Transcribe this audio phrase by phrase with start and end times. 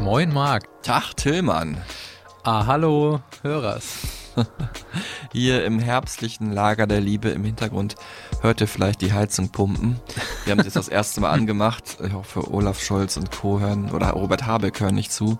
[0.00, 0.64] Moin Marc.
[0.82, 1.76] Tag Tillmann.
[2.44, 3.98] Ah, hallo Hörers.
[5.32, 7.96] Hier im herbstlichen Lager der Liebe im Hintergrund
[8.40, 10.00] hört ihr vielleicht die Heizung pumpen.
[10.44, 11.98] Wir haben es jetzt das erste Mal angemacht.
[12.04, 13.60] Ich hoffe, Olaf Scholz und Co.
[13.60, 15.38] hören oder Robert Habeck hören nicht zu.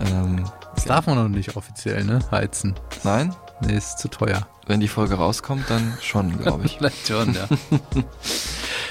[0.00, 2.18] Ähm, Das darf man noch nicht offiziell, ne?
[2.30, 2.74] Heizen.
[3.04, 4.46] nein, Nee, ist zu teuer.
[4.66, 6.72] wenn die Folge rauskommt, dann schon, glaube ich.
[6.78, 7.48] Vielleicht schon, ja.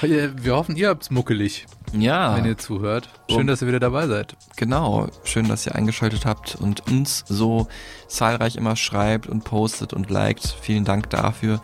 [0.00, 3.08] Wir hoffen, ihr habt's muckelig, Ja, wenn ihr zuhört.
[3.28, 4.36] Schön, Und- dass ihr wieder dabei seid.
[4.56, 5.08] genau.
[5.24, 7.66] Schön, dass ihr eingeschaltet habt und uns so
[8.06, 10.54] zahlreich immer schreibt und postet und liked.
[10.60, 11.60] Vielen Dank dafür.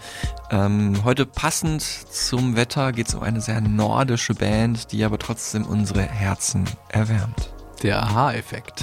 [0.51, 5.65] Ähm, heute passend zum Wetter geht es um eine sehr nordische Band, die aber trotzdem
[5.65, 7.51] unsere Herzen erwärmt.
[7.85, 8.83] Der Aha-Effekt.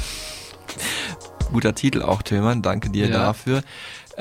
[1.52, 2.62] Guter Titel auch, Tillmann.
[2.62, 3.18] Danke dir Ja.
[3.18, 3.64] dafür.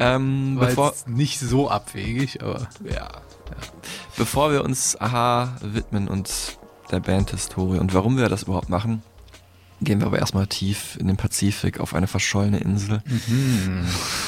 [0.01, 3.09] Ähm, bevor, nicht so abwegig, aber ja,
[4.17, 6.59] bevor wir uns Aha widmen und
[6.91, 9.03] der Bandhistorie und warum wir das überhaupt machen,
[9.83, 13.03] gehen wir aber erstmal tief in den Pazifik auf eine verschollene Insel.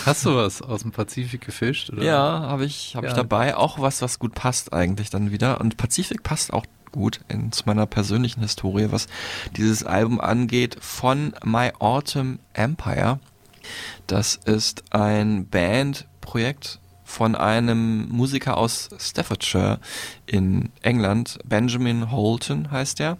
[0.06, 1.90] hast du was aus dem Pazifik gefischt?
[1.90, 2.02] Oder?
[2.02, 3.16] Ja, habe ich, hab ich Ja.
[3.16, 3.56] dabei.
[3.56, 5.60] Auch was, was gut passt eigentlich dann wieder.
[5.60, 9.08] Und Pazifik passt auch gut in, zu meiner persönlichen Historie, was
[9.56, 13.18] dieses Album angeht, von My Autumn Empire.
[14.06, 16.80] Das ist ein Bandprojekt
[17.12, 19.78] von einem Musiker aus Staffordshire
[20.24, 23.18] in England, Benjamin Holton heißt er.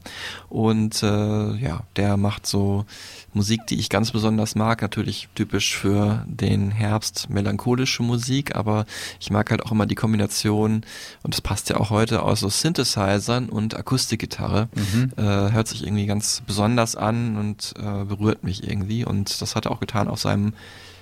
[0.49, 2.87] Und äh, ja, der macht so
[3.35, 4.81] Musik, die ich ganz besonders mag.
[4.81, 8.87] Natürlich typisch für den Herbst melancholische Musik, aber
[9.21, 10.85] ich mag halt auch immer die Kombination,
[11.23, 14.69] und das passt ja auch heute, aus so Synthesizern und Akustikgitarre.
[15.17, 19.05] Äh, hört sich irgendwie ganz besonders an und äh, berührt mich irgendwie.
[19.05, 20.55] Und das hat er auch getan auf seinem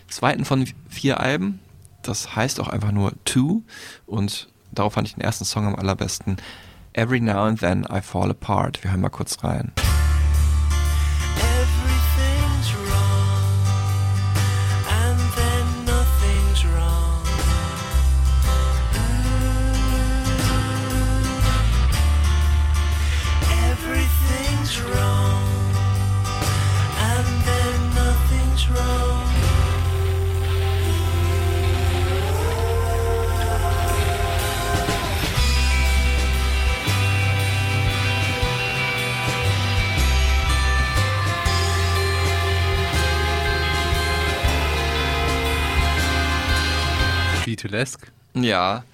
[0.08, 1.60] zweiten von vier Alben.
[2.02, 3.62] Das heißt auch einfach nur Two.
[4.06, 6.36] Und darauf fand ich den ersten Song am allerbesten.
[6.92, 8.82] Every Now and Then I Fall Apart.
[8.82, 9.72] Wir hören mal kurz rein.
[47.62, 48.08] Beatlesque.
[48.34, 48.84] Ja,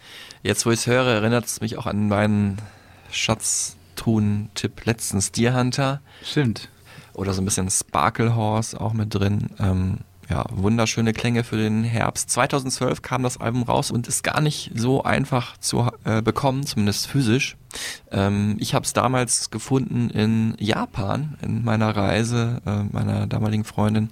[0.43, 2.59] jetzt wo ich es höre, erinnert es mich auch an meinen
[3.11, 6.69] Schatztruhen-Tipp letztens Deer Hunter Stimmt.
[7.15, 9.51] oder so ein bisschen Sparkle Horse auch mit drin.
[9.59, 12.31] Ähm, ja, wunderschöne Klänge für den Herbst.
[12.31, 17.07] 2012 kam das Album raus und ist gar nicht so einfach zu äh, bekommen, zumindest
[17.07, 17.57] physisch.
[18.11, 24.09] Ähm, ich habe es damals gefunden in Japan, in meiner Reise äh, meiner damaligen Freundin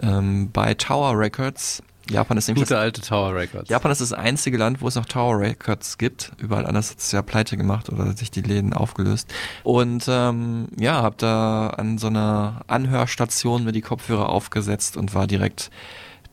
[0.00, 1.82] ähm, bei Tower Records.
[2.10, 3.70] Japan ist nämlich das Gute alte Tower Records.
[3.70, 6.32] Japan ist das einzige Land, wo es noch Tower Records gibt.
[6.38, 9.32] Überall anders hat es ja pleite gemacht oder sich die Läden aufgelöst.
[9.62, 15.26] Und ähm, ja, habe da an so einer Anhörstation mir die Kopfhörer aufgesetzt und war
[15.26, 15.70] direkt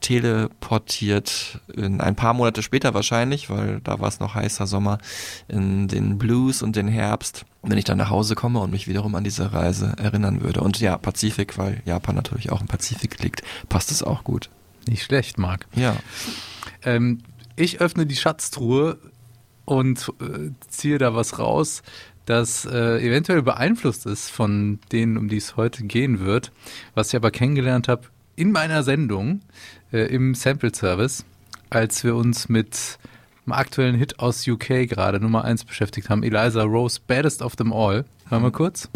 [0.01, 4.97] teleportiert in ein paar Monate später wahrscheinlich, weil da war es noch heißer Sommer,
[5.47, 9.15] in den Blues und den Herbst, wenn ich dann nach Hause komme und mich wiederum
[9.15, 10.61] an diese Reise erinnern würde.
[10.61, 14.49] Und ja, Pazifik, weil Japan natürlich auch im Pazifik liegt, passt es auch gut.
[14.89, 15.67] Nicht schlecht, Marc.
[15.75, 15.95] Ja.
[16.83, 17.19] Ähm,
[17.55, 18.97] ich öffne die Schatztruhe
[19.65, 21.83] und äh, ziehe da was raus,
[22.25, 26.51] das äh, eventuell beeinflusst ist von denen, um die es heute gehen wird,
[26.95, 29.41] was ich aber kennengelernt habe in meiner Sendung
[29.91, 31.23] äh, im Sample Service,
[31.69, 32.97] als wir uns mit
[33.45, 37.73] einem aktuellen Hit aus UK gerade Nummer 1 beschäftigt haben, Eliza Rose, Baddest of Them
[37.73, 38.05] All.
[38.29, 38.89] Hören wir kurz.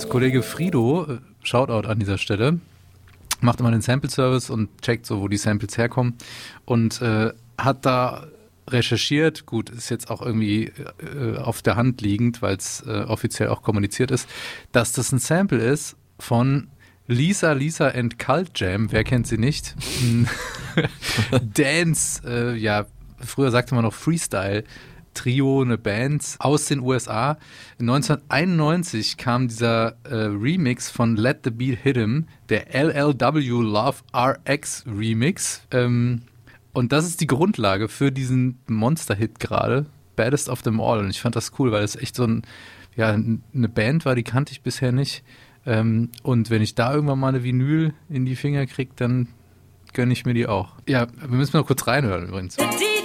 [0.00, 2.58] Und Kollege Frido, äh, Shoutout an dieser Stelle,
[3.40, 6.14] macht immer den Sample-Service und checkt so, wo die Samples herkommen
[6.64, 8.26] und äh, hat da
[8.68, 13.48] recherchiert, gut, ist jetzt auch irgendwie äh, auf der Hand liegend, weil es äh, offiziell
[13.48, 14.28] auch kommuniziert ist,
[14.72, 16.68] dass das ein Sample ist von
[17.06, 19.74] Lisa, Lisa and Cult Jam, wer kennt sie nicht?
[21.54, 22.86] Dance, äh, ja,
[23.20, 24.64] früher sagte man noch Freestyle.
[25.14, 27.38] Trio, eine Band aus den USA.
[27.78, 34.84] 1991 kam dieser äh, Remix von Let the Beat Hit 'em, der LLW Love RX
[34.86, 35.62] Remix.
[35.70, 36.22] Ähm,
[36.72, 39.86] und das ist die Grundlage für diesen Monster-Hit gerade,
[40.16, 41.00] Baddest of Them All.
[41.00, 42.42] Und ich fand das cool, weil es echt so ein,
[42.96, 45.24] ja, eine Band war, die kannte ich bisher nicht.
[45.66, 49.28] Ähm, und wenn ich da irgendwann mal eine Vinyl in die Finger kriege, dann
[49.92, 50.74] gönne ich mir die auch.
[50.88, 52.56] Ja, wir müssen mal kurz reinhören übrigens.
[52.56, 52.99] DJ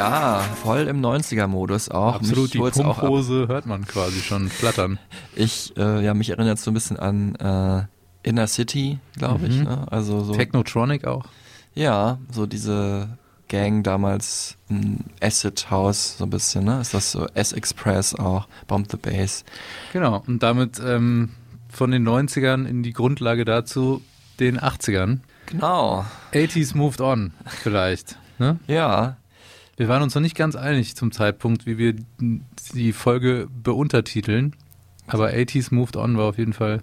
[0.00, 2.14] Ja, voll im 90er-Modus auch.
[2.14, 2.82] Absolut, Mich die.
[2.82, 4.98] Pumphose hört man quasi schon flattern.
[5.34, 7.82] Ich, äh, ja, mich erinnert so ein bisschen an äh,
[8.26, 9.58] Inner City, glaube ich.
[9.58, 9.64] Mhm.
[9.64, 9.86] Ne?
[9.90, 11.26] Also so, Technotronic auch.
[11.74, 13.08] ja, so diese
[13.48, 16.80] Gang damals, m, Acid House, so ein bisschen, ne?
[16.80, 19.44] Ist das so S-Express auch, Bomb the Bass.
[19.92, 21.30] Genau, und damit ähm,
[21.68, 24.02] von den 90ern in die Grundlage dazu
[24.38, 25.18] den 80ern.
[25.46, 28.16] Genau, 80s moved on, vielleicht.
[28.38, 28.58] Ne?
[28.66, 29.16] ja.
[29.80, 31.94] Wir waren uns noch nicht ganz einig zum Zeitpunkt, wie wir
[32.74, 34.54] die Folge beuntertiteln.
[35.06, 36.82] Aber 80s moved on war auf jeden Fall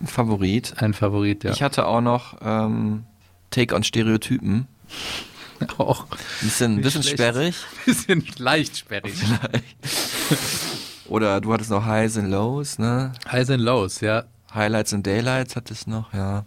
[0.00, 0.74] Ein Favorit.
[0.82, 1.52] ein Favorit, ja.
[1.52, 3.04] Ich hatte auch noch ähm,
[3.50, 4.66] Take on Stereotypen.
[5.78, 7.18] auch Ein bisschen, bisschen schlecht.
[7.20, 7.54] sperrig.
[7.84, 9.14] bisschen leicht sperrig.
[11.06, 13.12] Oder du hattest noch Highs and Lows, ne?
[13.30, 14.24] Highs and Lows, ja.
[14.52, 16.44] Highlights and Daylights hattest noch, ja.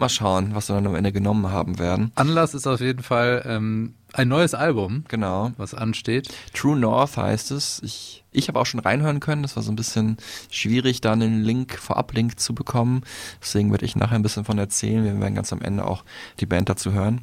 [0.00, 2.10] Mal schauen, was wir dann am Ende genommen haben werden.
[2.16, 5.52] Anlass ist auf jeden Fall ähm, ein neues Album, Genau.
[5.56, 6.28] was ansteht.
[6.54, 7.80] True North heißt es.
[7.84, 9.42] Ich, ich habe auch schon reinhören können.
[9.42, 10.16] Das war so ein bisschen
[10.50, 13.02] schwierig, da einen Link, Vorab-Link zu bekommen.
[13.42, 15.04] Deswegen werde ich nachher ein bisschen von erzählen.
[15.04, 16.04] Wir werden ganz am Ende auch
[16.40, 17.22] die Band dazu hören.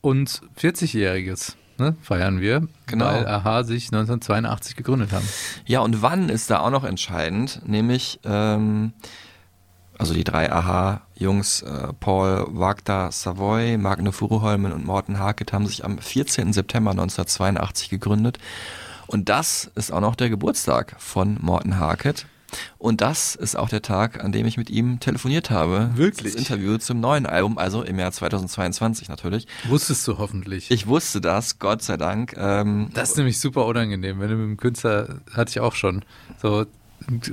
[0.00, 3.06] Und 40-Jähriges ne, feiern wir, Genau.
[3.06, 5.26] weil Aha sich 1982 gegründet haben.
[5.66, 7.60] Ja, und wann ist da auch noch entscheidend?
[7.66, 8.92] Nämlich, ähm,
[9.98, 15.84] also die drei Aha-Jungs, äh, Paul Wagner Savoy, Magne Furuholmen und Morten Harket haben sich
[15.84, 16.52] am 14.
[16.52, 18.38] September 1982 gegründet.
[19.06, 22.26] Und das ist auch noch der Geburtstag von Morten Harket.
[22.78, 25.90] Und das ist auch der Tag, an dem ich mit ihm telefoniert habe.
[25.94, 26.34] Wirklich?
[26.34, 29.46] Das Interview zum neuen Album, also im Jahr 2022 natürlich.
[29.64, 30.70] Wusstest du hoffentlich.
[30.70, 32.34] Ich wusste das, Gott sei Dank.
[32.36, 34.20] Ähm, das ist nämlich super unangenehm.
[34.20, 36.04] Wenn du mit dem Künstler, hatte ich auch schon,
[36.40, 36.66] so,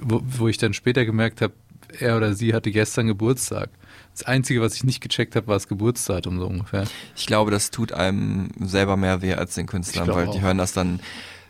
[0.01, 1.54] wo, wo ich dann später gemerkt habe,
[2.00, 3.69] er oder sie hatte gestern Geburtstag.
[4.13, 6.86] Das Einzige, was ich nicht gecheckt habe, war das Geburtsdatum so ungefähr.
[7.16, 10.42] Ich glaube, das tut einem selber mehr weh als den Künstlern, weil die auch.
[10.42, 11.00] hören das dann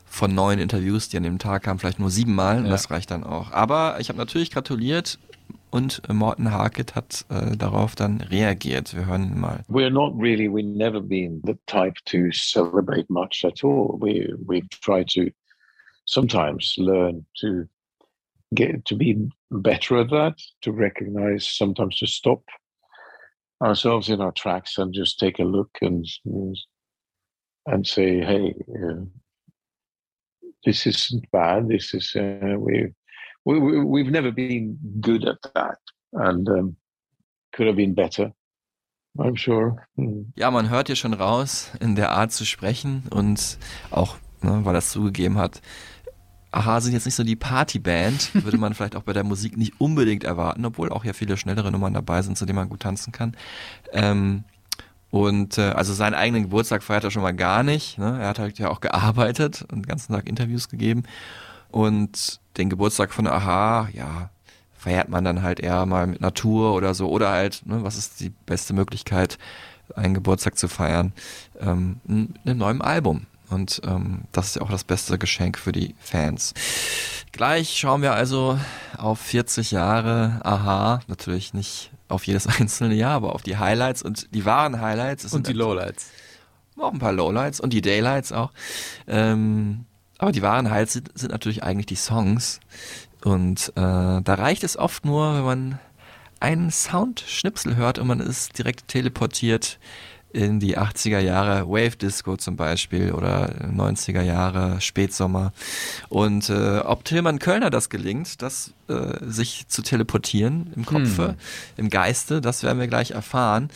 [0.05, 2.71] von neun Interviews, die an dem Tag kamen, vielleicht nur siebenmal und Ja.
[2.71, 3.51] das reicht dann auch.
[3.51, 5.17] Aber ich habe natürlich gratuliert
[5.71, 8.95] und Morten Harket hat äh, darauf dann reagiert.
[8.95, 9.63] Wir hören ihn mal.
[9.69, 13.97] We're not really, we've never been the type to celebrate much at all.
[13.99, 15.31] We we try to
[16.05, 17.63] sometimes learn to
[18.53, 22.41] get to be better at that, to recognize sometimes to stop
[23.61, 26.05] ourselves in our tracks and just take a look and
[27.65, 29.05] and say, hey, uh,
[30.65, 31.69] this isn't bad.
[31.69, 32.93] This is uh, we,
[33.45, 35.79] we we we've never been good at that,
[36.13, 36.75] and um,
[37.53, 38.33] could have been better.
[39.19, 39.85] I'm sure.
[39.95, 40.33] Hmm.
[40.35, 43.57] Ja, man hört hier schon raus, in der Art zu sprechen und
[43.91, 45.61] auch, ne, weil er es zugegeben hat,
[46.53, 49.79] Aha sind jetzt nicht so die Partyband, würde man vielleicht auch bei der Musik nicht
[49.79, 53.11] unbedingt erwarten, obwohl auch ja viele schnellere Nummern dabei sind, zu denen man gut tanzen
[53.11, 53.35] kann.
[53.91, 54.43] Ähm,
[55.13, 57.99] und äh, also seinen eigenen Geburtstag feiert er schon mal gar nicht.
[57.99, 58.19] Ne?
[58.19, 61.03] Er hat halt ja auch gearbeitet und den ganzen Tag Interviews gegeben.
[61.69, 64.31] Und den Geburtstag von Aha, ja,
[64.75, 67.09] feiert man dann halt eher mal mit Natur oder so.
[67.09, 69.37] Oder halt, ne, was ist die beste Möglichkeit,
[69.95, 71.13] einen Geburtstag zu feiern?
[71.59, 73.27] Ähm, mit einem neuen Album.
[73.53, 76.53] Und ähm, das ist ja auch das beste Geschenk für die Fans.
[77.31, 78.59] Gleich schauen wir also
[78.97, 81.01] auf 40 Jahre Aha.
[81.07, 85.31] Natürlich nicht auf jedes einzelne Jahr, aber auf die Highlights und die wahren Highlights.
[85.33, 86.09] Und die Lowlights.
[86.79, 88.51] auch ein paar Lowlights und die Daylights auch.
[89.07, 89.85] Ähm,
[90.17, 92.59] aber die wahren Highlights sind, sind natürlich eigentlich die Songs.
[93.23, 93.81] Und äh,
[94.21, 95.79] da reicht es oft nur, wenn man
[96.39, 99.79] einen Soundschnipsel hört und man ist direkt teleportiert
[100.33, 105.53] in die 80er Jahre Wave Disco zum Beispiel oder 90er Jahre Spätsommer.
[106.09, 111.35] Und äh, ob Tillmann Kölner das gelingt, das äh, sich zu teleportieren im Kopfe, Hm.
[111.77, 113.69] im Geiste, das werden wir gleich erfahren.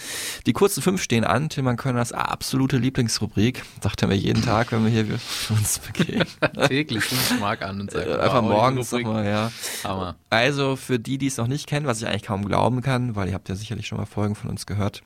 [0.48, 1.50] Die kurzen fünf stehen an.
[1.50, 3.64] Tillmann Kölners absolute Lieblingsrubrik.
[3.82, 5.06] Sagt er mir jeden Tag, wenn wir hier
[5.50, 6.26] uns begehen.
[6.68, 9.52] Täglich fünf Mark an und sagt, Äh, Einfach wow, morgens nochmal, ja.
[9.84, 10.16] Hammer.
[10.32, 13.28] Also für die, die es noch nicht kennen, was ich eigentlich kaum glauben kann, weil
[13.28, 15.04] ihr habt ja sicherlich schon mal Folgen von uns gehört.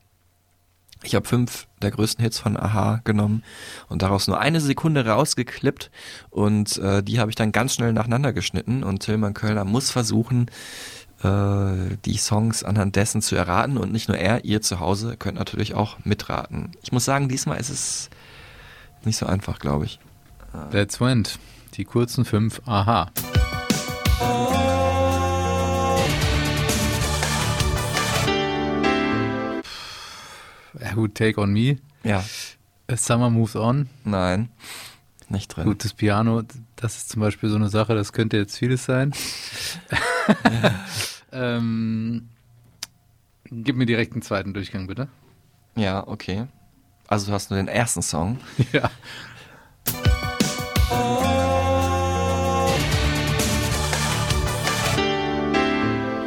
[1.03, 3.43] Ich habe fünf der größten Hits von Aha genommen
[3.89, 5.89] und daraus nur eine Sekunde rausgeklippt
[6.29, 10.51] und äh, die habe ich dann ganz schnell nacheinander geschnitten und Tillmann Kölner muss versuchen,
[11.23, 15.39] äh, die Songs anhand dessen zu erraten und nicht nur er, ihr zu Hause könnt
[15.39, 16.71] natürlich auch mitraten.
[16.83, 18.09] Ich muss sagen, diesmal ist es
[19.03, 19.99] nicht so einfach, glaube ich.
[20.71, 21.39] That's went.
[21.75, 23.09] Die kurzen fünf, aha.
[30.81, 31.77] Ja gut, Take on Me.
[32.03, 32.23] Ja,
[32.95, 33.87] Summer Moves On.
[34.03, 34.49] nein,
[35.29, 35.65] nicht drin.
[35.65, 36.41] Gut, das Piano,
[36.75, 39.13] das ist zum Beispiel so eine Sache, das könnte jetzt vieles sein.
[41.31, 42.27] ähm,
[43.45, 45.07] gib mir direkt einen zweiten Durchgang, bitte.
[45.75, 46.47] Ja, okay.
[47.07, 48.39] Also du hast nur den ersten Song.
[48.73, 48.89] Ja.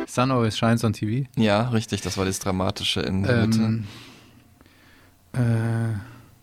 [0.07, 1.29] Sun Always Shines on TV.
[1.37, 3.83] Ja, richtig, das war das Dramatische in der Mitte.
[5.35, 5.99] Äh,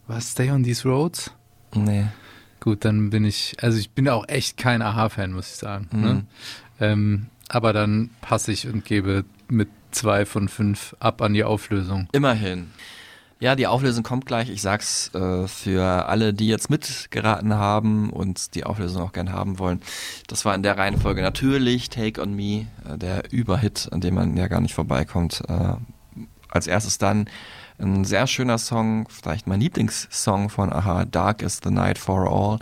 [0.08, 0.32] was?
[0.32, 1.32] Stay on These Roads?
[1.74, 2.06] Nee.
[2.60, 5.88] Gut, dann bin ich, also ich bin auch echt kein Aha-Fan, muss ich sagen.
[5.92, 6.02] Mhm.
[6.02, 6.26] Ne?
[6.80, 12.08] Ähm, aber dann passe ich und gebe mit zwei von fünf ab an die Auflösung.
[12.12, 12.72] Immerhin.
[13.40, 14.50] Ja, die Auflösung kommt gleich.
[14.50, 19.58] Ich sag's äh, für alle, die jetzt mitgeraten haben und die Auflösung auch gern haben
[19.58, 19.82] wollen.
[20.28, 24.38] Das war in der Reihenfolge natürlich Take on Me, äh, der Überhit, an dem man
[24.38, 25.42] ja gar nicht vorbeikommt.
[25.48, 25.74] Äh,
[26.50, 27.28] als erstes dann
[27.82, 32.60] ein sehr schöner Song, vielleicht mein Lieblingssong von Aha, Dark is the Night for All,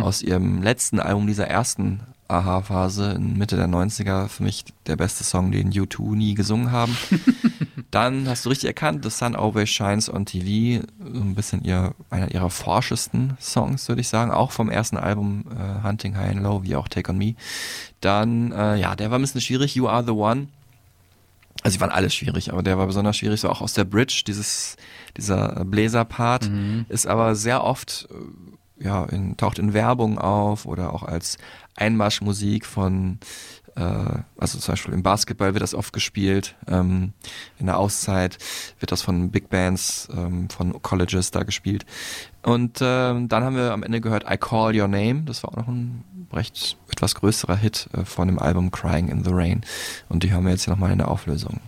[0.00, 2.00] aus ihrem letzten Album dieser ersten
[2.32, 4.28] Aha-Phase in Mitte der 90er.
[4.28, 6.96] Für mich der beste Song, den U2 nie gesungen haben.
[7.90, 11.94] Dann hast du richtig erkannt, The Sun Always Shines on TV, so ein bisschen ihr,
[12.08, 16.42] einer ihrer forschesten Songs, würde ich sagen, auch vom ersten Album äh, Hunting High and
[16.42, 17.34] Low, wie auch Take on Me.
[18.00, 20.48] Dann, äh, ja, der war ein bisschen schwierig, You Are the One.
[21.62, 24.24] Also die waren alle schwierig, aber der war besonders schwierig, so auch aus der Bridge,
[24.26, 24.76] dieses,
[25.16, 26.50] dieser Bläser-Part,
[26.88, 31.38] ist aber sehr oft, äh, ja, in, taucht in Werbung auf oder auch als
[31.76, 33.18] Einmarschmusik von,
[33.76, 33.80] äh,
[34.36, 37.12] also zum Beispiel im Basketball wird das oft gespielt, ähm,
[37.58, 38.38] in der Auszeit
[38.80, 41.86] wird das von Big Bands, ähm, von Colleges da gespielt.
[42.42, 45.56] Und ähm, dann haben wir am Ende gehört I Call Your Name, das war auch
[45.56, 49.62] noch ein recht etwas größerer Hit äh, von dem Album Crying in the Rain.
[50.08, 51.60] Und die hören wir jetzt hier nochmal in der Auflösung.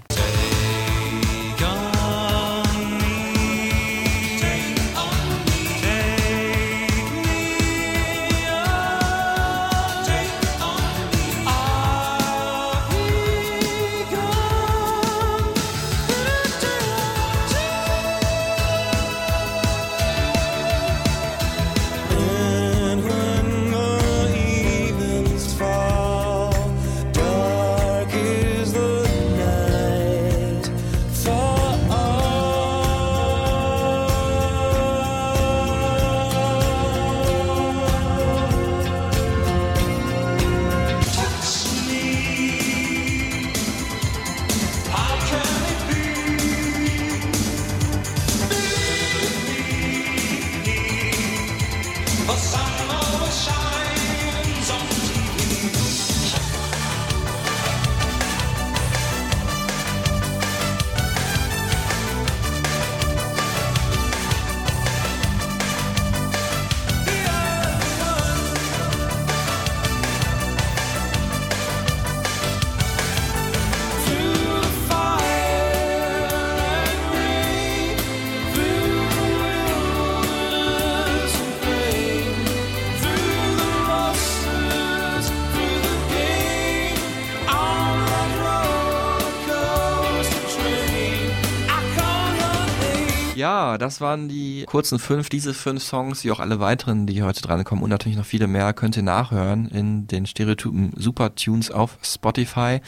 [93.95, 97.85] Das waren die kurzen fünf, diese fünf Songs, wie auch alle weiteren, die heute drankommen
[97.85, 102.81] und natürlich noch viele mehr, könnt ihr nachhören in den Stereotypen Super Tunes auf Spotify.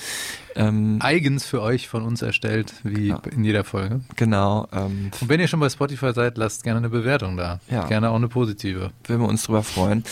[0.57, 3.23] Ähm, Eigens für euch von uns erstellt, wie Ja.
[3.31, 4.01] in jeder Folge.
[4.17, 7.61] genau, ähm, Und wenn ihr schon bei Spotify seid, lasst gerne eine Bewertung da.
[7.71, 7.87] Ja.
[7.87, 8.91] Gerne auch eine positive.
[9.05, 10.03] würden wir uns drüber freuen.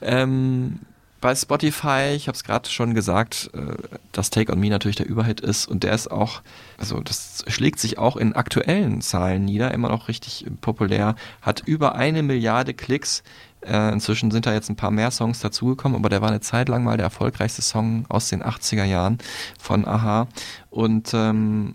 [0.00, 0.78] Ähm,
[1.20, 3.74] bei Spotify, ich habe es gerade schon gesagt, äh,
[4.12, 6.42] dass Take on Me natürlich der Überhit ist und der ist auch,
[6.78, 11.94] also das schlägt sich auch in aktuellen Zahlen nieder, immer noch richtig populär, hat über
[11.94, 13.22] eine Milliarde Klicks.
[13.62, 16.68] Äh, inzwischen sind da jetzt ein paar mehr Songs dazugekommen, aber der war eine Zeit
[16.68, 19.18] lang mal der erfolgreichste Song aus den 80er Jahren
[19.58, 20.28] von Aha.
[20.70, 21.74] Und ähm,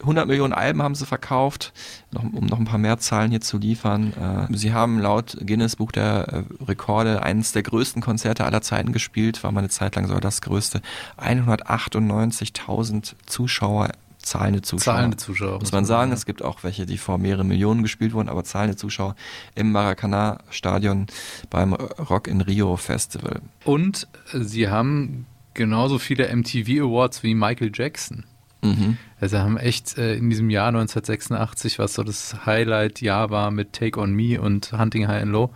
[0.00, 1.72] 100 Millionen Alben haben sie verkauft,
[2.12, 4.12] noch, um noch ein paar mehr Zahlen hier zu liefern.
[4.50, 8.92] Äh, sie haben laut Guinness Buch der äh, Rekorde eines der größten Konzerte aller Zeiten
[8.92, 10.82] gespielt, war mal eine Zeit lang sogar das größte.
[11.18, 13.88] 198.000 Zuschauer,
[14.24, 14.94] zahlende Zuschauer.
[14.94, 16.12] Zahlende Zuschauer, Muss man sagen, sagen.
[16.12, 19.14] es gibt auch welche, die vor mehrere Millionen gespielt wurden, aber zahlende Zuschauer
[19.54, 21.06] im Maracanã-Stadion
[21.50, 23.40] beim Rock in Rio Festival.
[23.64, 28.24] Und äh, sie haben genauso viele MTV Awards wie Michael Jackson.
[28.62, 28.96] Mhm.
[29.20, 34.00] Also haben echt äh, in diesem Jahr 1986, was so das Highlight-Jahr war mit Take
[34.00, 35.50] on Me und Hunting High and Low,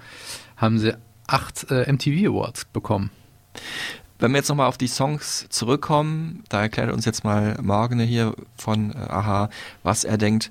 [0.57, 0.95] haben sie
[1.27, 3.11] acht äh, MTV Awards bekommen.
[4.19, 8.35] Wenn wir jetzt nochmal auf die Songs zurückkommen, da erklärt uns jetzt mal Morgane hier
[8.57, 9.49] von äh, Aha,
[9.85, 10.51] was er denkt,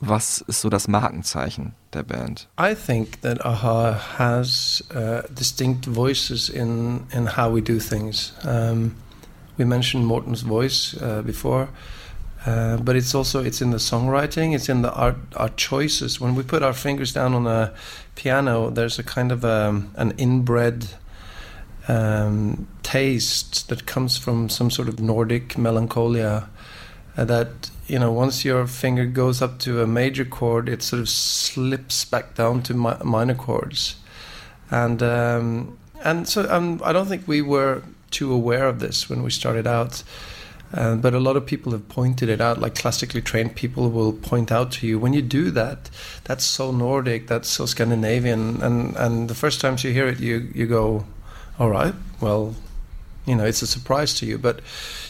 [0.00, 2.48] was ist so das Markenzeichen der Band?
[2.60, 8.32] I think that AHA has uh, distinct voices in, in how we do things.
[8.44, 8.96] Um,
[9.56, 11.68] we mentioned Morton's voice uh, before,
[12.46, 16.20] uh, but it's also it's in the songwriting, it's in the art our choices.
[16.20, 17.72] When we put our fingers down on a
[18.14, 20.86] piano, there's a kind of um, an inbred
[21.88, 26.48] um, taste that comes from some sort of Nordic melancholia
[27.16, 31.00] uh, that you know once your finger goes up to a major chord it sort
[31.00, 33.96] of slips back down to mi- minor chords.
[34.70, 39.22] And um, and so um, I don't think we were too aware of this when
[39.22, 40.02] we started out
[40.72, 44.12] uh, but a lot of people have pointed it out like classically trained people will
[44.12, 44.98] point out to you.
[44.98, 45.90] When you do that
[46.24, 50.50] that's so Nordic that's so Scandinavian and and the first times you hear it you
[50.54, 51.06] you go
[51.58, 52.54] all right well
[53.26, 54.60] you know it's a surprise to you but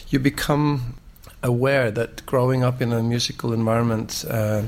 [0.08, 0.94] you become
[1.42, 4.62] aware that growing up in a musical environment, uh,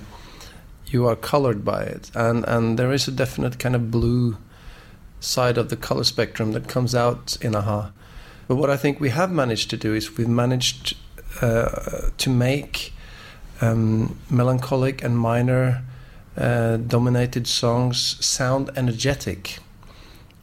[0.87, 4.37] you are colored by it, and and there is a definite kind of blue
[5.21, 7.93] side of the color spectrum that comes out in Aha.
[8.49, 10.97] But what I think we have managed to do is we've managed
[11.41, 12.93] uh, to make
[13.61, 15.83] um, melancholic and minor
[16.37, 19.59] uh, dominated songs sound energetic.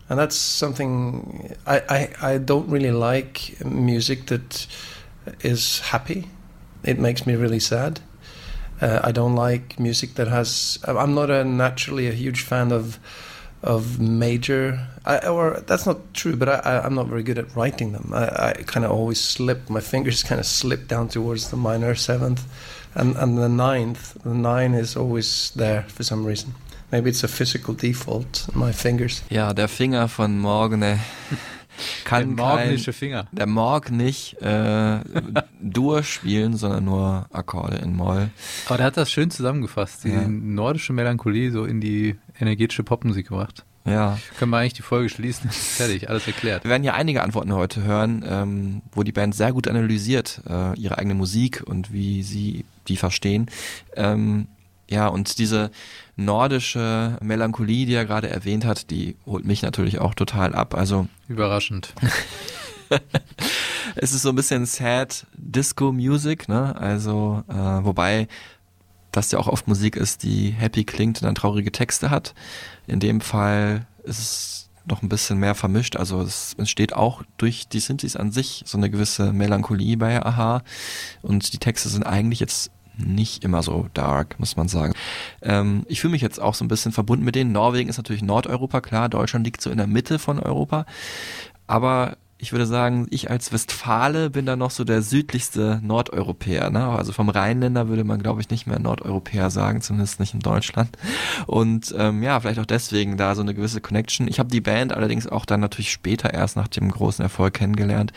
[0.09, 4.67] And that's something I, I, I don't really like music that
[5.41, 6.29] is happy.
[6.83, 7.99] It makes me really sad.
[8.79, 10.79] Uh, I don't like music that has.
[10.87, 12.99] I'm not a naturally a huge fan of
[13.63, 14.87] of major.
[15.03, 18.11] I, or that's not true, but I, I'm not very good at writing them.
[18.13, 19.69] I, I kind of always slip.
[19.69, 22.45] My fingers kind of slip down towards the minor seventh,
[22.95, 24.13] and and the ninth.
[24.23, 26.53] The nine is always there for some reason.
[26.91, 28.47] Maybe it's a physical default.
[28.55, 29.23] My fingers.
[29.29, 30.99] Ja, der Finger von Morgane
[32.05, 33.27] kann Der morgendliche kein, Finger.
[33.31, 34.99] Der Morg nicht äh,
[35.61, 38.29] Dur spielen, sondern nur Akkorde in Moll.
[38.67, 40.27] Aber der hat das schön zusammengefasst, die Ja.
[40.27, 43.63] nordische Melancholie so in die energetische Popmusik gebracht.
[43.85, 44.17] Ja.
[44.39, 45.49] Können wir eigentlich die Folge schließen?
[45.51, 46.63] Fertig, alles erklärt.
[46.63, 50.77] Wir werden hier einige Antworten heute hören, ähm, wo die Band sehr gut analysiert, äh,
[50.77, 53.47] ihre eigene Musik und wie sie die verstehen.
[53.95, 54.47] Ähm,
[54.89, 55.71] ja, und diese
[56.15, 60.75] nordische Melancholie, die er gerade erwähnt hat, die holt mich natürlich auch total ab.
[60.75, 61.93] Also Überraschend.
[63.95, 66.75] es ist so ein bisschen sad Disco Music, ne?
[66.75, 68.27] Also äh, wobei
[69.11, 72.33] das ja auch oft Musik ist, die happy klingt und dann traurige Texte hat.
[72.85, 75.97] In dem Fall ist es noch ein bisschen mehr vermischt.
[75.97, 80.63] Also es entsteht auch durch die Synthes an sich so eine gewisse Melancholie bei Aha.
[81.21, 84.93] Und die Texte sind eigentlich jetzt nicht immer so dark, muss man sagen.
[85.41, 87.51] Ähm, ich fühle mich jetzt auch so ein bisschen verbunden mit denen.
[87.51, 89.09] Norwegen ist natürlich Nordeuropa, klar.
[89.09, 90.85] Deutschland liegt so in der Mitte von Europa.
[91.67, 96.69] Aber ich würde sagen, ich als Westfale bin da noch so der südlichste Nordeuropäer.
[96.69, 96.87] Ne?
[96.87, 100.97] Also vom Rheinländer würde man, glaube ich, nicht mehr Nordeuropäer sagen, zumindest nicht in Deutschland.
[101.47, 104.27] Und ähm, ja, vielleicht auch deswegen da so eine gewisse Connection.
[104.27, 108.13] Ich habe die Band allerdings auch dann natürlich später erst nach dem großen Erfolg kennengelernt.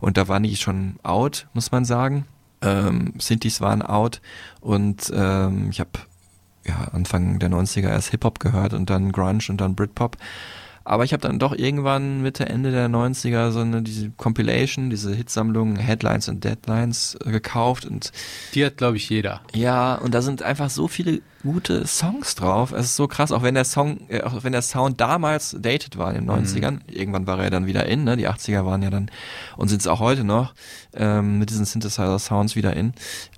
[0.00, 2.26] Und da waren die schon out, muss man sagen.
[2.62, 4.20] Ähm, Synthes waren out
[4.60, 5.90] und ähm, ich habe
[6.64, 10.16] ja, Anfang der 90er erst Hip-Hop gehört und dann Grunge und dann Britpop.
[10.84, 15.14] Aber ich habe dann doch irgendwann Mitte, Ende der 90er so eine diese Compilation, diese
[15.14, 18.12] Hitsammlung Headlines und Deadlines äh, gekauft und
[18.54, 19.40] Die hat, glaube ich, jeder.
[19.54, 22.70] ja, und da sind einfach so viele gute Songs drauf.
[22.72, 25.98] Es ist so krass, auch wenn der Song, äh, auch wenn der Sound damals dated
[25.98, 28.16] war in den 90ern, irgendwann war er dann wieder in, ne?
[28.16, 29.10] Die 80er waren ja dann
[29.56, 30.54] und sind es auch heute noch
[30.94, 32.92] ähm, mit diesen Synthesizer-Sounds wieder in.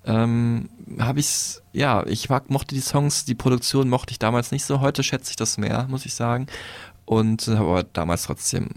[0.04, 4.64] Ähm, habe ich's, ja, ich mag, mochte die Songs, die Produktion mochte ich damals nicht
[4.66, 4.80] so.
[4.80, 6.46] Heute schätze ich das mehr, muss ich sagen.
[7.04, 8.70] Und habe aber damals trotzdem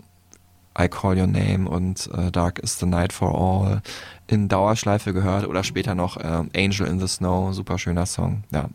[0.80, 3.82] I Call Your Name und äh, Dark is the Night for All
[4.28, 8.44] in Dauerschleife gehört oder später noch äh, Angel in the Snow, super schöner Song.
[8.52, 8.70] Ja,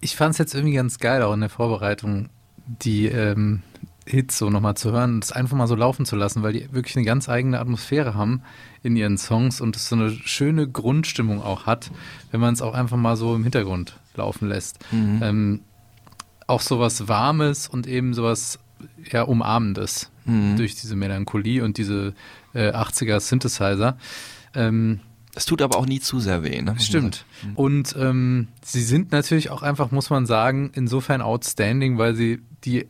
[0.00, 2.30] Ich fand es jetzt irgendwie ganz geil, auch in der Vorbereitung,
[2.66, 3.62] die ähm,
[4.06, 6.72] Hits so nochmal zu hören und es einfach mal so laufen zu lassen, weil die
[6.72, 8.42] wirklich eine ganz eigene Atmosphäre haben
[8.82, 11.90] in ihren Songs und es so eine schöne Grundstimmung auch hat,
[12.30, 14.78] wenn man es auch einfach mal so im Hintergrund laufen lässt.
[14.90, 15.20] Mhm.
[15.22, 15.60] Ähm,
[16.48, 18.58] auch sowas Warmes und eben sowas
[19.12, 20.56] ja, Umarmendes Mhm.
[20.56, 22.12] durch diese Melancholie und diese
[22.52, 23.96] äh, 80er Synthesizer.
[24.54, 25.00] Ähm,
[25.34, 26.60] es tut aber auch nie zu sehr weh.
[26.60, 26.74] Ne?
[26.78, 27.24] Stimmt.
[27.54, 32.86] Und ähm, sie sind natürlich auch einfach, muss man sagen, insofern outstanding, weil sie die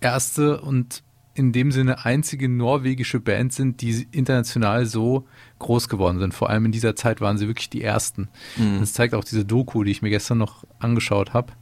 [0.00, 1.02] erste und
[1.34, 5.26] in dem Sinne einzige norwegische Band sind, die international so
[5.60, 6.34] groß geworden sind.
[6.34, 8.28] Vor allem in dieser Zeit waren sie wirklich die ersten.
[8.56, 8.80] Mhm.
[8.80, 11.52] Das zeigt auch diese Doku, die ich mir gestern noch angeschaut habe,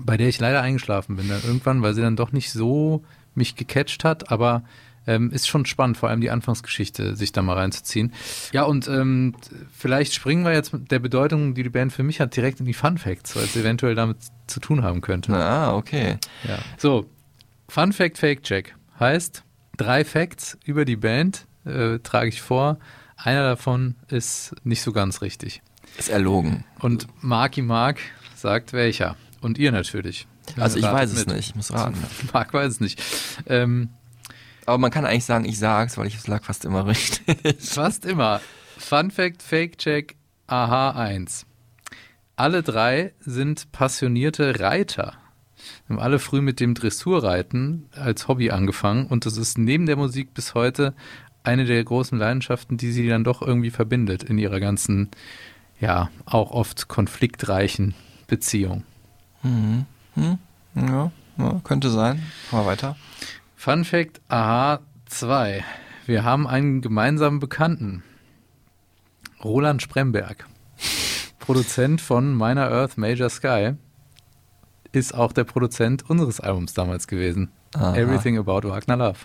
[0.00, 3.56] bei der ich leider eingeschlafen bin dann irgendwann, weil sie dann doch nicht so mich
[3.56, 4.62] gecatcht hat, aber
[5.06, 8.12] ähm, ist schon spannend, vor allem die Anfangsgeschichte, sich da mal reinzuziehen.
[8.52, 9.34] Ja, und ähm,
[9.72, 12.66] vielleicht springen wir jetzt mit der Bedeutung, die die Band für mich hat, direkt in
[12.66, 15.34] die Fun Facts, weil es eventuell damit zu tun haben könnte.
[15.34, 16.18] Ah, okay.
[16.46, 16.58] Ja.
[16.76, 17.08] So,
[17.68, 19.44] Fun Fact Fake Check heißt
[19.78, 22.78] drei Facts über die Band äh, trage ich vor.
[23.16, 25.62] Einer davon ist nicht so ganz richtig.
[25.96, 26.64] Ist erlogen.
[26.80, 27.98] Und Marky Mark
[28.36, 29.16] sagt welcher.
[29.40, 30.26] Und ihr natürlich.
[30.56, 31.36] Also ich weiß es mit.
[31.36, 32.02] nicht, ich muss raten.
[32.32, 33.02] Mark weiß es nicht.
[33.46, 33.90] Ähm,
[34.66, 37.56] Aber man kann eigentlich sagen, ich sag's, weil ich es lag fast immer richtig.
[37.60, 38.40] Fast immer.
[38.76, 41.46] Fun Fact, Fake Check, Aha 1.
[42.36, 45.14] Alle drei sind passionierte Reiter.
[45.88, 50.34] Haben alle früh mit dem Dressurreiten als Hobby angefangen und das ist neben der Musik
[50.34, 50.94] bis heute
[51.42, 55.10] eine der großen Leidenschaften, die sie dann doch irgendwie verbindet in ihrer ganzen,
[55.80, 57.94] ja, auch oft konfliktreichen
[58.26, 58.84] Beziehung.
[59.42, 59.86] Mhm.
[60.14, 60.38] Hm?
[60.74, 62.22] Ja, ja, könnte sein.
[62.50, 62.96] Mal weiter.
[63.56, 65.64] Fun Fact, aha 2.
[66.06, 68.02] Wir haben einen gemeinsamen Bekannten.
[69.44, 70.46] Roland Spremberg,
[71.38, 73.74] Produzent von Minor Earth Major Sky,
[74.92, 77.50] ist auch der Produzent unseres Albums damals gewesen.
[77.74, 77.94] Aha.
[77.96, 79.18] Everything About Wagner Love.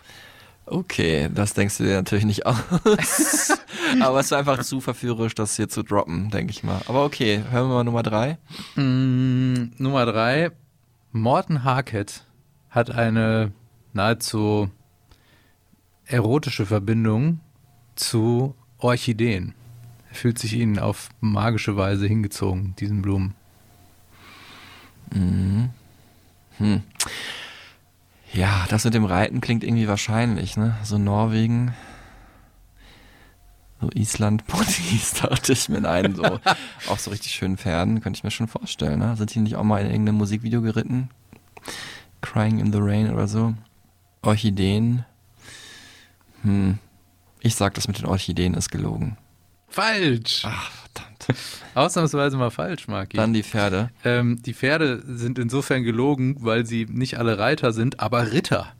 [0.65, 2.57] Okay, das denkst du dir natürlich nicht aus.
[4.01, 6.81] Aber es ist einfach zu verführerisch, das hier zu droppen, denke ich mal.
[6.87, 8.37] Aber okay, hören wir mal Nummer drei.
[8.75, 10.51] Mm, Nummer 3.
[11.11, 12.25] Morten Harkett
[12.69, 13.51] hat eine
[13.91, 14.69] nahezu
[16.05, 17.39] erotische Verbindung
[17.95, 19.53] zu Orchideen.
[20.09, 23.35] Er fühlt sich ihnen auf magische Weise hingezogen, diesen Blumen.
[25.13, 25.69] Mhm.
[26.57, 26.83] Hm.
[28.33, 30.75] Ja, das mit dem Reiten klingt irgendwie wahrscheinlich, ne?
[30.83, 31.75] So Norwegen,
[33.79, 36.23] so Island, Portugies, dachte ich mir ein, so
[36.87, 39.15] auf so richtig schönen Pferden, könnte ich mir schon vorstellen, ne?
[39.17, 41.09] Sind die nicht auch mal in irgendeinem Musikvideo geritten?
[42.21, 43.53] Crying in the Rain oder so?
[44.23, 45.05] Orchideen?
[46.41, 46.79] Hm.
[47.41, 49.17] Ich sag, das mit den Orchideen ist gelogen.
[49.67, 50.43] Falsch!
[50.45, 50.82] Ach.
[51.75, 53.17] Ausnahmsweise mal falsch, Marki.
[53.17, 53.89] Dann die Pferde.
[54.03, 58.73] Ähm, die Pferde sind insofern gelogen, weil sie nicht alle Reiter sind, aber Ritter.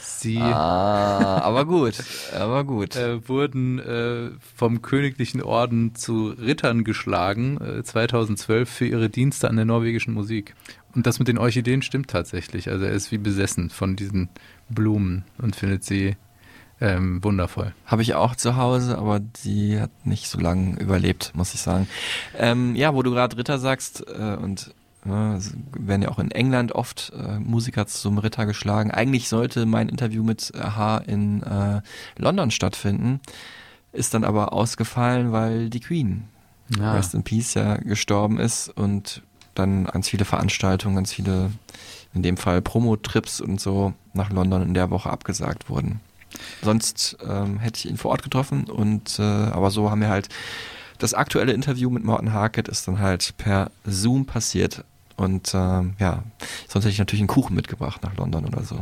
[0.00, 1.94] Sie Ah, aber gut,
[2.34, 2.96] aber gut.
[2.96, 9.56] äh, wurden äh, vom Königlichen Orden zu Rittern geschlagen, äh, 2012 für ihre Dienste an
[9.56, 10.54] der norwegischen Musik.
[10.94, 12.68] Und das mit den Orchideen stimmt tatsächlich.
[12.68, 14.28] Also er ist wie besessen von diesen
[14.68, 16.16] Blumen und findet sie
[16.80, 17.72] ähm, wundervoll.
[17.86, 21.88] Habe ich auch zu Hause, aber die hat nicht so lange überlebt, muss ich sagen.
[22.36, 24.74] Ähm, ja, wo du gerade Ritter sagst, äh, und
[25.06, 28.90] äh, es werden ja auch in England oft äh, Musiker zum Ritter geschlagen.
[28.90, 31.80] Eigentlich sollte mein Interview mit Aha in äh,
[32.16, 33.20] London stattfinden,
[33.92, 36.24] ist dann aber ausgefallen, weil die Queen,
[36.78, 36.92] Ja.
[36.92, 39.22] Rest in Peace, ja gestorben ist und
[39.54, 41.50] dann ganz viele Veranstaltungen, ganz viele,
[42.14, 46.00] in dem Fall Promo-Trips und so nach London in der Woche abgesagt wurden.
[46.62, 50.28] Sonst ähm, hätte ich ihn vor Ort getroffen und äh, aber so haben wir halt
[50.98, 54.84] das aktuelle Interview mit Morten Harkett ist dann halt per Zoom passiert
[55.16, 56.22] und ähm, ja,
[56.68, 58.80] sonst hätte ich natürlich einen Kuchen mitgebracht nach London oder so.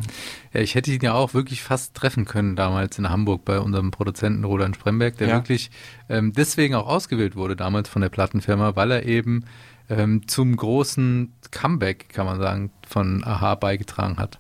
[0.53, 3.91] Ja, ich hätte ihn ja auch wirklich fast treffen können damals in Hamburg bei unserem
[3.91, 5.35] Produzenten Roland Spremberg, der Ja.
[5.37, 5.71] wirklich
[6.11, 9.45] ähm, deswegen auch ausgewählt wurde damals von der Plattenfirma, weil er eben
[9.89, 14.39] ähm, zum großen Comeback, kann man sagen, von Aha beigetragen hat.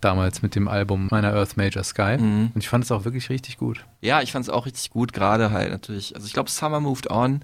[0.00, 2.16] Damals mit dem Album Meiner Earth Major Sky.
[2.18, 2.52] Mhm.
[2.54, 3.84] Und ich fand es auch wirklich richtig gut.
[4.00, 6.14] Ja, ich fand es auch richtig gut, gerade halt natürlich.
[6.14, 7.40] Also ich glaube, Summer Moved On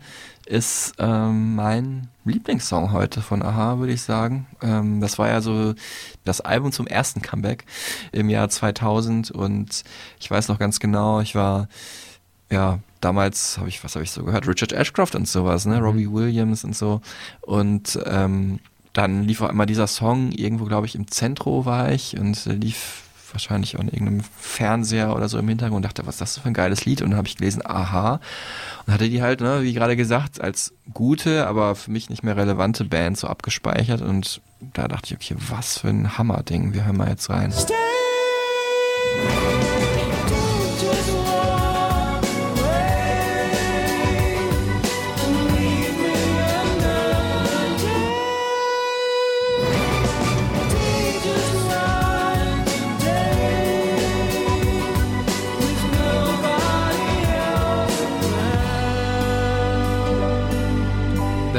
[0.47, 4.47] ist ähm, mein Lieblingssong heute von Aha, würde ich sagen.
[4.62, 5.75] Ähm, das war ja so
[6.25, 7.64] das Album zum ersten Comeback
[8.12, 9.83] im Jahr 2000 und
[10.21, 11.69] ich weiß noch ganz genau, ich war
[12.51, 16.11] ja damals habe ich was habe ich so gehört Richard Ashcroft und sowas, ne, Robbie
[16.11, 17.01] Williams und so
[17.40, 18.61] und ähm,
[18.94, 22.52] dann lief auch immer dieser Song, irgendwo glaube ich im Zentro war ich und äh,
[22.52, 23.02] lief
[23.33, 26.54] wahrscheinlich an irgendeinem Fernseher oder so im Hintergrund und dachte, was ist das für ein
[26.54, 27.02] geiles Lied?
[27.02, 28.20] Und dann habe ich gelesen, aha.
[28.87, 32.37] Und hatte die halt, ne, wie gerade gesagt, als gute, aber für mich nicht mehr
[32.37, 34.02] relevante Band so abgespeichert.
[34.02, 36.72] Und da dachte ich, okay, was für ein Hammerding.
[36.72, 37.50] Wir hören mal jetzt rein.
[37.50, 37.74] Da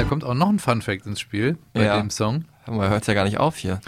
[0.08, 1.98] kommt auch noch ein Fun Fact ins Spiel bei Ja.
[2.00, 2.44] dem Song.
[2.66, 3.80] Man hört ja gar nicht auf hier.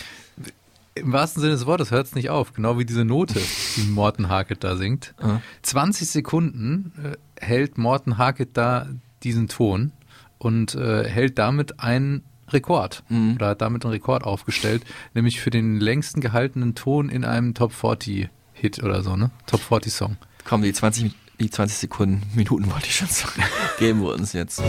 [0.95, 3.41] Im wahrsten Sinne des Wortes hört es nicht auf, genau wie diese Note,
[3.77, 5.15] die Morten Harket da singt.
[5.23, 5.41] Ja.
[5.63, 6.93] 20 Sekunden
[7.41, 8.87] äh, hält Morten Harket da
[9.23, 9.93] diesen Ton
[10.39, 13.35] und äh, hält damit einen Rekord Mhm.
[13.37, 14.83] oder hat damit einen Rekord aufgestellt,
[15.15, 19.31] nämlich für den längsten gehaltenen Ton in einem Top 40 Hit oder so, ne?
[19.47, 20.17] Top 40 Song.
[20.45, 23.43] Komm, die 20, die 20 Sekunden, Minuten wollte ich schon sagen,
[23.79, 24.61] geben wir uns jetzt.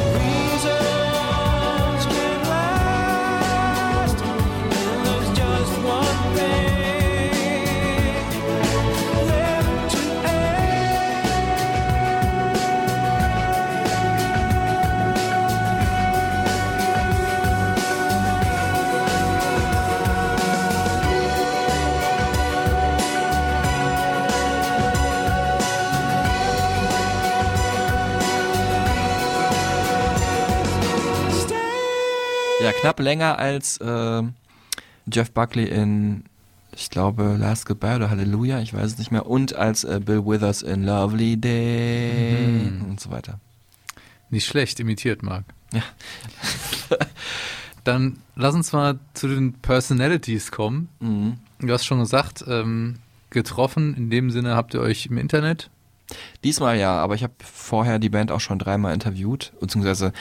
[32.62, 34.24] Ja, knapp länger als äh,
[35.12, 36.26] Jeff Buckley in,
[36.76, 40.26] ich glaube, Last Goodbye oder Hallelujah, ich weiß es nicht mehr, und als äh, Bill
[40.26, 43.40] Withers in Lovely Day und so weiter.
[44.30, 45.46] Nicht schlecht imitiert, Marc.
[45.74, 45.84] Ja.
[47.86, 50.90] Dann lass uns mal zu den Personalities kommen.
[51.00, 51.38] Mhm.
[51.60, 52.98] Du hast schon gesagt, ähm,
[53.30, 55.70] getroffen, in dem Sinne habt ihr euch im Internet.
[56.44, 60.12] Diesmal ja, aber ich habe vorher die Band auch schon dreimal interviewt, beziehungsweise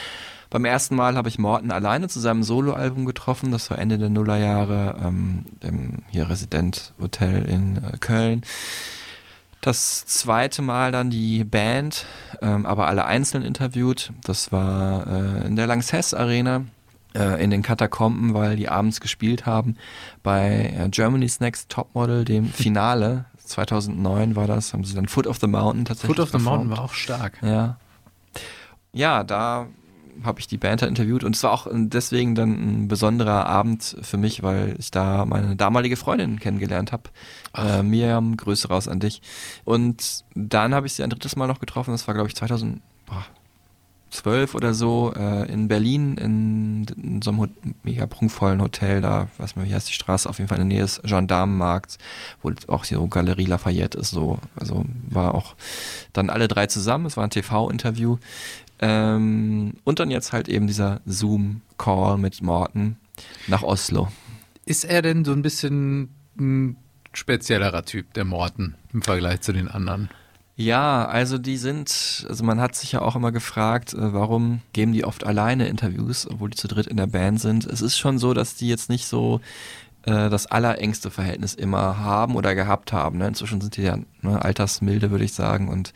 [0.49, 4.09] beim ersten Mal habe ich Morten alleine zu seinem Soloalbum getroffen, das war Ende der
[4.09, 8.41] Nullerjahre ähm, im hier Resident Hotel in äh, Köln.
[9.61, 12.05] Das zweite Mal dann die Band,
[12.41, 14.11] ähm, aber alle einzeln interviewt.
[14.23, 16.63] Das war äh, in der Lanxess Arena
[17.13, 19.75] äh, in den Katakomben, weil die abends gespielt haben
[20.23, 23.25] bei äh, Germany's Next Topmodel, dem Finale.
[23.43, 26.69] 2009 war das, haben sie dann Foot of the Mountain tatsächlich Foot of the Mountain
[26.69, 26.77] performt.
[26.77, 27.39] war auch stark.
[27.41, 27.77] Ja.
[28.93, 29.67] Ja, da
[30.23, 33.97] habe ich die Band da interviewt und es war auch deswegen dann ein besonderer Abend
[34.01, 37.03] für mich, weil ich da meine damalige Freundin kennengelernt habe.
[37.55, 39.21] Äh, Miriam, Grüße raus an dich.
[39.65, 42.81] Und dann habe ich sie ein drittes Mal noch getroffen, das war glaube ich 2012
[44.55, 47.51] oder so, äh, in Berlin in, in so einem Hot
[47.83, 50.77] mega prunkvollen Hotel, da, weiß man, wie heißt die Straße, auf jeden Fall in der
[50.77, 51.97] Nähe des Gendarmenmarkts,
[52.41, 55.55] wo auch so Galerie Lafayette ist, so, also war auch
[56.13, 58.17] dann alle drei zusammen, es war ein TV-Interview.
[58.81, 62.97] Ähm, und dann jetzt halt eben dieser Zoom-Call mit Morten
[63.47, 64.07] nach Oslo.
[64.65, 66.77] Ist er denn so ein bisschen ein
[67.13, 70.09] speziellerer Typ, der Morten, im Vergleich zu den anderen?
[70.55, 74.91] Ja, also die sind, also man hat sich ja auch immer gefragt, äh, warum geben
[74.91, 77.65] die oft alleine Interviews, obwohl die zu dritt in der Band sind.
[77.65, 79.39] Es ist schon so, dass die jetzt nicht so
[80.03, 83.19] äh, das allerengste Verhältnis immer haben oder gehabt haben.
[83.19, 83.27] Ne?
[83.27, 85.93] Inzwischen sind die ja ne, altersmilde, würde ich sagen, und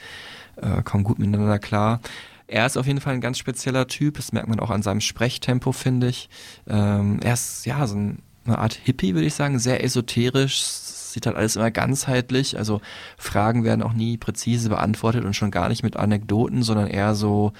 [0.55, 1.99] äh, kommen gut miteinander klar.
[2.47, 5.01] Er ist auf jeden Fall ein ganz spezieller Typ, das merkt man auch an seinem
[5.01, 6.29] Sprechtempo, finde ich.
[6.67, 11.25] Ähm, er ist ja so ein, eine Art Hippie, würde ich sagen, sehr esoterisch, sieht
[11.25, 12.81] halt alles immer ganzheitlich, also
[13.17, 17.53] Fragen werden auch nie präzise beantwortet und schon gar nicht mit Anekdoten, sondern eher so,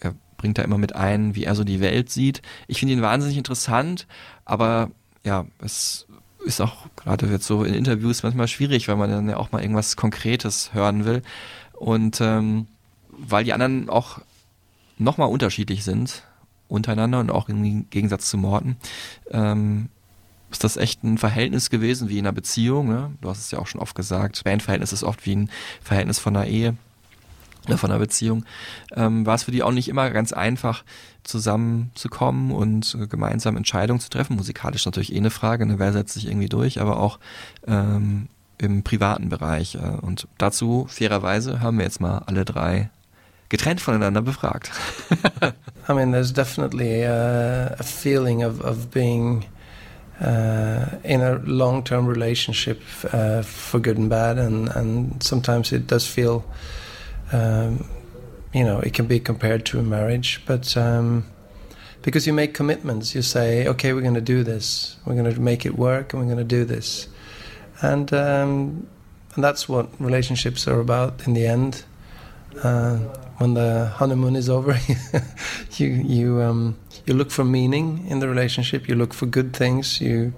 [0.00, 2.42] er bringt da immer mit ein, wie er so die Welt sieht.
[2.68, 4.06] Ich finde ihn wahnsinnig interessant,
[4.44, 4.90] aber
[5.24, 6.06] ja, es
[6.44, 9.62] ist auch gerade jetzt so in Interviews manchmal schwierig, weil man dann ja auch mal
[9.62, 11.22] irgendwas Konkretes hören will.
[11.72, 12.66] Und ähm,
[13.18, 14.20] weil die anderen auch
[14.98, 16.22] nochmal unterschiedlich sind
[16.68, 18.76] untereinander und auch im Gegensatz zu Morten,
[19.30, 19.88] ähm,
[20.50, 22.88] ist das echt ein Verhältnis gewesen wie in einer Beziehung.
[22.88, 23.10] Ne?
[23.20, 24.44] Du hast es ja auch schon oft gesagt.
[24.44, 25.50] Bandverhältnis ist oft wie ein
[25.82, 26.76] Verhältnis von einer Ehe
[27.66, 28.44] oder von einer Beziehung.
[28.94, 30.84] Ähm, war es für die auch nicht immer ganz einfach,
[31.22, 34.36] zusammenzukommen und äh, gemeinsam Entscheidungen zu treffen.
[34.36, 35.78] Musikalisch natürlich eh eine Frage, ne?
[35.78, 37.18] wer setzt sich irgendwie durch, aber auch
[37.66, 39.74] ähm, im privaten Bereich.
[39.74, 42.90] Äh, und dazu, fairerweise, haben wir jetzt mal alle drei
[43.48, 44.70] getrennt voneinander befragt.
[45.88, 49.46] I mean, there's definitely a, a feeling of, of being
[50.20, 52.80] uh, in a long term relationship
[53.12, 56.44] uh, for good and bad, and, and sometimes it does feel,
[57.32, 57.88] um,
[58.52, 61.24] you know, it can be compared to a marriage, but um,
[62.02, 65.40] because you make commitments, you say, okay, we're going to do this, we're going to
[65.40, 67.08] make it work, and we're going to do this.
[67.80, 68.86] and um,
[69.34, 71.84] and that's what relationships are about in the end.
[72.62, 72.96] Uh,
[73.38, 74.78] when the honeymoon is over,
[75.76, 78.88] you you um, you look for meaning in the relationship.
[78.88, 80.00] You look for good things.
[80.00, 80.32] You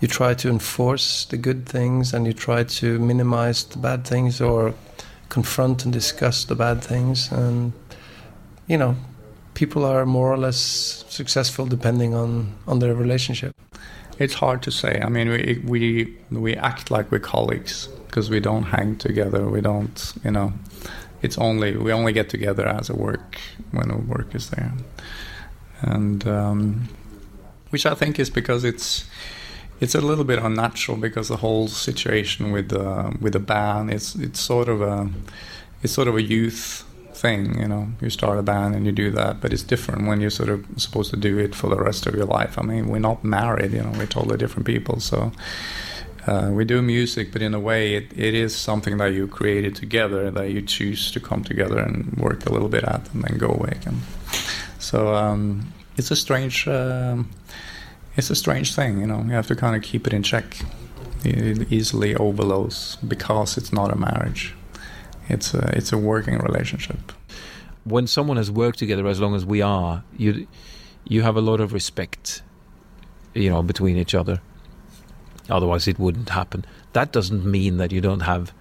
[0.00, 4.40] you try to enforce the good things, and you try to minimize the bad things,
[4.40, 4.74] or
[5.28, 7.30] confront and discuss the bad things.
[7.30, 7.72] And
[8.66, 8.96] you know,
[9.54, 13.54] people are more or less successful depending on on their relationship.
[14.18, 15.00] It's hard to say.
[15.00, 19.48] I mean, we we we act like we're colleagues because we don't hang together.
[19.48, 20.52] We don't, you know.
[21.22, 23.38] It's only we only get together as a work
[23.72, 24.72] when a work is there,
[25.82, 26.88] and um,
[27.70, 29.08] which I think is because it's
[29.80, 34.14] it's a little bit unnatural because the whole situation with the with the band it's
[34.14, 35.08] it's sort of a
[35.82, 36.84] it's sort of a youth
[37.20, 37.58] thing.
[37.60, 40.30] You know, you start a band and you do that, but it's different when you're
[40.30, 42.58] sort of supposed to do it for the rest of your life.
[42.58, 43.72] I mean, we're not married.
[43.72, 45.00] You know, we're totally different people.
[45.00, 45.32] So
[46.26, 49.74] uh, we do music, but in a way, it, it is something that you created
[49.74, 53.38] together that you choose to come together and work a little bit at, and then
[53.38, 54.00] go away again.
[54.78, 56.68] So um, it's a strange.
[56.68, 57.30] Um,
[58.16, 59.22] it's a strange thing, you know.
[59.22, 60.58] You have to kind of keep it in check.
[61.24, 64.54] It easily overloads because it's not a marriage.
[65.28, 67.12] It's a it's a working relationship.
[67.84, 70.46] When someone has worked together as long as we are, you
[71.04, 72.42] you have a lot of respect,
[73.32, 74.40] you know, between each other.
[75.50, 76.64] Otherwise, it wouldn't happen.
[76.92, 78.52] That doesn't mean that you don't have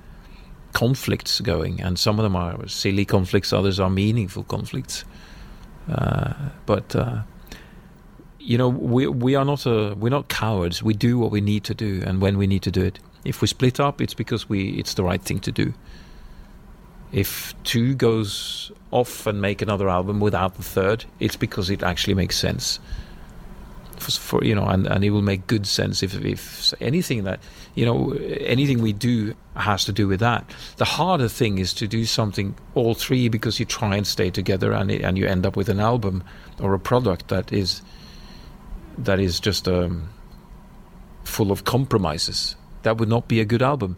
[0.73, 5.05] conflicts going, and some of them are silly conflicts, others are meaningful conflicts.
[5.91, 6.33] Uh,
[6.65, 7.21] but uh,
[8.39, 10.83] you know, we we are not a we're not cowards.
[10.83, 12.99] We do what we need to do, and when we need to do it.
[13.25, 15.73] If we split up, it's because we it's the right thing to do.
[17.11, 22.13] If two goes off and make another album without the third, it's because it actually
[22.13, 22.79] makes sense.
[23.99, 27.39] For, for you know, and, and it will make good sense if if anything that
[27.75, 30.49] you know anything we do has to do with that.
[30.77, 34.71] The harder thing is to do something all three because you try and stay together
[34.71, 36.23] and it, and you end up with an album
[36.59, 37.81] or a product that is
[38.97, 40.09] that is just um,
[41.23, 42.55] full of compromises.
[42.83, 43.97] That would not be a good album.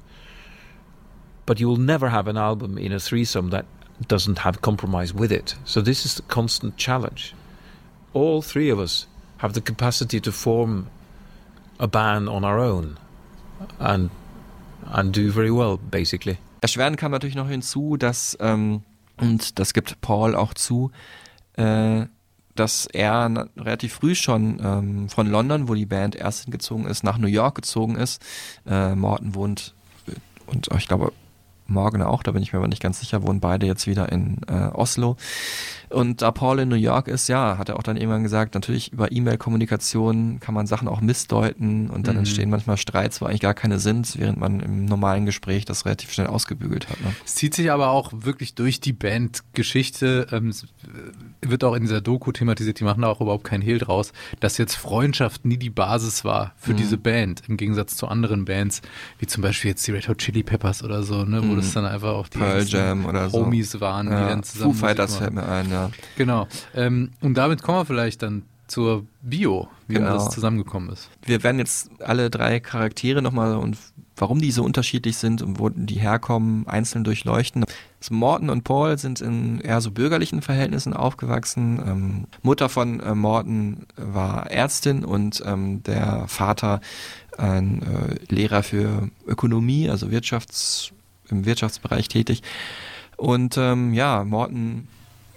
[1.45, 3.65] But you will never have an album in a threesome that
[4.07, 5.55] doesn't have compromise with it.
[5.65, 7.33] So this is the constant challenge.
[8.13, 9.07] All three of us
[9.41, 10.87] have the capacity to form
[11.79, 12.97] a band on our own
[13.79, 14.09] and
[14.93, 16.37] and do very well, basically.
[16.61, 18.83] Erschwerend kam natürlich noch hinzu, dass, ähm,
[19.17, 20.91] und das gibt Paul auch zu,
[21.53, 22.05] äh,
[22.55, 27.17] dass er relativ früh schon ähm, von London, wo die Band erst hingezogen ist, nach
[27.17, 28.21] New York gezogen ist.
[28.67, 29.73] Äh, Morton wohnt
[30.45, 31.13] und ich glaube
[31.67, 34.41] Morgan auch, da bin ich mir aber nicht ganz sicher, wohnen beide jetzt wieder in
[34.47, 35.15] äh, Oslo.
[35.93, 38.91] Und da Paul in New York ist, ja, hat er auch dann irgendwann gesagt, natürlich
[38.93, 42.19] über E-Mail-Kommunikation kann man Sachen auch missdeuten und dann Mhm.
[42.19, 46.11] entstehen manchmal Streits, wo eigentlich gar keine sind, während man im normalen Gespräch das relativ
[46.13, 47.01] schnell ausgebügelt hat.
[47.01, 47.13] Ne?
[47.25, 50.27] Es zieht sich aber auch wirklich durch die Bandgeschichte.
[50.31, 50.53] Ähm,
[51.41, 54.57] wird auch in dieser Doku thematisiert, die machen da auch überhaupt keinen Hehl draus, dass
[54.57, 56.77] jetzt Freundschaft nie die Basis war für Mhm.
[56.77, 58.81] diese Band, im Gegensatz zu anderen Bands,
[59.19, 61.55] wie zum Beispiel jetzt die Red Hot Chili Peppers oder so, ne, wo Mhm.
[61.57, 63.39] das dann einfach auch die Pearl Jam oder so.
[63.39, 65.80] Homies waren, die Ja, dann zusammen Foo Fighters fällt mir ein, ja.
[66.17, 66.47] Genau.
[66.75, 70.11] Ähm, und damit kommen wir vielleicht dann zur Bio, wie Genau.
[70.11, 71.09] alles zusammengekommen ist.
[71.25, 73.77] Wir werden jetzt alle drei Charaktere nochmal und
[74.15, 77.65] warum die so unterschiedlich sind und wo die herkommen, einzeln durchleuchten.
[77.99, 81.81] Also Morton und Paul sind in eher so bürgerlichen Verhältnissen aufgewachsen.
[81.85, 86.81] Ähm, Mutter von äh, Morton war Ärztin und ähm, der Vater
[87.37, 90.91] ein äh, Lehrer für Ökonomie, also Wirtschafts,
[91.29, 92.43] im Wirtschaftsbereich tätig.
[93.17, 94.87] Und ähm, ja, Morton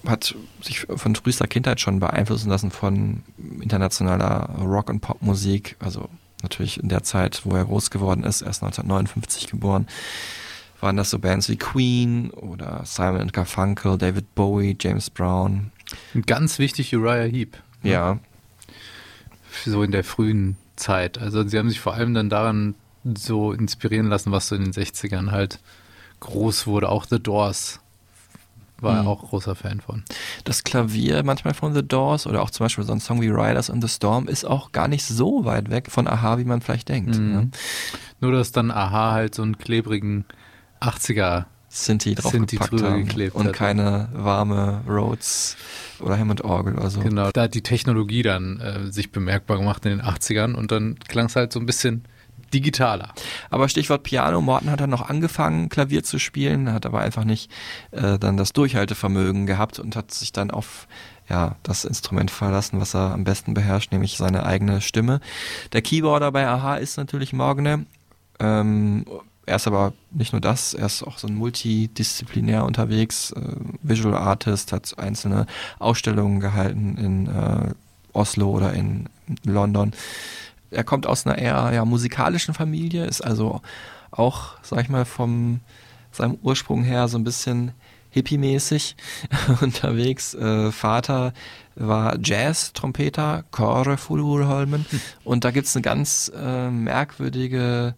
[0.07, 3.23] hat sich von frühester Kindheit schon beeinflussen lassen von
[3.61, 5.77] internationaler Rock- und Popmusik.
[5.79, 6.09] Also
[6.43, 9.87] natürlich in der Zeit, wo er groß geworden ist, erst 1959 geboren,
[10.81, 15.73] waren das so Bands wie Queen oder Simon Garfunkel, David Bowie, James Brown.
[16.13, 17.57] Und ganz wichtig Uriah Heep.
[17.83, 17.91] ne?
[17.91, 18.19] Ja,
[19.65, 21.19] so in der frühen Zeit.
[21.19, 24.73] Also sie haben sich vor allem dann daran so inspirieren lassen, was so in den
[24.73, 25.61] 60ern halt
[26.21, 26.89] groß wurde.
[26.89, 27.81] Auch The Doors
[28.85, 29.07] war Mhm.
[29.07, 30.05] er auch großer Fan von.
[30.45, 33.71] das Klavier manchmal von The Doors oder auch zum Beispiel so ein Song wie Riders
[33.71, 36.89] on the Storm ist auch gar nicht so weit weg von Aha, wie man vielleicht
[36.89, 37.17] denkt.
[37.19, 37.33] Mhm.
[37.33, 37.51] Ne?
[38.21, 40.25] Nur dass dann Aha halt so einen klebrigen
[40.81, 42.15] 80er Sinti Sinti
[42.57, 43.53] draufgepackt drüber haben geklebt und hat.
[43.55, 45.57] keine warme Rhodes
[45.99, 47.01] oder Hammond Orgel oder so.
[47.01, 50.97] Genau, da hat die Technologie dann äh, sich bemerkbar gemacht in den 80ern und dann
[51.09, 52.05] klang es halt so ein bisschen
[52.55, 53.13] digitaler.
[53.51, 57.51] Aber Stichwort Piano, Morton hat dann noch angefangen, Klavier zu spielen, hat aber einfach nicht
[57.91, 60.87] äh, dann das Durchhaltevermögen gehabt und hat sich dann auf
[61.29, 65.21] ja, das Instrument verlassen, was er am besten beherrscht, nämlich seine eigene Stimme.
[65.73, 67.87] Der Keyboarder bei Aha ist natürlich Morgane
[68.41, 69.05] Ähm,
[69.47, 73.41] er ist aber nicht nur das, er ist auch so ein multidisziplinär unterwegs, äh,
[73.83, 75.47] Visual Artist, hat einzelne
[75.79, 77.75] Ausstellungen gehalten in äh,
[78.13, 79.09] Oslo oder in
[79.45, 79.93] London.
[80.75, 83.61] Er kommt aus einer eher ja, musikalischen Familie, ist also
[84.11, 85.61] auch, sag ich mal, vom
[86.13, 87.73] seinem Ursprung her so ein bisschen
[88.11, 88.95] hippie-mäßig
[89.61, 90.35] unterwegs.
[90.35, 91.33] Äh, Vater
[91.75, 94.87] war Jazz-Trompeter, Kåre Furuholmen.
[95.25, 97.95] Und da gibt's eine ganz äh, merkwürdige,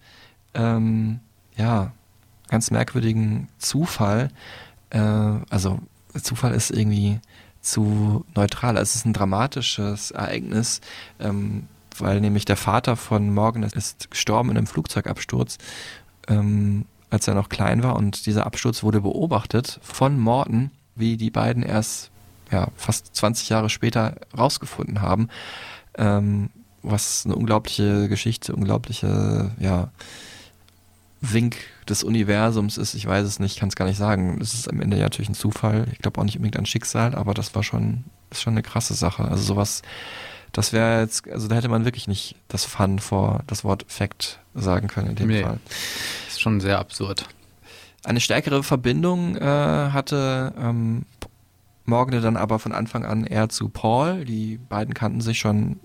[0.54, 1.20] ähm,
[1.56, 1.92] ja,
[2.48, 4.30] ganz merkwürdigen Zufall.
[4.90, 5.80] Äh, also
[6.22, 7.20] Zufall ist irgendwie
[7.60, 8.76] zu neutral.
[8.78, 10.80] Es ist ein dramatisches Ereignis,
[11.20, 11.68] ähm,
[12.00, 15.58] weil nämlich der Vater von Morgan ist gestorben in einem Flugzeugabsturz.
[16.28, 21.30] Ähm, als er noch klein war und dieser Absturz wurde beobachtet von Morton, wie die
[21.30, 22.10] beiden erst
[22.50, 25.28] ja, fast 20 Jahre später rausgefunden haben,
[25.96, 26.50] ähm,
[26.82, 29.90] was eine unglaubliche Geschichte, unglaubliche ja,
[31.20, 31.56] Wink
[31.88, 32.94] des Universums ist.
[32.94, 34.38] Ich weiß es nicht, kann es gar nicht sagen.
[34.40, 35.86] Es ist am Ende ja natürlich ein Zufall.
[35.92, 38.94] Ich glaube auch nicht unbedingt an Schicksal, aber das war schon, ist schon eine krasse
[38.94, 39.24] Sache.
[39.24, 39.82] Also sowas,
[40.52, 44.40] das wäre jetzt, also da hätte man wirklich nicht das Fun vor das Wort Fact
[44.54, 45.42] sagen können in dem Nee.
[45.42, 45.58] Fall.
[46.28, 47.26] Ist schon sehr absurd.
[48.04, 51.04] Eine stärkere Verbindung äh, hatte ähm,
[51.84, 54.24] Morgan dann aber von Anfang an eher zu Paul.
[54.24, 55.78] Die beiden kannten sich schon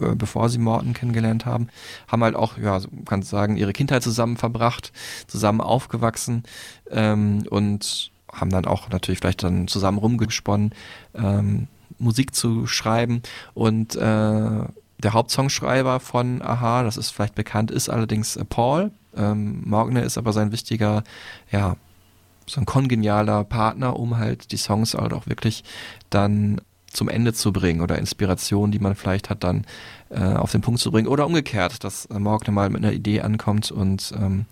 [0.00, 1.68] äh, bevor sie Morton kennengelernt haben.
[2.08, 4.92] Haben halt auch, ja, so kann sagen, ihre Kindheit zusammen verbracht,
[5.28, 6.42] zusammen aufgewachsen
[6.90, 10.72] ähm, und haben dann auch natürlich vielleicht dann zusammen rumgesponnen,
[11.14, 11.68] ähm,
[12.00, 13.22] Musik zu schreiben.
[13.54, 18.90] Und äh, der Hauptsongschreiber von Aha, das ist vielleicht bekannt, ist allerdings äh, Paul.
[19.16, 21.02] Ähm, Morgner ist aber sein wichtiger,
[21.50, 21.76] ja,
[22.46, 25.64] so ein kongenialer Partner, um halt die Songs halt auch wirklich
[26.10, 26.60] dann
[26.92, 29.64] zum Ende zu bringen oder Inspiration, die man vielleicht hat, dann
[30.10, 33.20] äh, auf den Punkt zu bringen oder umgekehrt, dass äh, Morgner mal mit einer Idee
[33.20, 34.46] ankommt und ähm,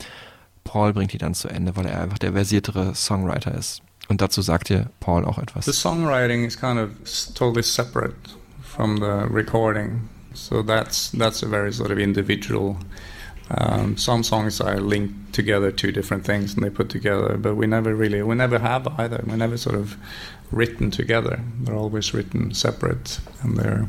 [0.63, 3.83] Paul bringt die dann zu Ende, weil er einfach der versiertere Songwriter ist.
[4.09, 5.67] Und dazu sagt dir Paul auch etwas.
[5.67, 6.91] The songwriting is kind of
[7.35, 8.15] totally separate
[8.63, 12.79] from the recording, so that's that's a very sort of individual.
[13.51, 17.37] Um, some songs are linked together, two different things, and they put together.
[17.39, 19.23] But we never really, we never have either.
[19.27, 19.97] We never sort of
[20.51, 21.41] written together.
[21.61, 23.89] They're always written separate, and they're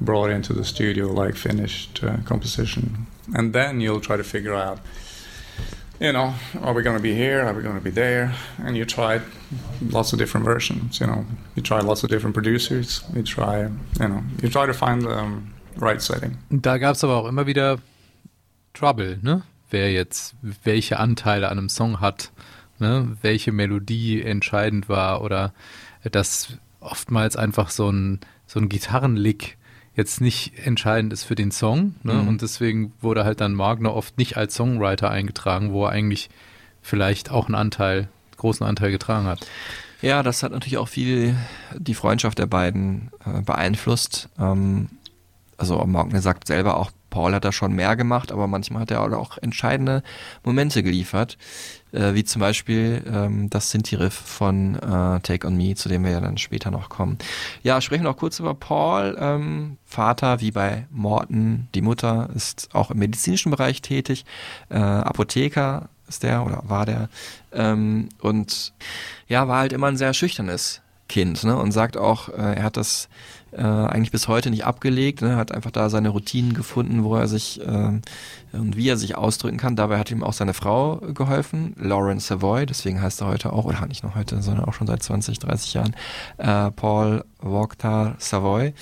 [0.00, 3.06] brought into the studio like finished uh, composition.
[3.34, 4.80] And then you'll try to figure out
[6.02, 7.42] you know, are we going to be here?
[7.42, 8.34] Are we going to be there?
[8.58, 9.20] And you try
[9.90, 11.00] lots of different versions.
[11.00, 11.24] You know,
[11.54, 13.04] you try lots of different producers.
[13.14, 13.68] You try,
[14.00, 15.42] you know, you try to find the
[15.76, 16.38] right setting.
[16.50, 17.78] Da gab es aber auch immer wieder
[18.74, 19.42] Trouble, ne?
[19.70, 20.34] Wer jetzt
[20.64, 22.32] welche Anteile an einem Song hat,
[22.80, 23.16] ne?
[23.22, 25.54] Welche Melodie entscheidend war oder
[26.10, 29.56] dass oftmals einfach so ein, so ein Gitarrenlick
[29.94, 31.94] jetzt nicht entscheidend ist für den Song.
[32.02, 32.14] Ne?
[32.14, 32.28] Mhm.
[32.28, 36.30] Und deswegen wurde halt dann Wagner oft nicht als Songwriter eingetragen, wo er eigentlich
[36.80, 39.46] vielleicht auch einen Anteil, großen Anteil getragen hat.
[40.00, 41.36] Ja, das hat natürlich auch viel
[41.76, 44.28] die Freundschaft der beiden äh, beeinflusst.
[44.38, 44.88] Ähm,
[45.56, 49.02] also Morgan sagt selber auch, Paul hat da schon mehr gemacht, aber manchmal hat er
[49.02, 50.02] auch entscheidende
[50.44, 51.36] Momente geliefert,
[51.92, 56.10] äh, wie zum Beispiel ähm, das Sinti-Riff von äh, Take On Me, zu dem wir
[56.10, 57.18] ja dann später noch kommen.
[57.62, 59.14] Ja, sprechen wir noch kurz über Paul.
[59.20, 64.24] Ähm, Vater, wie bei Morton, die Mutter ist auch im medizinischen Bereich tätig,
[64.70, 67.10] äh, Apotheker ist der oder war der
[67.52, 68.72] ähm, und
[69.28, 71.56] ja, war halt immer ein sehr schüchternes Kind ne?
[71.56, 73.10] und sagt auch, äh, er hat das
[73.52, 75.36] äh, eigentlich bis heute nicht abgelegt, ne?
[75.36, 78.00] hat einfach da seine Routinen gefunden, wo er sich äh,
[78.52, 79.76] und wie er sich ausdrücken kann.
[79.76, 83.86] Dabei hat ihm auch seine Frau geholfen, Lauren Savoy, deswegen heißt er heute auch, oder
[83.86, 85.94] nicht nur heute, sondern auch schon seit 20, 30 Jahren,
[86.38, 88.72] äh, Paul Wokhtar Savoy.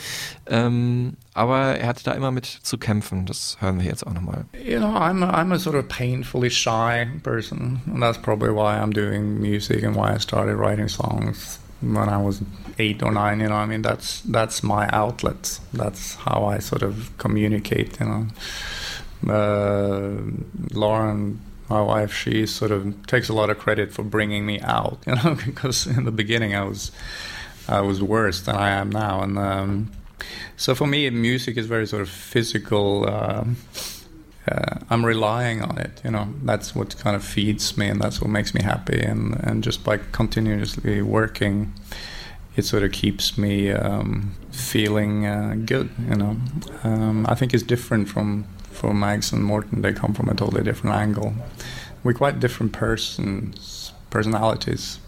[0.47, 4.45] Ähm, aber er hatte da immer mit zu kämpfen, das hören wir jetzt auch nochmal.
[4.65, 8.77] You know, I'm a, I'm a sort of painfully shy person, and that's probably why
[8.77, 12.43] I'm doing music and why I started writing songs when I was
[12.79, 13.41] eight or nine.
[13.41, 15.61] You know, I mean, that's that's my outlet.
[15.73, 17.99] That's how I sort of communicate.
[18.01, 20.23] You know, uh,
[20.73, 24.99] Lauren, my wife, she sort of takes a lot of credit for bringing me out.
[25.07, 26.93] You know, because in the beginning I was
[27.69, 29.39] I was worse than I am now, and.
[29.39, 29.93] Um,
[30.57, 33.09] so for me, music is very sort of physical.
[33.09, 33.57] Um,
[34.51, 36.01] uh, I'm relying on it.
[36.05, 39.01] You know, that's what kind of feeds me, and that's what makes me happy.
[39.01, 41.73] And and just by continuously working,
[42.57, 45.91] it sort of keeps me um, feeling uh, good.
[46.09, 46.37] You know,
[46.83, 49.83] um, I think it's different from from Mags and Morton.
[49.83, 51.35] They come from a totally different angle.
[52.03, 54.99] We're quite different persons, personalities,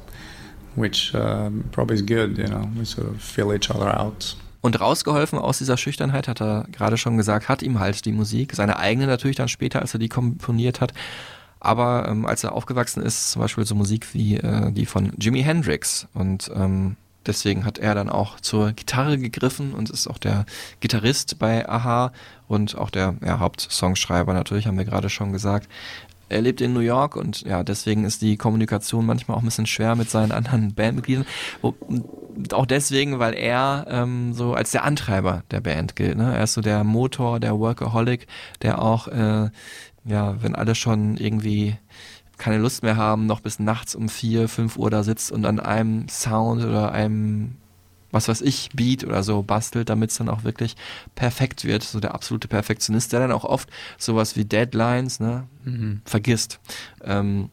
[0.75, 2.39] which um, probably is good.
[2.39, 4.35] You know, we sort of fill each other out.
[4.63, 8.55] Und rausgeholfen aus dieser Schüchternheit, hat er gerade schon gesagt, hat ihm halt die Musik,
[8.55, 10.95] seine eigene natürlich dann später, als er die komponiert hat.
[11.59, 15.43] Aber ähm, als er aufgewachsen ist, zum Beispiel so Musik wie äh, die von Jimi
[15.43, 16.07] Hendrix.
[16.15, 16.97] Und ähm,
[17.27, 20.47] deswegen hat er dann auch zur Gitarre gegriffen und ist auch der
[20.81, 22.13] Gitarrist bei Aha
[22.47, 25.69] und auch der ja, Hauptsongschreiber natürlich, haben wir gerade schon gesagt.
[26.33, 29.67] Er lebt in New York und ja, deswegen ist die Kommunikation manchmal auch ein bisschen
[29.67, 31.27] schwer mit seinen anderen Bandmitgliedern.
[32.53, 36.17] Auch deswegen, weil er ähm, so als der Antreiber der Band gilt.
[36.17, 36.35] Ne?
[36.35, 38.27] Er ist so der Motor, der Workaholic,
[38.63, 39.51] der auch, äh,
[40.05, 41.77] ja, wenn alle schon irgendwie
[42.39, 45.61] keine Lust mehr haben, noch bis nachts um vier, fünf Uhr da sitzt und an
[45.61, 47.57] einem Sound oder einem
[48.13, 50.77] was weiß ich, Beat oder so bastelt, damit es dann auch wirklich
[51.15, 51.83] perfekt wird.
[51.83, 56.03] So der absolute Perfektionist, der dann auch oft sowas wie Deadlines ne, Mhm.
[56.05, 56.61] vergisst.
[57.03, 57.49] Ähm,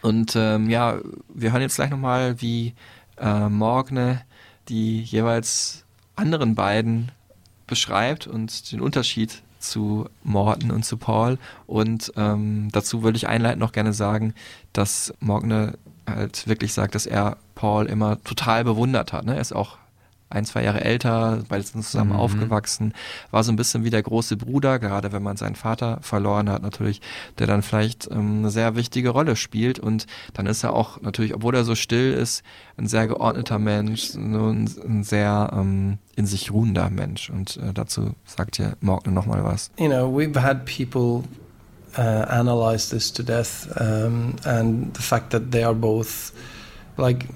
[0.00, 0.98] und ähm, ja,
[1.32, 2.74] wir hören jetzt gleich nochmal, wie
[3.18, 4.22] äh, Morgne
[4.68, 5.84] die jeweils
[6.16, 7.12] anderen beiden
[7.66, 11.38] beschreibt und den Unterschied zu Morten und zu Paul.
[11.66, 14.34] Und ähm, dazu würde ich einleitend noch gerne sagen,
[14.72, 15.78] dass Morgne
[16.08, 19.24] halt wirklich sagt, dass er Paul immer total bewundert hat.
[19.24, 19.36] Ne?
[19.36, 19.78] Er ist auch
[20.32, 22.16] ein, zwei Jahre älter, beide sind zusammen Mhm.
[22.16, 22.92] aufgewachsen,
[23.30, 26.62] war so ein bisschen wie der große Bruder, gerade wenn man seinen Vater verloren hat,
[26.62, 27.00] natürlich,
[27.38, 31.34] der dann vielleicht ähm, eine sehr wichtige Rolle spielt und dann ist er auch natürlich,
[31.34, 32.42] obwohl er so still ist,
[32.76, 38.12] ein sehr geordneter Mensch, ein, ein sehr ähm, in sich ruhender Mensch und äh, dazu
[38.24, 39.70] sagt hier Morgan nochmal was.
[39.78, 41.22] you know, we've had people
[41.98, 46.32] uh, analyze this to death, um, and the fact that they are both
[46.96, 47.26] like.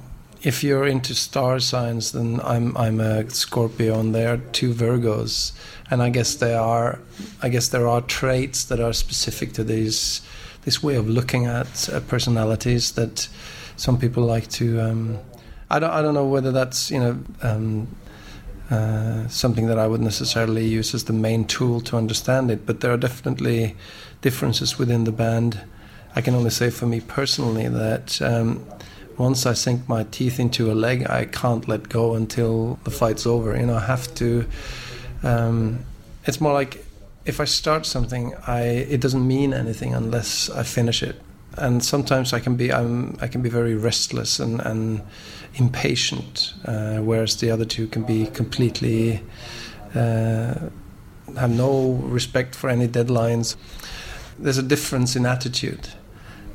[0.43, 5.53] If you're into star signs, then I'm I'm a Scorpio, and they are two Virgos,
[5.91, 6.99] and I guess they are.
[7.43, 10.21] I guess there are traits that are specific to these
[10.63, 13.29] this way of looking at uh, personalities that
[13.77, 14.81] some people like to.
[14.81, 15.19] Um,
[15.71, 17.89] I don't I don't know whether that's you know um,
[18.71, 22.81] uh, something that I would necessarily use as the main tool to understand it, but
[22.81, 23.77] there are definitely
[24.21, 25.61] differences within the band.
[26.15, 28.67] I can only say for me personally that um,
[29.19, 33.27] once I sink my teeth into a leg, I can't let go until the fight's
[33.27, 33.59] over.
[33.59, 34.47] You know, I have to.
[35.23, 35.81] Um,
[36.25, 36.85] it's more like
[37.25, 41.21] if I start something, I it doesn't mean anything unless I finish it.
[41.59, 45.03] And sometimes I can be I'm, I can be very restless and, and
[45.55, 49.23] impatient, uh, whereas the other two can be completely
[49.95, 50.55] uh,
[51.37, 53.57] have no respect for any deadlines.
[54.39, 55.89] There's a difference in attitude.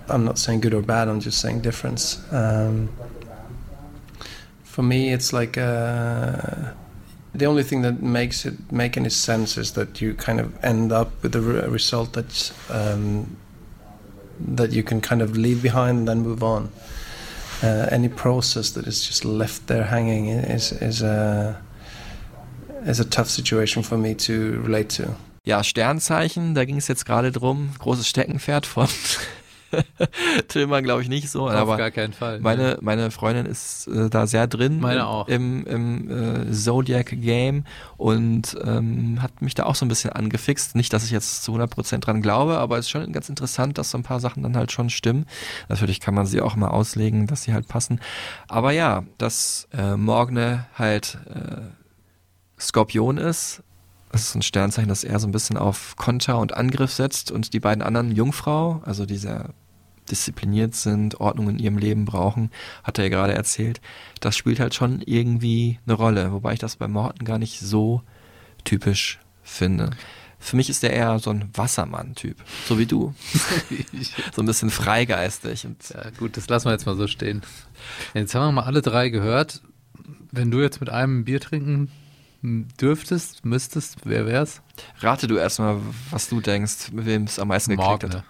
[0.10, 1.08] I'm not saying good or bad.
[1.08, 2.22] I'm just saying difference.
[2.32, 2.89] Um,
[4.64, 6.72] for me, it's like uh,
[7.34, 10.91] the only thing that makes it make any sense is that you kind of end
[10.91, 13.38] up with a re- result that's um,
[14.39, 16.70] that you can kind of leave behind and then move on.
[17.64, 21.62] Uh, any process that is just left there hanging is is a
[22.86, 25.16] is a tough situation for me to relate to.
[25.43, 27.72] Ja, Sternzeichen, da ging es jetzt gerade drum.
[27.80, 28.88] Großes Steckenpferd von
[30.47, 31.47] Tillmann, glaube ich, nicht so.
[31.47, 32.39] Auf aber gar keinen Fall.
[32.39, 34.80] Meine, meine Freundin ist äh, da sehr drin.
[34.80, 35.28] Meine im, auch.
[35.28, 37.65] Im, im äh, Zodiac-Game
[37.97, 40.76] und ähm, hat mich da auch so ein bisschen angefixt.
[40.76, 43.91] Nicht, dass ich jetzt zu 100% dran glaube, aber es ist schon ganz interessant, dass
[43.91, 45.26] so ein paar Sachen dann halt schon stimmen.
[45.69, 47.99] Natürlich kann man sie auch mal auslegen, dass sie halt passen.
[48.47, 51.61] Aber ja, dass äh, Morgne halt äh,
[52.59, 53.63] Skorpion ist,
[54.11, 57.53] das ist ein Sternzeichen, das eher so ein bisschen auf Konter und Angriff setzt und
[57.53, 59.53] die beiden anderen Jungfrau, also die sehr
[60.10, 62.52] diszipliniert sind, Ordnung in ihrem Leben brauchen,
[62.84, 63.82] hat er ja gerade erzählt,
[64.20, 68.02] das spielt halt schon irgendwie eine Rolle, wobei ich das bei Morten gar nicht so
[68.64, 69.91] typisch finde.
[70.39, 72.36] Für mich ist der eher so ein Wassermann-Typ,
[72.68, 73.14] so wie du.
[74.34, 75.68] so ein bisschen freigeistig.
[75.68, 77.43] Und Ja, gut, das lassen wir jetzt mal so stehen.
[78.16, 79.62] Jetzt haben wir mal alle drei gehört.
[80.32, 81.91] Wenn du jetzt mit einem ein Bier trinken
[82.41, 84.62] dürftest, müsstest, wer wär's?
[84.99, 85.78] Rate du erstmal,
[86.10, 88.12] was du denkst, mit wem es am meisten geklickt hat.
[88.12, 88.24] Morgne.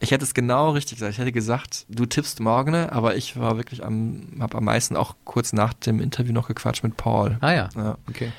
[0.00, 1.12] Ich hätte es genau richtig gesagt.
[1.14, 5.14] Ich hätte gesagt, du tippst Morgne, aber ich war wirklich am, habe am meisten auch
[5.24, 7.38] kurz nach dem Interview noch gequatscht mit Paul.
[7.40, 7.96] Ah ja, Ja.
[8.08, 8.32] okay.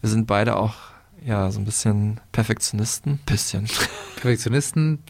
[0.00, 0.74] Wir sind beide auch,
[1.24, 3.20] ja, so ein bisschen Perfektionisten.
[3.26, 3.68] Bisschen.
[4.16, 5.02] Perfektionisten,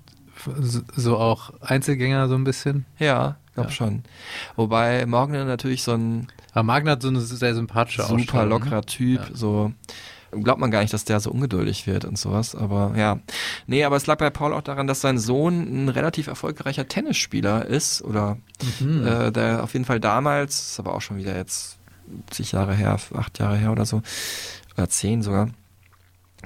[0.96, 2.84] so- auch Einzelgänger so ein bisschen.
[2.98, 3.72] ja, glaub Ja.
[3.72, 4.02] schon.
[4.56, 8.48] Wobei Morgne natürlich so ein Aber Magner hat so eine sehr sympathische super ne?
[8.50, 9.34] lockerer Typ, Ja.
[9.36, 9.72] so
[10.32, 13.18] glaubt man gar nicht, dass der so ungeduldig wird und sowas, aber ja.
[13.66, 17.66] Nee, aber es lag bei Paul auch daran, dass sein Sohn ein relativ erfolgreicher Tennisspieler
[17.66, 18.38] ist oder
[18.80, 19.06] Mhm.
[19.06, 21.78] äh, der auf jeden Fall damals, ist aber auch schon wieder jetzt
[22.30, 24.02] zig Jahre her, acht Jahre her oder so,
[24.76, 25.48] oder zehn sogar,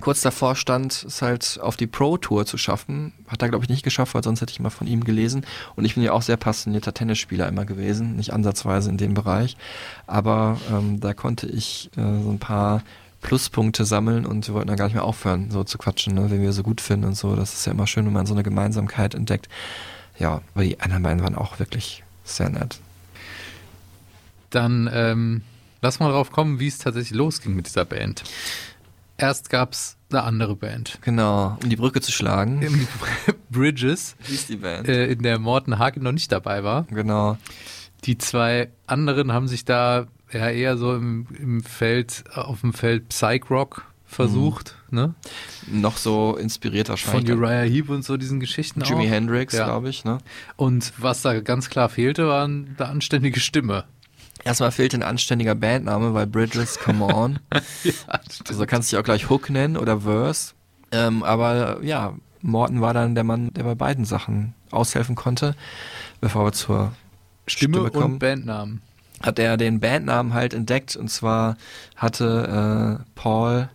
[0.01, 3.13] kurz davor stand, es halt auf die Pro-Tour zu schaffen.
[3.29, 5.47] Hat er, glaube ich, nicht geschafft, weil sonst hätte ich mal von ihm gelesen.
[5.75, 9.57] Und ich bin ja auch sehr passionierter Tennisspieler immer gewesen, nicht ansatzweise in dem Bereich.
[10.07, 12.83] Aber ähm, da konnte ich äh, so ein paar
[13.23, 16.43] Pluspunkte sammeln und wir wollten dann gar nicht mehr aufhören, so zu quatschen, ne, wenn
[16.43, 17.35] wir so gut finden und so.
[17.37, 19.49] Das ist ja immer schön, wenn man so eine Gemeinsamkeit entdeckt.
[20.19, 22.79] Ja, aber die anderen beiden waren auch wirklich sehr nett.
[24.51, 25.43] Dann ähm,
[25.83, 28.23] lass mal drauf kommen, wie es tatsächlich losging mit dieser Band.
[29.19, 30.99] Erst gab es eine andere Band.
[31.03, 32.87] Genau, um die Brücke zu schlagen.
[33.51, 34.89] Bridges, Wie ist die Band?
[34.89, 36.85] äh, in der Morten Hagen noch nicht dabei war.
[36.85, 37.39] Genau.
[38.05, 40.07] Die zwei anderen haben sich da
[40.37, 45.15] ja eher so im, im Feld, auf dem Feld Psych-Rock versucht, ne?
[45.67, 47.39] Noch so inspirierter Von Schein.
[47.39, 49.11] Uriah Heep und so diesen Geschichten Jimi auch.
[49.11, 49.65] Hendrix, Ja.
[49.65, 50.19] glaube ich, ne?
[50.57, 53.85] Und was da ganz klar fehlte, war eine anständige Stimme.
[54.45, 57.41] Erstmal fehlt ein anständiger Bandname, weil Bridges, come on.
[57.83, 57.93] ja,
[58.49, 60.53] Also kannst du dich auch gleich Hook nennen oder Verse.
[60.93, 65.57] Ähm, aber ja, Morton war dann der Mann, der bei beiden Sachen aushelfen konnte.
[66.21, 66.93] Bevor wir zur
[67.49, 68.83] Stimme, Stimme, kommen, und Bandnamen.
[69.23, 70.97] Hat er den Bandnamen halt entdeckt.
[70.97, 71.57] Und zwar
[71.97, 73.69] hatte äh, Paul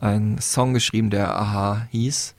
[0.00, 2.34] einen Song geschrieben, der Aha hieß.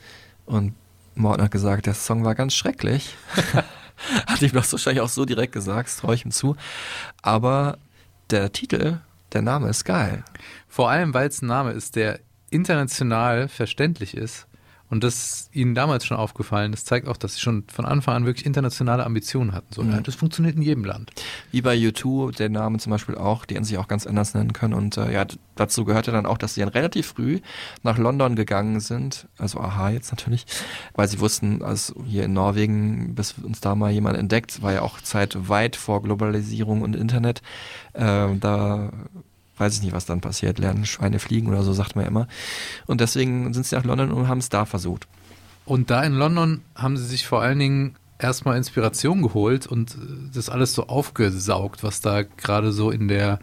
[0.45, 0.75] Und
[1.15, 3.15] Morton hat gesagt, der Song war ganz schrecklich.
[4.27, 6.55] hat ihm das wahrscheinlich auch so direkt gesagt, das traue ich ihm zu.
[7.21, 7.77] Aber
[8.29, 8.99] der Titel,
[9.33, 10.23] der Name ist geil.
[10.67, 12.19] Vor allem, weil es ein Name ist, der
[12.49, 14.47] international verständlich ist.
[14.89, 16.71] Und das ihnen damals schon aufgefallen.
[16.71, 19.67] Das zeigt auch, dass sie schon von Anfang an wirklich internationale Ambitionen hatten.
[19.73, 20.01] So, Mhm.
[20.03, 21.11] das funktioniert in jedem Land.
[21.51, 24.53] Wie bei U2, der Name zum Beispiel auch, die hätten sich auch ganz anders nennen
[24.53, 24.73] können.
[24.73, 25.25] Und äh, ja,
[25.55, 27.41] dazu gehörte dann auch, dass sie dann relativ früh
[27.83, 29.27] nach London gegangen sind.
[29.37, 30.45] Also aha jetzt natürlich,
[30.95, 34.81] weil sie wussten, also hier in Norwegen, bis uns da mal jemand entdeckt, war ja
[34.83, 37.41] auch Zeit weit vor Globalisierung und Internet.
[37.93, 38.91] Äh, da
[39.57, 40.59] weiß ich nicht, was dann passiert.
[40.59, 42.27] Lernen Schweine fliegen oder so, sagt man ja immer.
[42.85, 45.07] Und deswegen sind sie nach London und haben es da versucht.
[45.65, 49.97] Und da in London haben sie sich vor allen Dingen erstmal Inspiration geholt und äh,
[50.33, 53.39] das alles so aufgesaugt, was da gerade so in der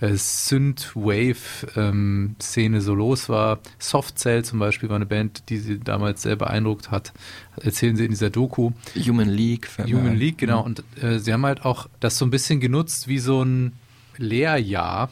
[0.00, 3.60] äh, Synth-Wave-Szene so los war.
[3.78, 7.12] Soft Cell zum Beispiel war eine Band, die sie damals sehr beeindruckt hat.
[7.60, 8.72] Erzählen sie in dieser Doku.
[8.96, 9.68] Human League.
[9.78, 10.16] Human.
[10.16, 10.64] League, genau.
[10.64, 13.72] Und äh, sie haben halt auch das so ein bisschen genutzt wie so ein
[14.18, 15.10] Lehrjahr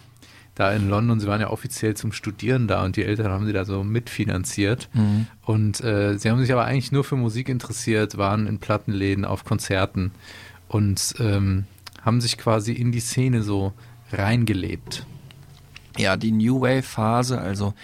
[0.54, 1.20] da in London.
[1.20, 4.88] Sie waren ja offiziell zum Studieren da und die Eltern haben sie da so mitfinanziert.
[4.92, 5.26] Mhm.
[5.42, 9.44] Und äh, sie haben sich aber eigentlich nur für Musik interessiert, waren in Plattenläden, auf
[9.44, 10.12] Konzerten
[10.68, 11.64] und ähm,
[12.02, 13.72] haben sich quasi in die Szene so
[14.12, 15.06] reingelebt.
[15.96, 17.74] Ja, die New Wave Phase, also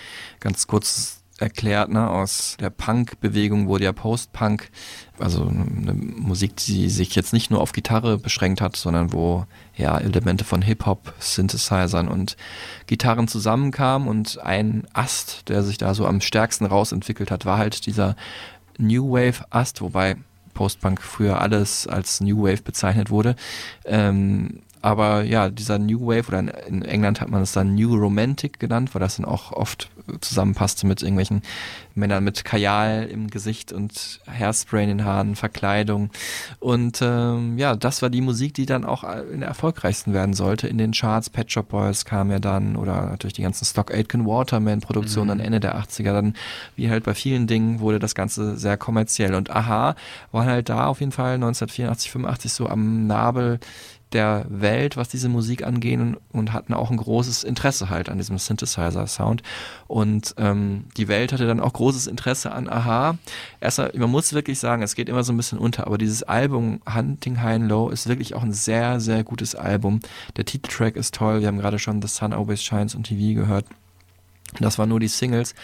[0.41, 4.71] ganz kurz erklärt, ne, aus der Punk-Bewegung wurde ja Post-Punk,
[5.19, 9.99] also eine Musik, die sich jetzt nicht nur auf Gitarre beschränkt hat, sondern wo ja
[9.99, 12.37] Elemente von Hip-Hop, Synthesizern und
[12.87, 17.87] Gitarren zusammenkamen und ein Ast, der sich da so am stärksten rausentwickelt hat, war halt
[17.87, 18.17] dieser
[18.79, 20.17] New Wave Ast, wobei
[20.55, 23.37] Post-Punk früher alles als New Wave bezeichnet wurde.
[23.85, 28.59] Ähm, aber ja, dieser New Wave oder in, England hat man es dann New Romantic
[28.59, 31.43] genannt, weil das dann auch oft zusammenpasste mit irgendwelchen
[31.95, 36.11] Männern mit Kajal im Gesicht und Hairspray in den Haaren, Verkleidung.
[36.59, 40.67] Und ähm, ja, das war die Musik, die dann auch in der erfolgreichsten werden sollte.
[40.67, 44.27] In den Charts, Pet Shop Boys kam ja dann oder natürlich die ganzen Stock Aitken
[44.27, 45.29] Waterman Produktionen Mhm.
[45.29, 46.13] dann Ende der 80er.
[46.13, 46.35] Dann,
[46.77, 49.35] wie halt bei vielen Dingen, wurde das Ganze sehr kommerziell.
[49.35, 49.95] Und aha,
[50.33, 53.61] war halt da auf jeden Fall 1984, 85 so am Nabel
[54.13, 58.19] der Welt, was diese Musik angeht und, und hatten auch ein großes Interesse halt an
[58.19, 59.43] diesem Synthesizer-Sound.
[59.87, 63.19] Und ähm, die Welt hatte dann auch großes Interesse an Aha.
[63.61, 66.81] Erstmal, man muss wirklich sagen, es geht immer so ein bisschen unter, aber dieses Album
[66.93, 70.01] Hunting High and Low ist wirklich auch ein sehr, sehr gutes Album.
[70.37, 71.41] Der Titeltrack ist toll.
[71.41, 73.67] Wir haben gerade schon The Sun Always Shines on TV gehört.
[74.59, 75.55] Das waren nur die Singles.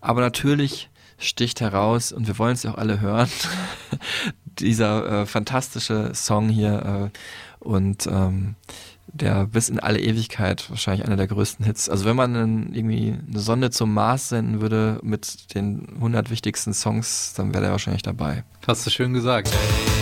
[0.00, 3.28] Aber natürlich sticht heraus, und wir wollen es ja auch alle hören,
[4.58, 7.18] dieser äh, fantastische Song hier äh,
[7.64, 8.54] und ähm,
[9.06, 11.88] der bis in alle Ewigkeit wahrscheinlich einer der größten Hits.
[11.88, 16.74] Also wenn man einen, irgendwie eine Sonde zum Mars senden würde mit den 100 wichtigsten
[16.74, 18.44] Songs, dann wäre der wahrscheinlich dabei.
[18.66, 19.50] Hast du schön gesagt.
[19.50, 19.93] Die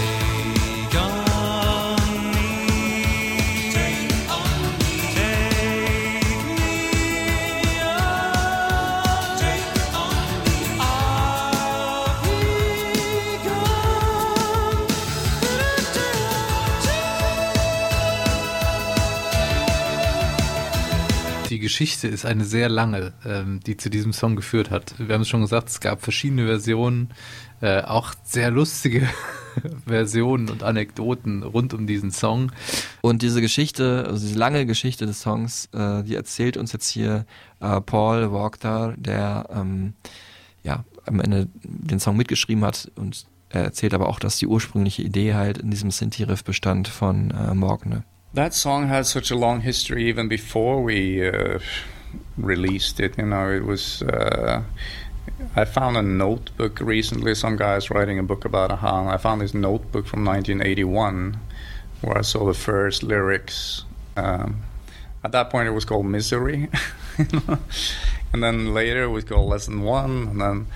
[21.72, 24.94] Geschichte ist eine sehr lange, ähm, die zu diesem Song geführt hat.
[24.98, 27.08] Wir haben es schon gesagt, es gab verschiedene Versionen,
[27.62, 29.08] äh, auch sehr lustige
[29.86, 32.52] Versionen und Anekdoten rund um diesen Song.
[33.00, 37.24] Und diese Geschichte, also diese lange Geschichte des Songs, äh, die erzählt uns jetzt hier
[37.60, 39.94] äh, Paul Wachter, der ähm,
[40.62, 45.00] ja am Ende den Song mitgeschrieben hat und er erzählt aber auch, dass die ursprüngliche
[45.00, 48.04] Idee halt in diesem Sinti-Riff bestand von äh, Morgne.
[48.34, 51.58] That song has such a long history even before we uh,
[52.38, 53.18] released it.
[53.18, 54.00] You know, it was.
[54.00, 54.62] Uh,
[55.54, 57.34] I found a notebook recently.
[57.34, 59.08] Some guy's writing a book about a hang.
[59.08, 61.38] I found this notebook from 1981
[62.00, 63.84] where I saw the first lyrics.
[64.16, 64.62] Um,
[65.22, 66.70] at that point, it was called Misery.
[67.18, 70.28] and then later it was called Lesson One.
[70.28, 70.66] And then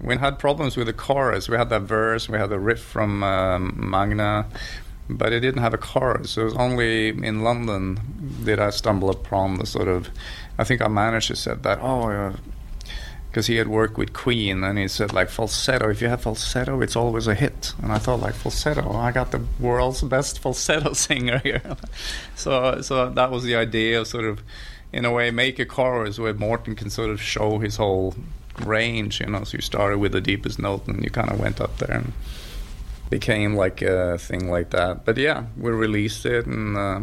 [0.00, 1.48] we had problems with the chorus.
[1.48, 4.46] We had that verse, we had the riff from um, Magna,
[5.08, 6.32] but it didn't have a chorus.
[6.32, 8.00] So it was only in London
[8.44, 10.08] did I stumble upon the sort of.
[10.58, 12.34] I think our manager said that, oh,
[13.34, 15.90] because he had worked with Queen, and he said like falsetto.
[15.90, 17.74] If you have falsetto, it's always a hit.
[17.82, 21.76] And I thought like falsetto, I got the world's best falsetto singer here.
[22.36, 24.40] so, so that was the idea of sort of,
[24.92, 28.14] in a way, make a chorus where Morton can sort of show his whole
[28.64, 29.20] range.
[29.20, 31.78] You know, so you started with the deepest note, and you kind of went up
[31.78, 32.12] there and
[33.10, 35.04] became like a thing like that.
[35.04, 37.02] But yeah, we released it, and uh,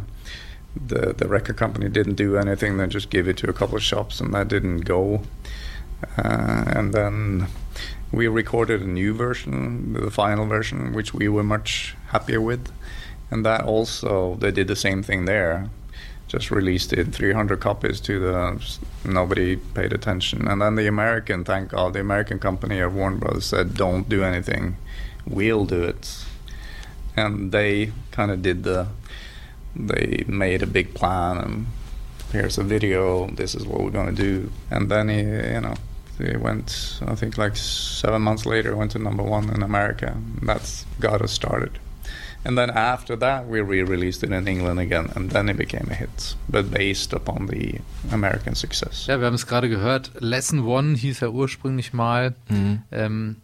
[0.75, 2.77] the the record company didn't do anything.
[2.77, 5.21] They just gave it to a couple of shops, and that didn't go.
[6.17, 7.47] Uh, and then
[8.11, 12.71] we recorded a new version, the final version, which we were much happier with.
[13.29, 15.69] And that also, they did the same thing there.
[16.27, 18.61] Just released it 300 copies to the
[19.05, 20.47] nobody paid attention.
[20.47, 24.23] And then the American, thank God, the American company of Warner Brothers said, "Don't do
[24.23, 24.77] anything,
[25.25, 26.25] we'll do it."
[27.15, 28.87] And they kind of did the.
[29.75, 31.67] They made a big plan and
[32.31, 33.27] here's a video.
[33.27, 34.51] This is what we're going to do.
[34.69, 35.75] And then he, you know,
[36.17, 36.99] he went.
[37.05, 40.15] I think like seven months later, went to number one in America.
[40.41, 41.79] That's got us started.
[42.43, 45.93] And then after that, we re-released it in England again, and then it became a
[45.93, 47.75] hit, but based upon the
[48.11, 49.05] American success.
[49.05, 50.11] Ja, wir haben es gerade gehört.
[50.19, 52.33] Lesson One hieß er ursprünglich mal.
[52.49, 52.81] Mhm.
[52.91, 53.35] Ähm,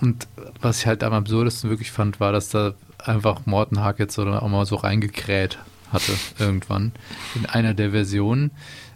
[0.00, 0.26] und
[0.60, 4.48] was ich halt am absurdesten wirklich fand, war, dass da einfach Morten Harkett so auch
[4.48, 5.58] mal so reingekräht
[5.92, 6.92] hatte irgendwann
[7.34, 8.50] in einer der Versionen.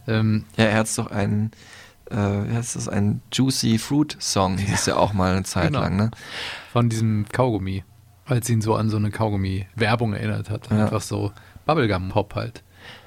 [0.07, 1.50] Ähm, Ja, er hat doch einen,
[2.11, 5.80] äh, das, ein Juicy Fruit Song, hieß ist ja auch mal eine Zeit Genau.
[5.80, 6.11] lang, ne?
[6.72, 7.82] von diesem Kaugummi,
[8.26, 10.70] als ihn so an so eine Kaugummi-Werbung erinnert hat.
[10.70, 10.84] Ja.
[10.84, 11.32] Einfach so
[11.66, 12.62] Bubblegum-Pop halt.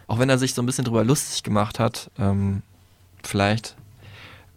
[0.07, 2.61] Auch wenn er sich so ein bisschen drüber lustig gemacht hat, ähm,
[3.23, 3.75] vielleicht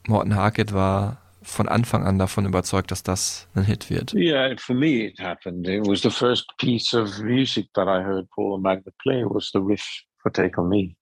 [0.06, 4.12] Morten Harkett war von Anfang an davon überzeugt, dass das ein Hit wird.
[4.14, 5.66] Yeah, for me it happened.
[5.66, 9.50] It was the first piece of music that I heard Paul and Magna play was
[9.52, 9.84] the riff
[10.22, 10.96] for Take On Me.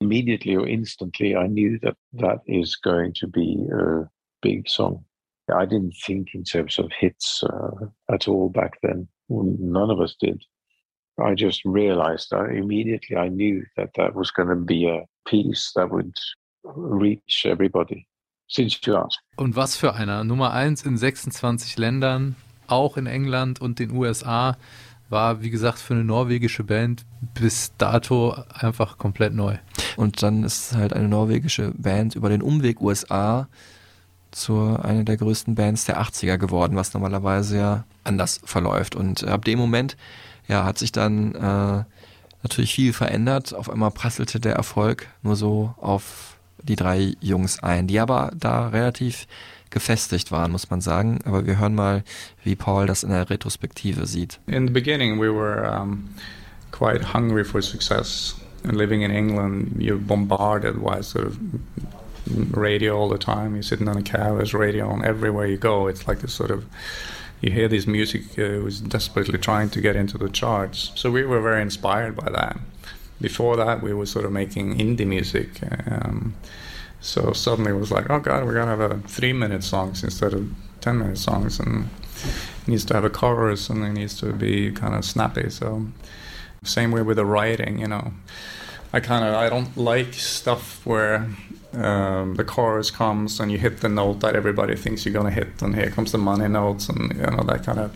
[0.00, 4.08] Immediately or instantly, I knew that that is going to be a
[4.40, 5.04] big song.
[5.52, 9.08] I didn't think in terms of hits uh, at all back then.
[9.28, 10.44] None of us did.
[11.20, 15.72] I just realized that immediately I knew that that was going to be a piece
[15.74, 16.14] that would
[16.62, 18.06] reach everybody.
[18.50, 19.20] Asked.
[19.36, 20.24] Und was für einer.
[20.24, 22.36] Nummer eins in 26 Ländern,
[22.66, 24.56] auch in England und den USA,
[25.10, 29.56] war, wie gesagt, für eine norwegische Band bis dato einfach komplett neu.
[29.96, 33.48] Und dann ist halt eine norwegische Band über den Umweg USA
[34.30, 38.94] zu einer der größten Bands der 80er geworden, was normalerweise ja anders verläuft.
[38.94, 39.96] Und ab dem Moment
[40.46, 41.84] ja, hat sich dann äh,
[42.42, 43.54] natürlich viel verändert.
[43.54, 48.68] Auf einmal prasselte der Erfolg nur so auf die drei Jungs ein, die aber da
[48.68, 49.26] relativ
[49.70, 51.18] gefestigt waren, muss man sagen.
[51.24, 52.02] Aber wir hören mal,
[52.44, 54.40] wie Paul das in der Retrospektive sieht.
[54.46, 56.08] In the beginning, we were um,
[56.72, 58.36] quite hungry for success.
[58.64, 61.38] And living in England, you're bombarded by sort of
[62.52, 63.54] radio all the time.
[63.54, 65.86] You're sitting on a cab, there's radio on everywhere you go.
[65.86, 66.64] It's like this sort of
[67.40, 70.90] you hear this music uh, was desperately trying to get into the charts.
[70.96, 72.58] So we were very inspired by that.
[73.20, 75.60] Before that, we were sort of making indie music.
[75.90, 76.34] Um,
[77.00, 80.48] so suddenly it was like, oh god, we're gonna have a three-minute songs instead of
[80.80, 81.88] ten-minute songs, and
[82.62, 85.50] it needs to have a chorus and it needs to be kind of snappy.
[85.50, 85.86] So
[86.64, 88.12] same way with the writing, you know.
[88.92, 91.28] I kind of I don't like stuff where
[91.74, 95.60] um, the chorus comes and you hit the note that everybody thinks you're gonna hit,
[95.60, 97.92] and here comes the money notes, and you know that kind of.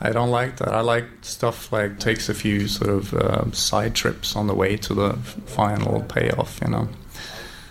[0.00, 0.68] I don't like that.
[0.68, 4.76] I like stuff like takes a few sort of uh, side trips on the way
[4.76, 5.14] to the
[5.46, 6.60] final payoff.
[6.62, 6.88] You know.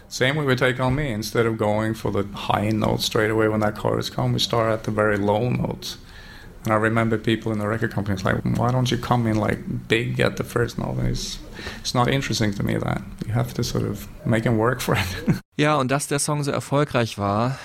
[0.09, 1.11] Same we take on me.
[1.11, 4.71] Instead of going for the high note straight away when that chorus comes, we start
[4.71, 5.97] at the very low notes.
[6.63, 9.87] And I remember people in the record companies like, why don't you come in like
[9.87, 10.97] big at the first note?
[10.97, 11.37] And it's
[11.79, 14.95] it's not interesting to me that you have to sort of make them work for
[14.95, 15.35] it.
[15.57, 17.57] Ja, und dass der Song so erfolgreich war,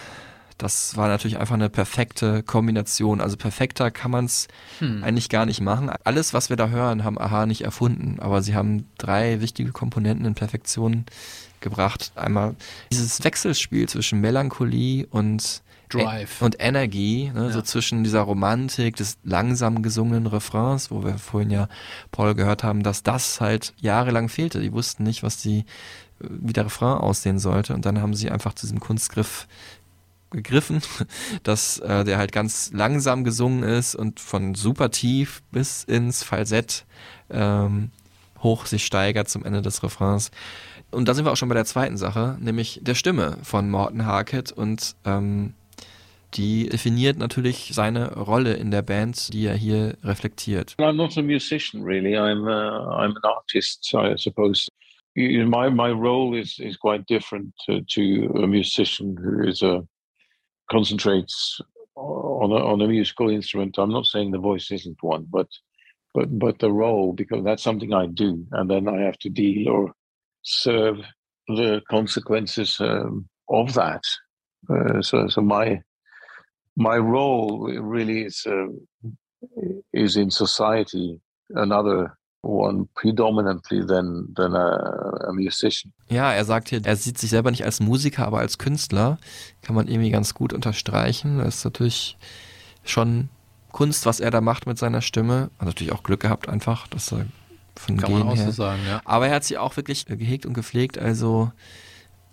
[0.62, 3.20] das war natürlich einfach eine perfekte Kombination.
[3.20, 4.46] Also perfekter kann man es
[4.78, 5.02] Hm.
[5.02, 5.90] eigentlich gar nicht machen.
[6.04, 10.26] Alles, was wir da hören, haben Aha nicht erfunden, aber sie haben drei wichtige Komponenten
[10.26, 11.06] in Perfektion
[11.60, 12.12] gebracht.
[12.14, 12.54] Einmal
[12.92, 16.40] dieses Wechselspiel zwischen Melancholie und Drive.
[16.40, 17.64] und Energie, ne, so Ja.
[17.64, 21.68] zwischen dieser Romantik des langsam gesungenen Refrains, wo wir vorhin ja
[22.12, 24.60] Paul gehört haben, dass das halt jahrelang fehlte.
[24.60, 25.64] Die wussten nicht, was die,
[26.20, 27.74] wie der Refrain aussehen sollte.
[27.74, 29.48] Und dann haben sie einfach zu diesem Kunstgriff
[30.30, 30.80] gegriffen,
[31.42, 36.84] dass äh, der halt ganz langsam gesungen ist und von super tief bis ins Falsett
[37.30, 37.90] ähm,
[38.42, 40.30] hoch sich steigert zum Ende des Refrains.
[40.90, 44.06] Und da sind wir auch schon bei der zweiten Sache, nämlich der Stimme von Morten
[44.06, 45.54] Harkett und ähm,
[46.34, 50.76] die definiert natürlich seine Rolle in der Band, die er hier reflektiert.
[50.78, 52.16] I'm not a musician, really.
[52.16, 54.68] I'm uh, I'm an artist, I suppose.
[55.16, 59.82] My my role is is quite different to, to a musician who is a
[60.70, 61.60] concentrates
[61.96, 63.76] on a, on a musical instrument.
[63.78, 65.48] I'm not saying the voice isn't one, but
[66.14, 69.68] but but the role because that's something I do, and then I have to deal
[69.68, 69.92] or
[70.42, 70.96] serve
[71.48, 74.02] the consequences um, of that.
[74.68, 75.82] Uh, so so my
[76.76, 78.66] my role really is uh,
[79.92, 85.92] is in society another one predominantly than than a, a musician.
[86.08, 89.18] Ja, er sagt hier, er sieht sich selber nicht als Musiker, aber als Künstler.
[89.62, 91.38] Kann man irgendwie ganz gut unterstreichen.
[91.38, 92.16] Das ist natürlich
[92.84, 93.28] schon
[93.72, 95.50] Kunst, was er da macht mit seiner Stimme.
[95.58, 97.26] Hat natürlich auch Glück gehabt einfach, dass er
[97.76, 98.46] von Kann man Gen auch her.
[98.46, 99.00] so sagen, ja.
[99.04, 100.98] Aber er hat sie auch wirklich gehegt und gepflegt.
[100.98, 101.52] Also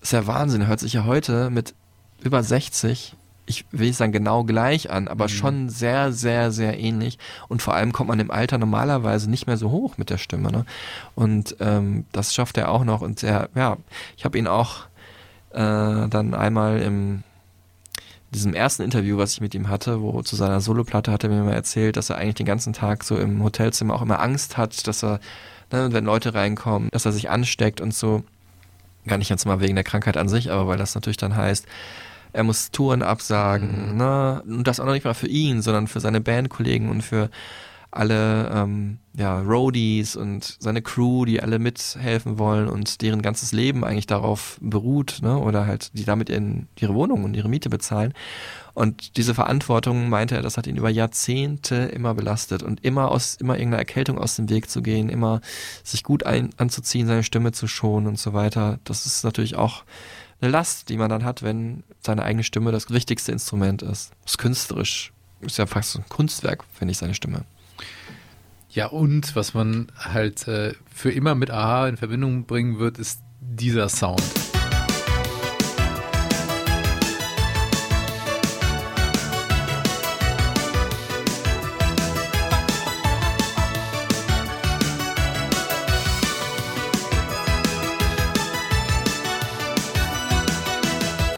[0.01, 0.61] ist ja Wahnsinn.
[0.61, 1.73] Er hört sich ja heute mit
[2.21, 3.15] über 60,
[3.47, 5.29] ich will nicht sagen genau gleich an, aber Mhm.
[5.29, 7.17] schon sehr, sehr, sehr ähnlich.
[7.47, 10.51] Und vor allem kommt man im Alter normalerweise nicht mehr so hoch mit der Stimme.
[10.51, 10.65] Ne?
[11.15, 13.01] Und ähm, das schafft er auch noch.
[13.01, 13.77] Und er, ja,
[14.17, 14.83] ich habe ihn auch
[15.51, 17.23] äh, dann einmal im
[18.31, 21.43] diesem ersten Interview, was ich mit ihm hatte, wo zu seiner Soloplatte hat er mir
[21.43, 24.85] mal erzählt, dass er eigentlich den ganzen Tag so im Hotelzimmer auch immer Angst hat,
[24.85, 25.21] dass er,
[25.71, 28.23] ne, wenn Leute reinkommen, dass er sich ansteckt und so.
[29.07, 31.65] Gar nicht jetzt mal wegen der Krankheit an sich, aber weil das natürlich dann heißt,
[32.37, 34.43] er muss Touren absagen, ne?
[34.47, 37.31] Und das auch noch nicht mal für ihn, sondern für seine Bandkollegen und für
[37.89, 43.83] alle ähm, ja, Roadies und seine Crew, die alle mithelfen wollen und deren ganzes Leben
[43.83, 45.37] eigentlich darauf beruht, ne?
[45.39, 48.13] oder halt die damit ihren, ihre Wohnung und ihre Miete bezahlen.
[48.75, 53.35] Und diese Verantwortung, meinte er, das hat ihn über Jahrzehnte immer belastet und immer aus,
[53.35, 55.41] immer irgendeiner Erkältung aus dem Weg zu gehen, immer
[55.83, 58.79] sich gut ein, anzuziehen, seine Stimme zu schonen und so weiter.
[58.83, 59.83] Das ist natürlich auch
[60.41, 64.11] eine Last, die man dann hat, wenn seine eigene Stimme das wichtigste Instrument ist.
[64.25, 65.11] Ist künstlerisch.
[65.41, 67.45] Ist ja fast ein Kunstwerk, finde ich, seine Stimme.
[68.69, 73.21] Ja, und was man halt äh, für immer mit Aha in Verbindung bringen wird, ist
[73.39, 74.21] dieser Sound.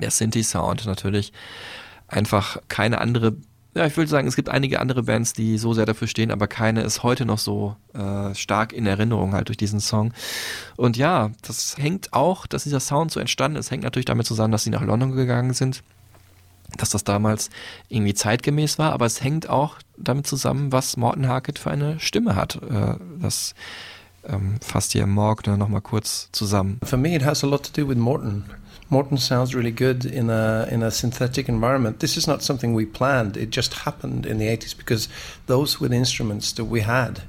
[0.09, 1.31] Der Synthi-Sound natürlich
[2.07, 3.35] einfach keine andere.
[3.75, 6.47] Ja, ich würde sagen, es gibt einige andere Bands, die so sehr dafür stehen, aber
[6.47, 10.11] keine ist heute noch so äh, stark in Erinnerung halt durch diesen Song.
[10.77, 14.51] Und ja, das hängt auch, dass dieser Sound so entstanden ist, hängt natürlich damit zusammen,
[14.51, 15.83] dass sie nach London gegangen sind,
[16.75, 17.51] dass das damals
[17.87, 22.35] irgendwie zeitgemäß war, aber es hängt auch damit zusammen, was Morten Harkett für eine Stimme
[22.35, 22.55] hat.
[22.55, 23.53] Äh, das
[24.27, 26.79] ähm, fasst hier Morgner nochmal kurz zusammen.
[26.83, 28.45] For me, it has a lot to do with Morton.
[28.89, 31.99] Morton sounds really good in a in a synthetic environment.
[31.99, 33.37] This is not something we planned.
[33.37, 35.07] It just happened in the 80s because
[35.45, 37.21] those were the instruments that we had.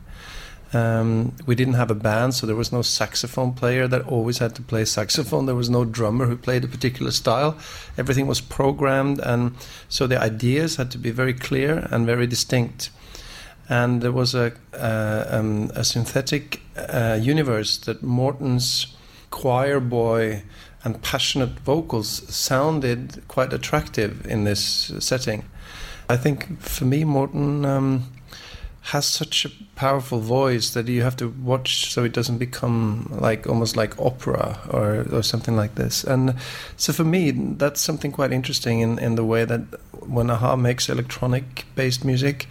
[0.72, 4.54] Um, we didn't have a band, so there was no saxophone player that always had
[4.54, 5.46] to play saxophone.
[5.46, 7.58] There was no drummer who played a particular style.
[7.98, 9.56] Everything was programmed, and
[9.88, 12.90] so the ideas had to be very clear and very distinct.
[13.68, 18.86] And there was a uh, um, a synthetic uh, universe that Morton's
[19.30, 20.42] choir boy
[20.84, 25.44] and passionate vocals sounded quite attractive in this setting.
[26.08, 28.10] I think for me, Morton um,
[28.82, 33.46] has such a powerful voice that you have to watch so it doesn't become like
[33.46, 36.02] almost like opera or, or something like this.
[36.02, 36.34] And
[36.76, 39.60] so for me, that's something quite interesting in, in the way that
[39.92, 42.48] when Aha makes electronic based music,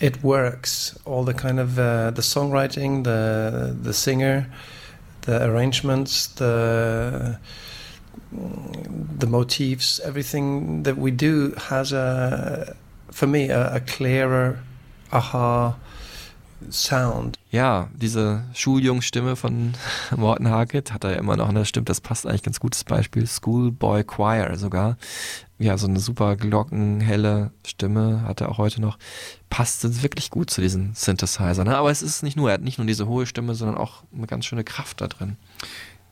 [0.00, 0.98] it works.
[1.04, 4.50] All the kind of uh, the songwriting, the the singer,
[5.22, 7.38] the arrangements, the
[9.18, 12.76] the motifs, everything that we do has a,
[13.10, 14.58] for me, a, a clearer
[15.12, 15.76] aha
[16.68, 17.38] sound.
[17.50, 19.72] ja, diese Schuljungsstimme von
[20.16, 21.64] Morten Harkett hat er ja immer noch, ne?
[21.64, 23.26] Stimmt, das passt eigentlich ganz gutes Beispiel.
[23.26, 24.96] Schoolboy Choir sogar.
[25.60, 28.98] Ja, so eine super glockenhelle Stimme hat er auch heute noch.
[29.50, 31.64] Passt wirklich gut zu diesen Synthesizer.
[31.64, 31.76] Ne?
[31.76, 34.26] Aber es ist nicht nur, er hat nicht nur diese hohe Stimme, sondern auch eine
[34.26, 35.36] ganz schöne Kraft da drin.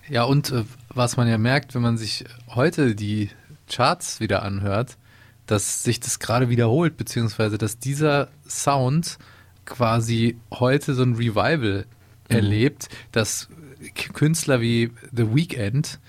[0.06, 3.30] Ja, und äh, was man ja merkt, wenn man sich heute die
[3.70, 4.98] Charts wieder anhört,
[5.46, 9.16] dass sich das gerade wiederholt, beziehungsweise dass dieser Sound
[9.64, 11.86] quasi heute so ein Revival
[12.28, 13.48] erlebt, dass
[14.12, 16.00] Künstler wie The Weeknd,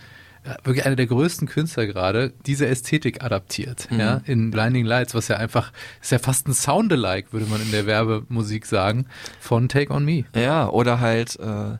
[0.64, 4.00] wirklich einer der größten Künstler gerade, diese Ästhetik adaptiert, Mhm.
[4.00, 5.72] ja, in Blinding Lights, was ja einfach,
[6.02, 9.06] ist ja fast ein Soundalike, würde man in der Werbemusik sagen,
[9.40, 10.26] von Take On Me.
[10.36, 11.78] Ja, oder halt äh,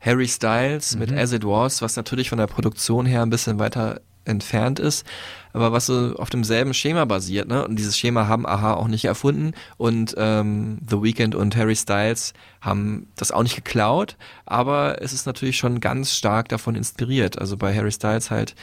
[0.00, 4.00] Harry Styles mit As It Was, was natürlich von der Produktion her ein bisschen weiter
[4.26, 5.06] entfernt ist,
[5.54, 7.66] aber was so auf demselben Schema basiert, ne?
[7.66, 12.34] Und dieses Schema haben Aha auch nicht erfunden und ähm, The Weeknd und Harry Styles
[12.60, 17.38] haben das auch nicht geklaut, aber es ist natürlich schon ganz stark davon inspiriert.
[17.38, 18.54] Also bei Harry Styles halt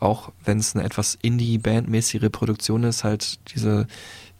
[0.00, 3.86] auch wenn es eine etwas Indie-Band-mäßige Produktion ist, halt diese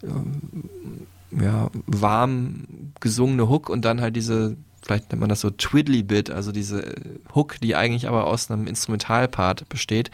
[0.02, 2.66] ähm, ja, warm
[3.00, 7.00] gesungene Hook und dann halt diese, vielleicht nennt man das so Twiddly-Bit, also diese äh,
[7.34, 10.10] Hook, die eigentlich aber aus einem Instrumentalpart besteht,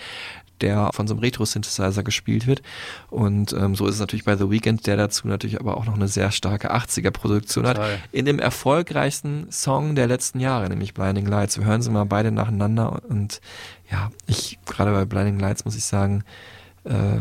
[0.65, 2.63] der von so einem Retro-Synthesizer gespielt wird.
[3.11, 5.95] Und ähm, so ist es natürlich bei The Weeknd, der dazu natürlich aber auch noch
[5.95, 7.79] eine sehr starke 80er-Produktion hat.
[8.13, 11.59] In dem erfolgreichsten Song der letzten Jahre, nämlich Blinding Lights.
[11.59, 13.43] Wir hören sie mal beide nacheinander und
[13.91, 16.25] ja, ich, gerade bei Blinding Lights muss ich sagen,
[16.85, 17.21] äh,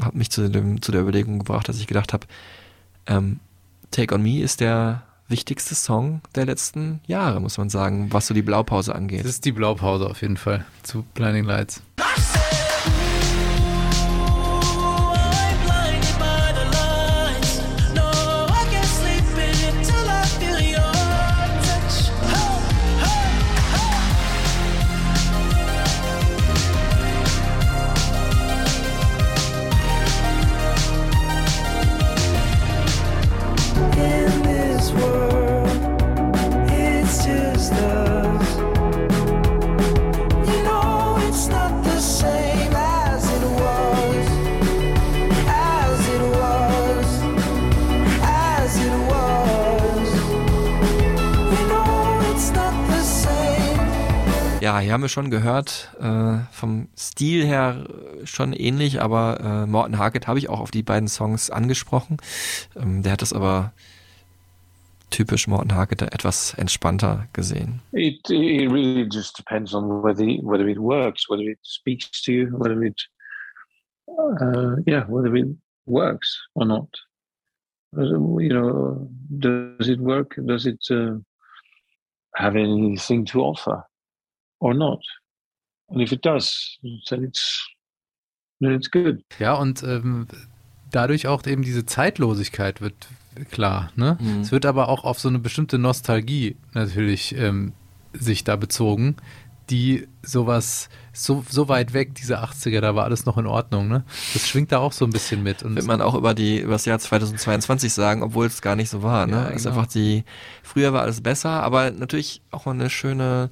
[0.00, 2.26] hat mich zu, dem, zu der Überlegung gebracht, dass ich gedacht habe,
[3.06, 3.38] ähm,
[3.92, 8.34] Take On Me ist der wichtigste Song der letzten Jahre, muss man sagen, was so
[8.34, 9.20] die Blaupause angeht.
[9.20, 11.82] Das ist die Blaupause auf jeden Fall zu Blinding Lights.
[54.90, 59.98] Hier haben wir schon gehört, äh, vom Stil her äh, schon ähnlich, aber äh, Morten
[59.98, 62.16] Harkett habe ich auch auf die beiden Songs angesprochen.
[62.74, 63.72] Ähm, der hat das aber
[65.10, 67.80] typisch Morten Harkett etwas entspannter gesehen.
[67.92, 72.48] It it really just depends on whether whether it works, whether it speaks to you,
[72.58, 73.00] whether it
[74.08, 76.88] uh, yeah, whether it works or not.
[77.92, 80.34] You know, does it work?
[80.44, 81.20] Does it uh,
[82.34, 83.84] have anything to offer
[84.60, 85.04] or not?
[85.88, 87.68] And if it does, then it's
[88.60, 89.24] then it's good.
[89.38, 90.28] Ja, und ähm,
[90.90, 92.94] dadurch auch eben diese Zeitlosigkeit wird
[93.50, 93.90] klar.
[93.96, 94.18] Ne?
[94.20, 94.40] Mhm.
[94.40, 97.72] Es wird aber auch auf so eine bestimmte Nostalgie natürlich ähm,
[98.12, 99.16] sich da bezogen,
[99.70, 103.88] die sowas, so, so weit weg, diese 80er, da war alles noch in Ordnung.
[103.88, 104.04] Ne?
[104.34, 105.62] Das schwingt da auch so ein bisschen mit.
[105.62, 108.90] Und Wird man auch über die über das Jahr 2022 sagen, obwohl es gar nicht
[108.90, 109.26] so war.
[109.26, 109.32] Ne?
[109.36, 109.76] Ja, Es ist genau.
[109.76, 110.24] einfach die
[110.62, 113.48] früher war alles besser, aber natürlich auch eine schöne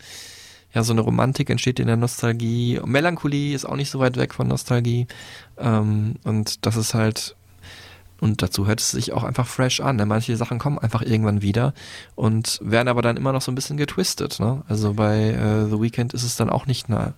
[0.74, 2.80] ja so eine Romantik entsteht in der Nostalgie.
[2.84, 5.06] Melancholie ist auch nicht so weit weg von Nostalgie
[5.56, 7.36] ähm, und das ist halt
[8.20, 9.96] und dazu hört es sich auch einfach fresh an.
[9.96, 10.04] Ne?
[10.04, 11.72] Manche Sachen kommen einfach irgendwann wieder
[12.16, 14.40] und werden aber dann immer noch so ein bisschen getwistet.
[14.40, 14.62] Ne?
[14.68, 17.14] Also bei äh, The Weeknd ist es dann auch nicht na,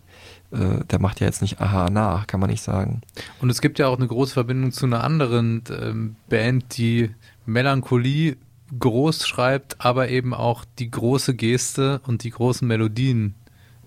[0.53, 3.01] äh, der macht ja jetzt nicht Aha nach, kann man nicht sagen.
[3.40, 7.11] Und es gibt ja auch eine große Verbindung zu einer anderen ähm, Band, die
[7.46, 8.36] Melancholie
[8.78, 13.34] groß schreibt, aber eben auch die große Geste und die großen Melodien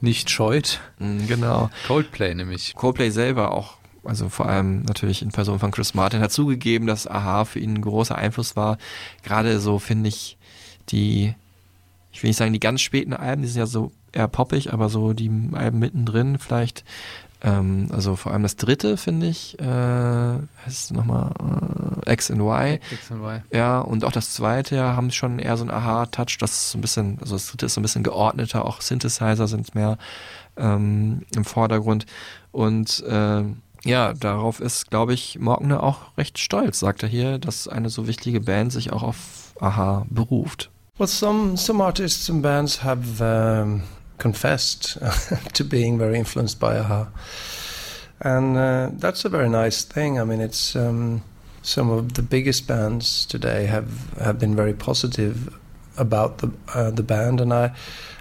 [0.03, 0.79] nicht scheut.
[0.99, 1.69] Mm, Genau.
[1.87, 2.73] Coldplay nämlich.
[2.75, 7.07] Coldplay selber auch, also vor allem natürlich in Person von Chris Martin, hat zugegeben, dass
[7.07, 8.77] Aha für ihn ein großer Einfluss war.
[9.23, 10.37] Gerade so finde ich
[10.89, 11.33] die,
[12.11, 14.89] ich will nicht sagen die ganz späten Alben, die sind ja so eher poppig, aber
[14.89, 16.83] so die Alben mittendrin vielleicht.
[17.43, 21.31] Ähm, also vor allem das dritte finde ich, äh, heißt es nochmal
[22.05, 22.79] äh, X and Y.
[22.89, 23.41] X and Y.
[23.51, 26.77] Ja, und auch das zweite ja, haben schon eher so einen Aha-Touch, das ist so
[26.77, 29.97] ein bisschen, also das dritte ist so ein bisschen geordneter, auch Synthesizer sind mehr
[30.55, 32.05] ähm, im Vordergrund.
[32.53, 37.67] Und ähm, ja, darauf ist, glaube ich, Morgner auch recht stolz, sagt er hier, dass
[37.67, 40.69] eine so wichtige Band sich auch auf Aha beruft.
[40.97, 43.81] Well, some some artists and bands have um,
[44.17, 44.97] confessed
[45.53, 47.07] to being very influenced by Aha,
[48.21, 50.19] and uh, that's a very nice thing.
[50.19, 51.23] I mean, it's um,
[51.61, 55.53] some of the biggest bands today have have been very positive
[55.97, 57.75] about the uh, the band, and I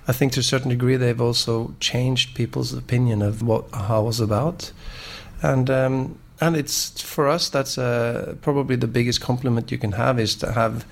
[0.09, 4.21] I think to a certain degree they've also changed people's opinion of what AHA was
[4.21, 4.73] about,
[5.43, 5.71] and.
[5.71, 10.35] Um, and it's for us that's uh, probably the biggest compliment you can have is
[10.35, 10.85] to have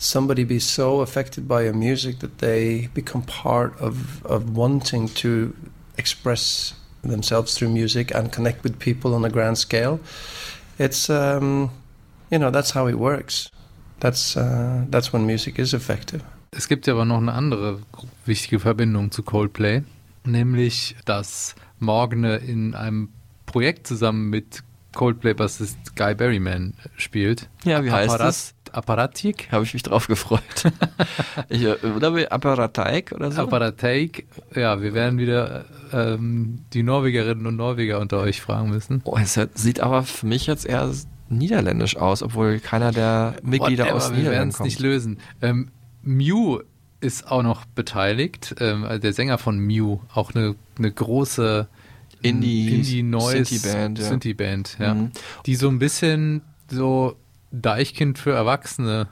[0.00, 5.54] somebody be so affected by your music that they become part of, of wanting to
[5.96, 10.00] express themselves through music and connect with people on a grand scale.
[10.78, 11.70] It's um,
[12.30, 13.50] you know that's how it works.
[14.00, 16.22] That's uh, that's when music is effective.
[16.52, 17.80] Es gibt ja aber noch eine andere
[18.26, 19.82] wichtige Verbindung zu Coldplay,
[20.24, 23.10] nämlich dass Morgne in einem
[23.46, 24.62] Projekt zusammen mit
[24.94, 27.48] Coldplay-Bassist Guy Berryman spielt.
[27.64, 28.54] Ja, wie heißt Apparat, das?
[28.74, 29.48] Apparatik?
[29.52, 30.40] Habe ich mich drauf gefreut.
[31.48, 33.42] ich, äh, oder wie Apparataik oder so?
[33.42, 34.26] Apparatik.
[34.54, 39.00] Ja, wir werden wieder ähm, die Norwegerinnen und Norweger unter euch fragen müssen.
[39.04, 40.90] Oh, es sieht aber für mich jetzt eher
[41.28, 44.66] niederländisch aus, obwohl keiner der Mitglieder Whatever, aus wir werden Niederlanden es kommt.
[44.66, 45.18] nicht lösen.
[45.42, 45.70] Ähm,
[46.02, 46.60] Mew
[47.00, 51.68] ist auch noch beteiligt, ähm, also der Sänger von Mew, auch eine, eine große
[52.22, 54.04] Indie- Indie Noise Synthie-Band, ja.
[54.04, 54.94] Synthie-Band, ja.
[54.94, 55.10] Mhm.
[55.46, 57.16] Die so ein bisschen so
[57.50, 59.08] Deichkind für Erwachsene.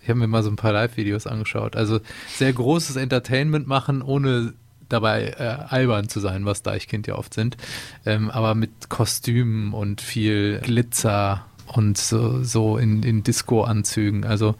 [0.00, 1.76] Ich habe mir mal so ein paar Live-Videos angeschaut.
[1.76, 4.54] Also sehr großes Entertainment machen, ohne
[4.88, 7.56] dabei äh, albern zu sein, was Deichkind ja oft sind.
[8.04, 14.24] Ähm, aber mit Kostümen und viel Glitzer und so, so in, in Disco-Anzügen.
[14.24, 14.56] Also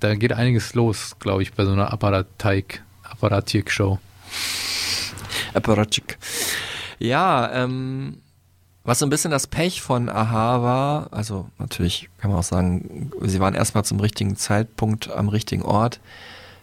[0.00, 3.98] da geht einiges los, glaube ich, bei so einer Apparatik, Apparatik-Show.
[5.54, 6.18] Apparatschik.
[6.98, 8.18] Ja, ähm,
[8.86, 13.10] was so ein bisschen das Pech von Aha war, also natürlich kann man auch sagen,
[13.22, 16.00] sie waren erstmal zum richtigen Zeitpunkt am richtigen Ort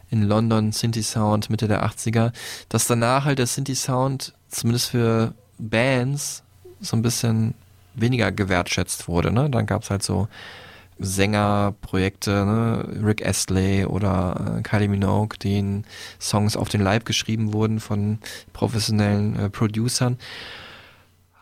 [0.10, 2.32] in London, Synthie Sound Mitte der 80er,
[2.70, 6.44] dass danach halt der Synthie Sound zumindest für Bands
[6.80, 7.56] so ein bisschen
[7.94, 9.32] weniger gewertschätzt wurde.
[9.32, 9.50] Ne?
[9.50, 10.28] Dann gab es halt so
[11.00, 12.88] Sängerprojekte, ne?
[13.04, 15.86] Rick Astley oder äh, Kylie Minogue, denen
[16.22, 18.20] Songs auf den Leib geschrieben wurden von
[18.54, 20.18] professionellen äh, Producern.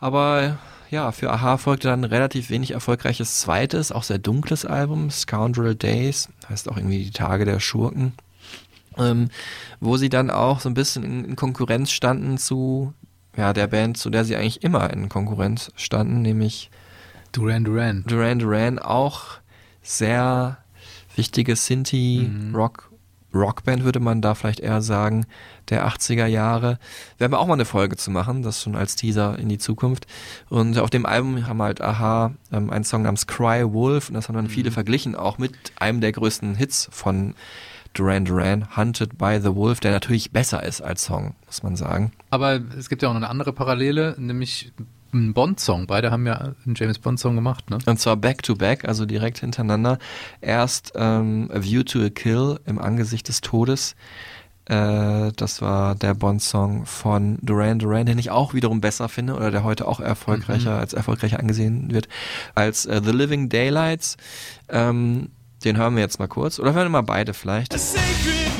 [0.00, 0.58] Aber
[0.92, 5.74] ja, für Aha folgte dann ein relativ wenig erfolgreiches zweites, auch sehr dunkles Album, Scoundrel
[5.74, 8.12] Days, heißt auch irgendwie die Tage der Schurken,
[8.98, 9.30] ähm,
[9.80, 12.92] wo sie dann auch so ein bisschen in, in Konkurrenz standen zu
[13.38, 16.70] ja, der Band, zu der sie eigentlich immer in Konkurrenz standen, nämlich
[17.32, 18.04] Duran Duran.
[18.06, 19.38] Duran Duran, auch
[19.82, 20.58] sehr
[21.16, 22.91] wichtige Sinti Rock
[23.34, 25.26] Rockband würde man da vielleicht eher sagen,
[25.70, 26.78] der 80er Jahre.
[27.18, 30.06] Werden wir auch mal eine Folge zu machen, das schon als Teaser in die Zukunft.
[30.48, 34.28] Und auf dem Album haben halt Aha ähm, einen Song namens Cry Wolf und das
[34.28, 37.34] haben dann viele verglichen, auch mit einem der größten Hits von
[37.94, 42.12] Duran Duran, Hunted by the Wolf, der natürlich besser ist als Song, muss man sagen.
[42.30, 44.72] Aber es gibt ja auch noch eine andere Parallele, nämlich
[45.12, 45.86] einen Bond-Song.
[45.86, 47.78] Beide haben ja einen James Bond-Song gemacht, ne?
[47.86, 49.98] Und zwar back to back, also direkt hintereinander.
[50.40, 53.94] Erst ähm, A View to a Kill im Angesicht des Todes.
[54.66, 59.50] Äh, das war der Bond-Song von Duran Duran, den ich auch wiederum besser finde oder
[59.50, 60.80] der heute auch erfolgreicher Mhm.
[60.80, 62.08] als erfolgreicher angesehen wird
[62.54, 64.16] als äh, The Living Daylights.
[64.68, 65.30] Ähm,
[65.64, 66.58] den hören wir jetzt mal kurz.
[66.58, 67.72] Oder hören wir mal beide vielleicht.
[67.78, 68.51] sacred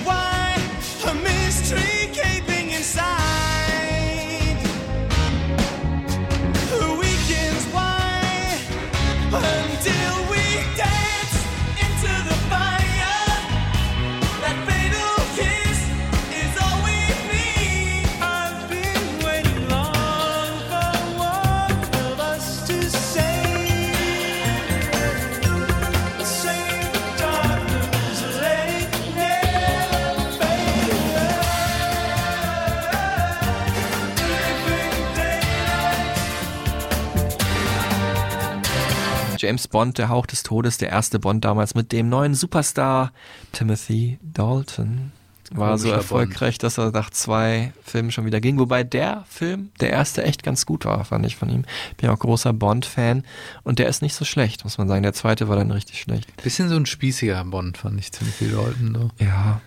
[39.42, 43.10] James Bond, der Hauch des Todes, der erste Bond damals mit dem neuen Superstar
[43.50, 45.10] Timothy Dalton.
[45.50, 48.58] War so erfolgreich, dass er nach zwei Filmen schon wieder ging.
[48.60, 51.64] Wobei der Film, der erste, echt ganz gut war, fand ich von ihm.
[51.96, 53.24] Bin auch großer Bond-Fan
[53.64, 55.02] und der ist nicht so schlecht, muss man sagen.
[55.02, 56.34] Der zweite war dann richtig schlecht.
[56.42, 58.94] Bisschen so ein spießiger Bond, fand ich ziemlich viele Leuten.
[58.94, 59.24] So.
[59.24, 59.60] Ja.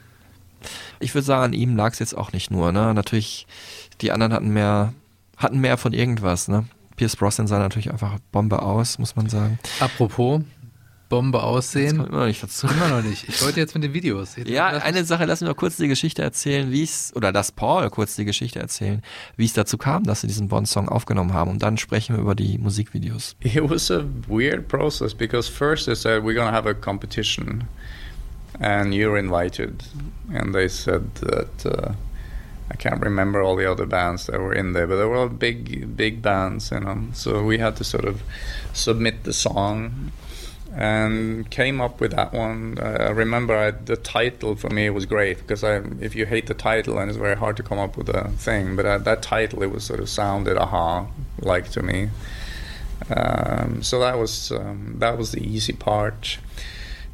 [1.00, 2.72] Ich würde sagen, an ihm lag es jetzt auch nicht nur.
[2.72, 2.94] Ne?
[2.94, 3.46] Natürlich,
[4.00, 4.94] die anderen hatten mehr,
[5.38, 6.48] hatten mehr von irgendwas.
[6.48, 6.66] Ne?
[6.96, 9.60] Pierce Brosnan sah natürlich einfach Bombe aus, muss man sagen.
[9.80, 10.42] Apropos
[11.10, 11.98] Bombe aussehen.
[11.98, 12.68] kommt immer noch nicht dazu.
[12.68, 13.30] Immer noch nicht.
[13.30, 14.36] Ich wollte jetzt mit den Videos.
[14.36, 17.52] Jetzt Ja, eine Sache, lass mich noch kurz die Geschichte erzählen, wie es, oder lass
[17.52, 19.04] Paul kurz die Geschichte erzählen,
[19.38, 21.52] wie es dazu kam, dass sie diesen Bond-Song aufgenommen haben.
[21.52, 23.36] Und dann sprechen wir über die Musikvideos.
[23.42, 27.66] It was a weird process because first they said we're gonna have a competition,
[28.60, 29.84] and you're invited,
[30.34, 31.92] and they said that uh,
[32.70, 35.30] I can't remember all the other bands that were in there, but they were all
[35.30, 37.08] big, big bands, you know.
[37.14, 38.24] So we had to sort of
[38.74, 40.12] submit the song,
[40.76, 42.78] and came up with that one.
[42.82, 46.54] I remember I, the title for me was great because I, if you hate the
[46.54, 48.76] title, and it's very hard to come up with a thing.
[48.76, 51.08] But uh, that title, it was sort of sounded aha
[51.40, 52.10] like to me.
[53.10, 56.40] Um, so that was um, that was the easy part.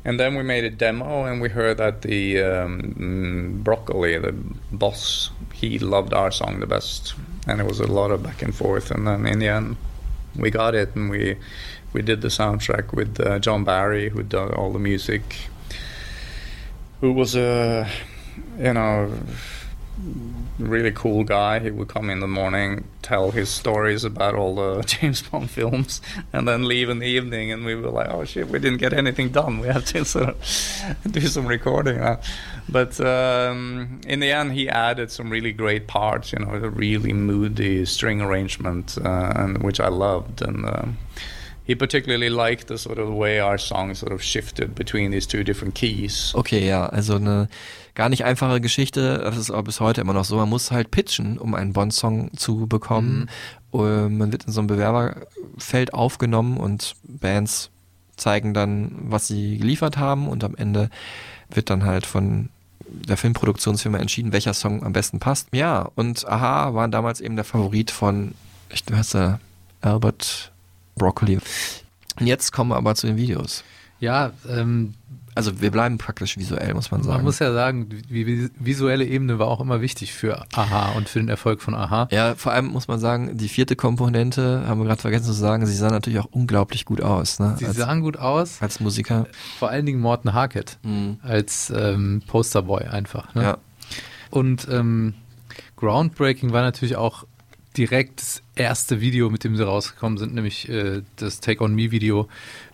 [0.03, 4.33] And then we made a demo, and we heard that the um, broccoli, the
[4.71, 7.13] boss, he loved our song the best,
[7.47, 8.89] and it was a lot of back and forth.
[8.89, 9.77] And then in the end,
[10.35, 11.37] we got it, and we
[11.93, 15.49] we did the soundtrack with uh, John Barry, who did all the music,
[16.99, 17.87] who was a
[18.57, 19.11] you know
[20.65, 21.59] really cool guy.
[21.59, 26.01] He would come in the morning, tell his stories about all the James Bond films,
[26.31, 27.51] and then leave in the evening.
[27.51, 29.59] And we were like, "Oh shit, we didn't get anything done.
[29.59, 32.19] We have to sort of do some recording." now."
[32.69, 36.31] But um, in the end, he added some really great parts.
[36.31, 40.41] You know, a really moody string arrangement, uh, and which I loved.
[40.41, 40.97] And um,
[41.65, 45.43] he particularly liked the sort of way our song sort of shifted between these two
[45.43, 46.33] different keys.
[46.35, 47.47] Okay, ja, also eine
[47.95, 49.19] gar nicht einfache Geschichte.
[49.19, 50.37] Das ist auch bis heute immer noch so.
[50.37, 53.29] Man muss halt pitchen, um einen Bond-Song zu bekommen.
[53.73, 53.77] Äh,
[54.09, 57.69] Man wird in so einem Bewerberfeld aufgenommen und Bands
[58.17, 60.89] zeigen dann, was sie geliefert haben und am Ende
[61.49, 62.49] wird dann halt von
[62.87, 65.47] der Filmproduktionsfirma entschieden, welcher Song am besten passt.
[65.53, 68.33] Ja, und Aha waren damals eben der Favorit von,
[68.69, 69.39] ich weiß er,
[69.81, 70.50] Albert
[71.01, 71.39] Broccoli.
[72.19, 73.63] Und jetzt kommen wir aber zu den Videos.
[73.99, 74.93] Ja, ähm,
[75.33, 77.17] Also wir bleiben praktisch visuell, muss man sagen.
[77.17, 81.07] man muss ja sagen, die vi- visuelle Ebene war auch immer wichtig für Aha und
[81.07, 82.09] für den Erfolg von Aha.
[82.11, 85.65] Ja, vor allem muss man sagen, die vierte Komponente, haben wir gerade vergessen zu sagen,
[85.65, 87.39] sie sah natürlich auch unglaublich gut aus.
[87.39, 87.55] Ne?
[87.57, 89.25] Sie als, sahen gut aus, als Musiker.
[89.57, 91.19] vor allen Dingen Morten Harkett Mhm.
[91.23, 93.33] als ähm, Posterboy einfach.
[93.33, 93.43] Ne?
[93.43, 93.57] Ja.
[94.31, 95.13] Und ähm,
[95.77, 97.25] Groundbreaking war natürlich auch
[97.77, 101.91] direkt das erste Video, mit dem sie rausgekommen sind, nämlich äh, das Take On Me
[101.91, 102.27] Video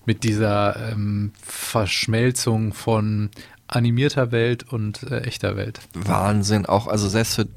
[0.06, 3.30] mit dieser ähm, Verschmelzung von
[3.68, 5.80] animierter Welt und äh, echter Welt.
[5.94, 7.48] Wahnsinn, auch, also selbst für,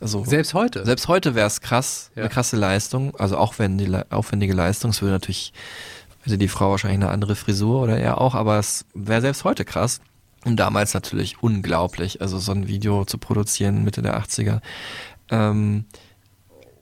[0.00, 0.84] also Selbst heute.
[0.84, 2.22] selbst heute wäre es krass, Ja.
[2.22, 5.52] eine krasse Leistung, also auch wenn die aufwendige Leistung, es würde natürlich,
[6.22, 9.64] hätte die Frau wahrscheinlich eine andere Frisur oder er auch, aber es wäre selbst heute
[9.64, 10.00] krass.
[10.44, 14.60] Und damals natürlich unglaublich, also so ein Video zu produzieren, Mitte der 80er.
[15.28, 15.86] Ähm,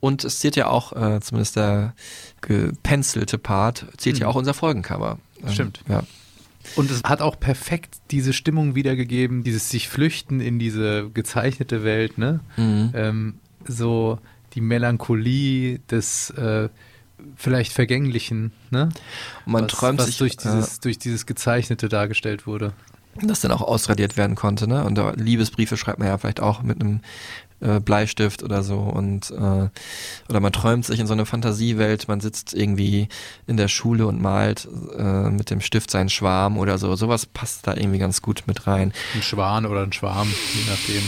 [0.04, 1.94] und es zählt ja auch, äh, zumindest der
[2.42, 4.30] gepenzelte Part, zählt ja Mhm.
[4.32, 5.18] auch unser Folgencover.
[5.42, 5.80] Ähm, Stimmt.
[5.88, 6.02] Ja.
[6.76, 12.18] Und es hat auch perfekt diese Stimmung wiedergegeben, dieses sich flüchten in diese gezeichnete Welt,
[12.18, 12.40] ne?
[12.58, 12.90] Mhm.
[12.94, 13.34] Ähm,
[13.66, 14.18] so
[14.54, 16.68] die Melancholie des äh,
[17.36, 18.90] vielleicht Vergänglichen, ne?
[19.46, 22.74] Und man was, träumt was sich, durch äh, dieses, durch dieses Gezeichnete dargestellt wurde.
[23.22, 24.84] das dann auch ausradiert werden konnte, ne?
[24.84, 27.00] Und da Liebesbriefe schreibt man ja vielleicht auch mit einem
[27.64, 29.68] äh, Bleistift oder so und äh,
[30.28, 33.08] oder man träumt sich in so eine Fantasiewelt, man sitzt irgendwie
[33.46, 36.94] in der Schule und malt äh, mit dem Stift seinen Schwarm oder so.
[36.94, 38.92] Sowas passt da irgendwie ganz gut mit rein.
[39.14, 41.02] Ein Schwan oder ein Schwarm, je nachdem.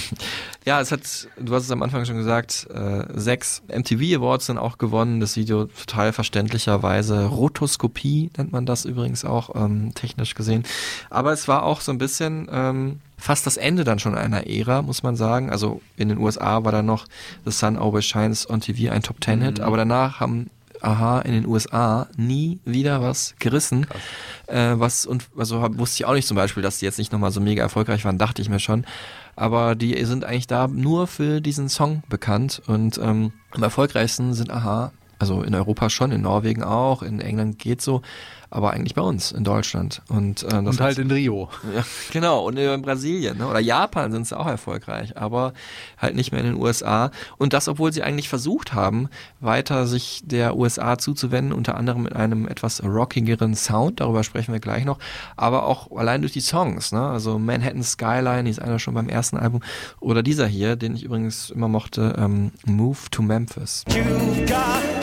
[0.65, 4.59] Ja, es hat, du hast es am Anfang schon gesagt, äh, sechs MTV Awards sind
[4.59, 5.21] auch gewonnen.
[5.21, 7.27] Das Video total verständlicherweise.
[7.27, 10.65] Rotoskopie nennt man das übrigens auch, ähm, technisch gesehen.
[11.09, 14.83] Aber es war auch so ein bisschen ähm, fast das Ende dann schon einer Ära,
[14.83, 15.51] muss man sagen.
[15.51, 17.07] Also in den USA war da noch
[17.45, 19.65] The Sun Always Shines on TV ein Top Ten Hit, Mhm.
[19.65, 20.51] aber danach haben
[20.83, 23.87] Aha in den USA nie wieder was gerissen.
[24.47, 27.13] Äh, was und also hab, wusste ich auch nicht zum Beispiel, dass die jetzt nicht
[27.13, 28.85] nochmal so mega erfolgreich waren, dachte ich mir schon.
[29.37, 34.51] Aber die sind eigentlich da nur für diesen Song bekannt und ähm, am erfolgreichsten sind
[34.51, 38.03] Aha, also in Europa schon, in Norwegen auch, in England geht so,
[38.51, 41.49] aber eigentlich bei uns in Deutschland und äh, das Und halt in Rio.
[41.75, 43.47] ja, genau, und in Brasilien ne?
[43.47, 45.53] oder Japan sind sie auch erfolgreich, aber
[45.99, 47.11] halt nicht mehr in den USA.
[47.39, 49.09] Und das, obwohl sie eigentlich versucht haben,
[49.41, 54.61] weiter sich der USA zuzuwenden, unter anderem mit einem etwas rockigeren Sound, darüber sprechen wir
[54.61, 54.99] gleich noch,
[55.37, 57.01] aber auch allein durch die Songs, ne?
[57.01, 59.63] also Manhattan Skyline, die ist einer schon beim ersten Album,
[60.01, 63.85] oder dieser hier, den ich übrigens immer mochte, ähm, Move to Memphis.
[63.89, 64.96] You've got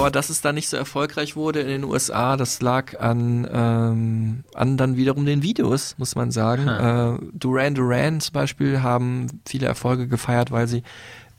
[0.00, 4.44] Aber dass es da nicht so erfolgreich wurde in den USA, das lag an, ähm,
[4.54, 6.66] an dann wiederum den Videos, muss man sagen.
[6.68, 10.82] Äh, Duran Duran zum Beispiel haben viele Erfolge gefeiert, weil sie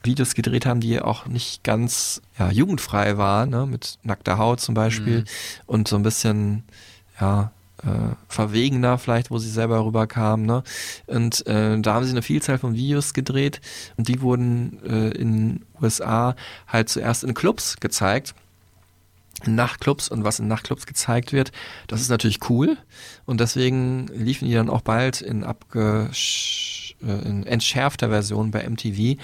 [0.03, 3.65] Videos gedreht haben, die auch nicht ganz ja, jugendfrei waren, ne?
[3.65, 5.25] mit nackter Haut zum Beispiel Mhm.
[5.65, 6.63] und so ein bisschen
[7.19, 7.51] ja,
[7.83, 10.45] äh, verwegener vielleicht, wo sie selber rüberkamen.
[10.45, 10.63] Ne?
[11.07, 13.59] Und äh, da haben sie eine Vielzahl von Videos gedreht
[13.97, 16.35] und die wurden äh, in USA
[16.67, 18.35] halt zuerst in Clubs gezeigt.
[19.45, 21.51] Nachtclubs und was in Nachtclubs gezeigt wird,
[21.87, 22.77] das ist natürlich cool
[23.25, 29.17] und deswegen liefen die dann auch bald in, abgesch äh, in entschärfter Version bei MTV.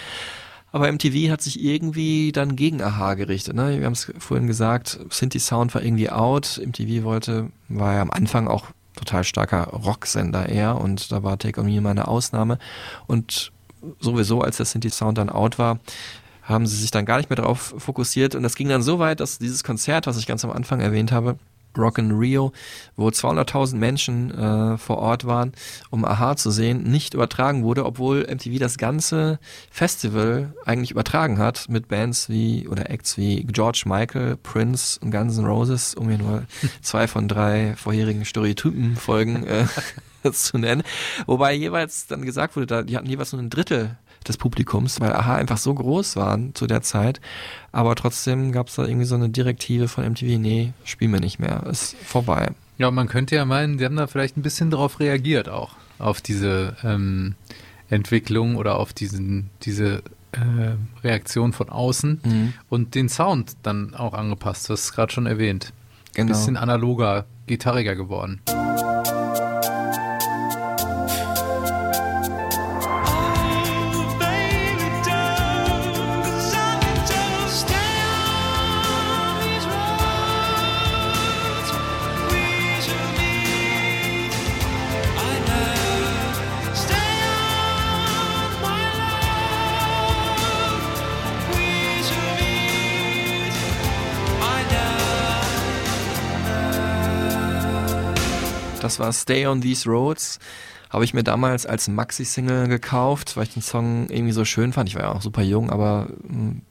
[0.71, 3.55] Aber MTV hat sich irgendwie dann gegen Aha gerichtet.
[3.55, 3.79] Ne?
[3.79, 6.61] Wir haben es vorhin gesagt, Synthi Sound war irgendwie out.
[6.63, 11.61] MTV wollte, war ja am Anfang auch total starker Rocksender eher und da war Take
[11.61, 12.59] On Me immer eine Ausnahme.
[13.05, 13.51] Und
[13.99, 15.79] sowieso, als der Synthi Sound dann out war,
[16.47, 19.19] haben sie sich dann gar nicht mehr darauf fokussiert und das ging dann so weit,
[19.19, 21.37] dass dieses Konzert, was ich ganz am Anfang erwähnt habe,
[21.77, 22.51] Rock in Rio,
[22.95, 25.51] wo 200.000 Menschen äh, vor Ort waren,
[25.91, 31.69] um Aha zu sehen, nicht übertragen wurde, obwohl MTV das ganze Festival eigentlich übertragen hat
[31.69, 36.17] mit Bands wie oder Acts wie George Michael, Prince und Guns N' Roses, um hier
[36.17, 36.43] nur
[36.81, 39.65] zwei von drei vorherigen Stereotypen-Folgen äh,
[40.31, 40.83] zu nennen.
[41.25, 45.11] Wobei jeweils dann gesagt wurde, da, die hatten jeweils nur ein Drittel des Publikums, weil
[45.13, 47.19] Aha einfach so groß waren zu der Zeit.
[47.71, 51.39] Aber trotzdem gab es da irgendwie so eine Direktive von MTV, nee, spielen wir nicht
[51.39, 52.51] mehr, ist vorbei.
[52.77, 56.21] Ja, man könnte ja meinen, die haben da vielleicht ein bisschen darauf reagiert auch, auf
[56.21, 57.35] diese ähm,
[57.89, 60.03] Entwicklung oder auf diesen, diese
[60.33, 62.53] äh, Reaktion von außen Mhm.
[62.69, 65.71] und den Sound dann auch angepasst, du hast es gerade schon erwähnt.
[66.09, 66.29] Ein Genau.
[66.37, 68.41] bisschen analoger, gitarriger geworden.
[98.87, 100.39] Das war Stay on These Roads.
[100.89, 104.87] Habe ich mir damals als Maxi-Single gekauft, weil ich den Song irgendwie so schön fand.
[104.87, 106.61] Ich war ja auch super jung, aber mh,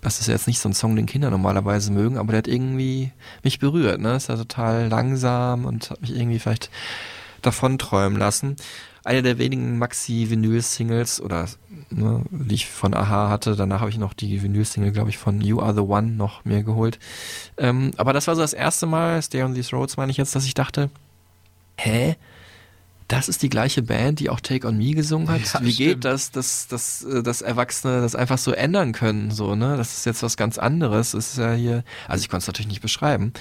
[0.00, 3.10] das ist jetzt nicht so ein Song, den Kinder normalerweise mögen, aber der hat irgendwie
[3.42, 4.00] mich berührt.
[4.00, 4.14] Ne?
[4.14, 6.70] Ist ja total langsam und hat mich irgendwie vielleicht
[7.42, 8.54] davon träumen lassen.
[9.02, 11.48] Eine der wenigen Maxi-Vinyl-Singles oder
[11.90, 13.56] ne, die ich von Aha hatte.
[13.56, 16.62] Danach habe ich noch die Vinyl-Single, glaube ich, von You Are the One noch mir
[16.62, 17.00] geholt.
[17.56, 20.36] Ähm, aber das war so das erste Mal, Stay on These Roads meine ich jetzt,
[20.36, 20.90] dass ich dachte,
[21.84, 22.16] hä?
[23.08, 25.40] Das ist die gleiche Band, die auch Take on Me gesungen hat.
[25.40, 26.04] Ja, Wie geht stimmt.
[26.04, 29.32] das, dass, dass, äh, dass Erwachsene das einfach so ändern können?
[29.32, 29.76] So, ne?
[29.76, 31.12] Das ist jetzt was ganz anderes.
[31.12, 33.32] Das ist ja hier, also ich konnte es natürlich nicht beschreiben.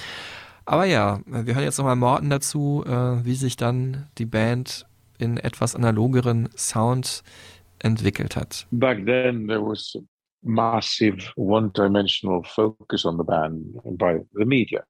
[0.66, 4.88] Aber ja, wir hören jetzt nochmal Morten dazu, äh, wie sich dann die Band
[5.20, 7.24] in etwas analogeren Sound
[7.80, 8.66] entwickelt hat.
[8.72, 10.00] Back then, there was a
[10.42, 13.58] massive one-dimensional focus on the band
[13.98, 14.84] by the media.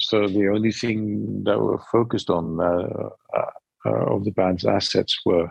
[0.00, 3.50] So the only thing that were focused on uh, uh,
[3.86, 5.50] uh, of the band's assets were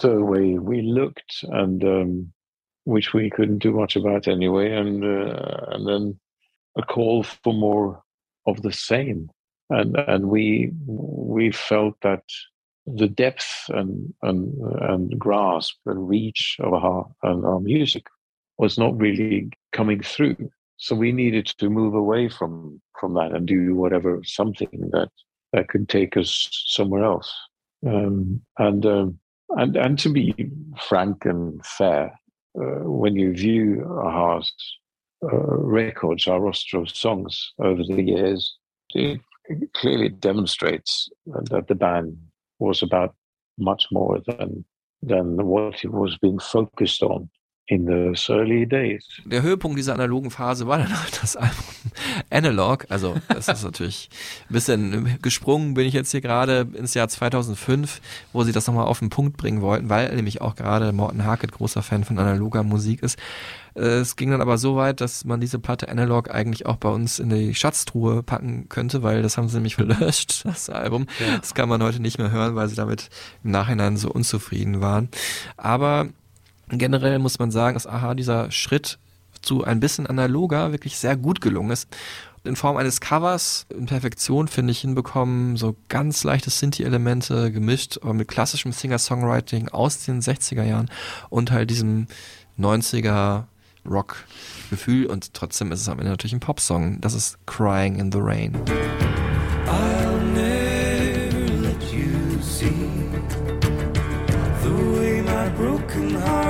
[0.00, 2.32] the way we looked, and um,
[2.84, 6.18] which we couldn't do much about anyway, and uh, and then
[6.76, 8.02] a call for more
[8.46, 9.30] of the same,
[9.70, 12.22] and and we we felt that
[12.86, 18.06] the depth and and and grasp and reach of our and our music
[18.56, 20.50] was not really coming through.
[20.78, 25.08] So we needed to move away from from that and do whatever something that
[25.52, 27.32] that could take us somewhere else.
[27.86, 29.18] Um, and um,
[29.50, 30.34] and and to be
[30.80, 32.18] frank and fair,
[32.60, 34.40] uh, when you view our
[35.22, 38.56] uh, records, our roster of songs over the years,
[38.94, 39.20] it
[39.74, 41.08] clearly demonstrates
[41.50, 42.16] that the band
[42.60, 43.14] was about
[43.58, 44.64] much more than
[45.02, 47.28] than what it was being focused on
[47.68, 49.04] in those early days.
[49.24, 51.64] Der Höhepunkt dieser analogen Phase war dann halt das Album
[52.30, 52.86] Analog.
[52.88, 54.08] Also, das ist natürlich
[54.48, 58.00] ein bisschen gesprungen, bin ich jetzt hier gerade ins Jahr 2005,
[58.32, 61.52] wo sie das nochmal auf den Punkt bringen wollten, weil nämlich auch gerade Morten Harkett
[61.52, 63.18] großer Fan von analoger Musik ist.
[63.74, 67.20] Es ging dann aber so weit, dass man diese Platte Analog eigentlich auch bei uns
[67.20, 71.06] in die Schatztruhe packen könnte, weil das haben sie nämlich gelöscht, das Album.
[71.40, 73.10] Das kann man heute nicht mehr hören, weil sie damit
[73.44, 75.10] im Nachhinein so unzufrieden waren.
[75.56, 76.08] Aber
[76.72, 78.98] generell muss man sagen, dass Aha dieser Schritt
[79.42, 81.88] zu ein bisschen analoger wirklich sehr gut gelungen ist.
[82.44, 88.14] In Form eines Covers in Perfektion, finde ich, hinbekommen, so ganz leichte Synthi-Elemente gemischt, aber
[88.14, 90.90] mit klassischem Singer-Songwriting aus den 60er Jahren
[91.30, 92.06] und halt diesem
[92.58, 93.44] 90er
[93.88, 97.00] Rock-Gefühl und trotzdem ist es am Ende natürlich ein Popsong.
[97.00, 98.54] Das ist Crying in the Rain.
[99.66, 102.72] I'll never let you see
[104.62, 106.47] the way my broken heart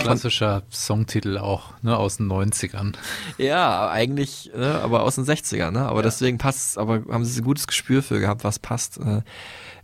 [0.00, 2.94] Klassischer Songtitel auch, ne, aus den 90ern.
[3.36, 5.80] Ja, eigentlich, ne, aber aus den 60ern, ne?
[5.80, 6.04] Aber ja.
[6.04, 8.96] deswegen passt es, aber haben sie ein gutes Gespür für gehabt, was passt.
[8.96, 9.20] Äh,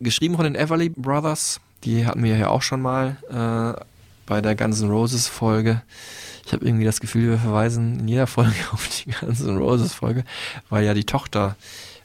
[0.01, 3.19] geschrieben von den Everly Brothers, die hatten wir ja auch schon mal.
[3.31, 3.85] Äh,
[4.27, 5.83] bei der Guns N' Roses Folge.
[6.47, 9.95] Ich habe irgendwie das Gefühl, wir verweisen in jeder Folge auf die Guns N' Roses
[9.95, 10.25] Folge,
[10.69, 11.57] weil ja die Tochter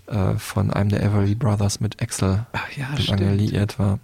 [0.07, 3.99] äh, von einem der Everly Brothers mit Axel ja, liiert war.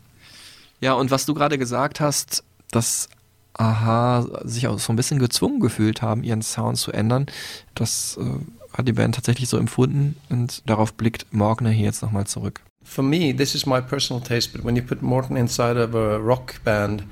[0.82, 3.10] Ja, und was du gerade gesagt hast, dass
[3.54, 7.28] Aha sich auch so ein bisschen gezwungen gefühlt haben, ihren Sound zu ändern,
[7.74, 12.28] das äh, hat die Band tatsächlich so empfunden und darauf blickt Morgner hier jetzt nochmal
[12.28, 12.62] zurück.
[12.84, 16.18] For me, this is my personal taste, but when you put Morton inside of a
[16.18, 17.04] rock band,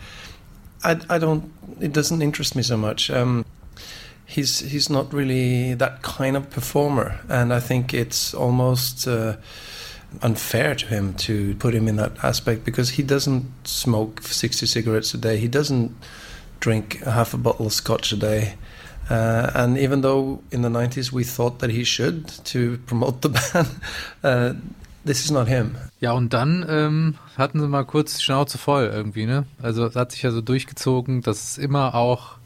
[0.84, 1.52] I, I don't.
[1.80, 3.10] It doesn't interest me so much.
[3.10, 3.46] Um,
[4.26, 9.38] he's he's not really that kind of performer, and I think it's almost uh,
[10.22, 15.14] unfair to him to put him in that aspect because he doesn't smoke sixty cigarettes
[15.14, 15.38] a day.
[15.38, 15.96] He doesn't
[16.60, 18.56] drink half a bottle of scotch a day.
[19.10, 23.30] Uh, and even though in the 90s we thought that he should to promote the
[23.54, 23.70] band,
[24.24, 24.54] uh,
[25.06, 25.76] this is not him.
[26.00, 29.46] Ja, und dann ähm, hatten sie mal kurz die Schnauze voll irgendwie, ne?
[29.62, 32.38] Also es hat sich ja so durchgezogen, dass es immer auch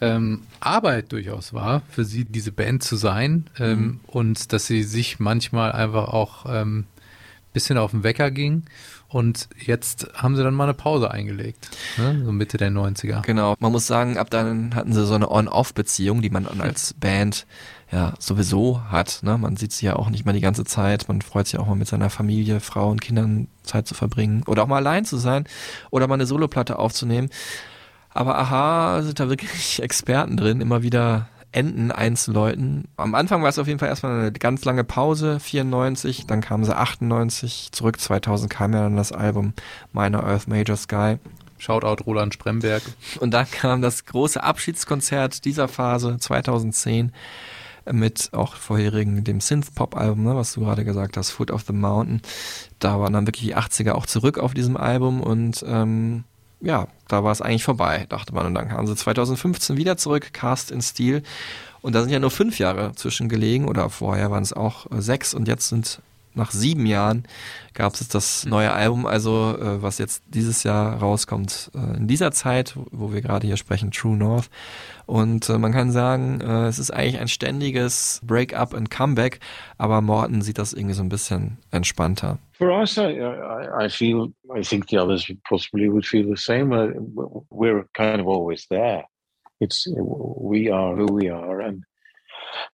[0.00, 4.00] ähm, Arbeit durchaus war, für sie diese Band zu sein ähm, Mhm.
[4.06, 6.84] und dass sie sich manchmal einfach auch ähm,
[7.52, 8.64] bisschen auf den Wecker ging.
[9.08, 11.68] Und jetzt haben sie dann mal eine Pause eingelegt,
[11.98, 12.22] ne?
[12.24, 13.22] so Mitte der 90er.
[13.22, 16.94] Genau, man muss sagen, ab dann hatten sie so eine On-Off-Beziehung, die man dann als
[16.94, 17.44] Band
[17.92, 19.20] ja sowieso hat.
[19.22, 19.36] Ne?
[19.38, 21.08] Man sieht sie ja auch nicht mal die ganze Zeit.
[21.08, 24.62] Man freut sich auch mal mit seiner Familie, Frau und Kindern Zeit zu verbringen oder
[24.62, 25.44] auch mal allein zu sein
[25.90, 27.30] oder mal eine Soloplatte aufzunehmen.
[28.12, 32.84] Aber aha, sind da wirklich Experten drin, immer wieder Enden einzuläuten.
[32.96, 36.64] Am Anfang war es auf jeden Fall erstmal eine ganz lange Pause, 94, dann kamen
[36.64, 39.54] sie 98, zurück 2000 kam ja dann das Album
[39.92, 41.18] Minor Earth Major Sky.
[41.58, 42.82] Shoutout Roland Spremberg.
[43.18, 47.12] Und dann kam das große Abschiedskonzert dieser Phase 2010
[47.90, 52.22] mit auch vorherigen dem Synth-Pop-Album, ne, was du gerade gesagt hast, Foot of the Mountain.
[52.78, 56.24] Da waren dann wirklich die 80er auch zurück auf diesem Album und ähm,
[56.60, 58.46] ja, da war es eigentlich vorbei, dachte man.
[58.46, 61.22] Und dann kamen sie 2015 wieder zurück, Cast in Steel.
[61.82, 65.00] Und da sind ja nur fünf Jahre zwischen gelegen oder vorher waren es auch äh,
[65.00, 66.02] sechs und jetzt sind
[66.34, 67.24] nach sieben Jahren
[67.74, 72.30] gab es das neue Album, also äh, was jetzt dieses Jahr rauskommt, äh, in dieser
[72.32, 74.48] Zeit, wo- wir gerade hier sprechen, True North.
[75.06, 79.40] Und äh, man kann sagen, äh, es ist eigentlich ein ständiges Break-up und Comeback,
[79.78, 82.38] aber Morton sieht das irgendwie so ein bisschen entspannter.
[82.52, 86.72] For us, I, I, I feel, I think the others possibly would feel the same.
[86.72, 86.92] Uh,
[87.50, 89.04] We're kind of always there.
[89.58, 91.84] It's we are who we are, and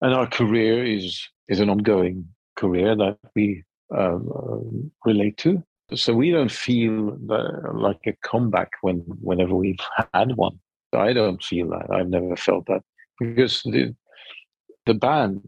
[0.02, 3.64] and our career is is an ongoing career that we
[3.96, 5.64] um, um, relate to.
[5.94, 7.18] So we don't feel
[7.74, 9.80] like a comeback when whenever we've
[10.14, 10.60] had one.
[10.94, 11.88] I don't feel that.
[11.92, 12.84] I've never felt that
[13.20, 13.96] because the
[14.86, 15.42] the band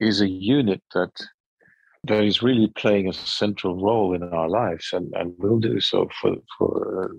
[0.00, 1.12] is a unit that
[2.06, 6.08] that is really playing a central role in our lives and, and will do so
[6.20, 7.16] for for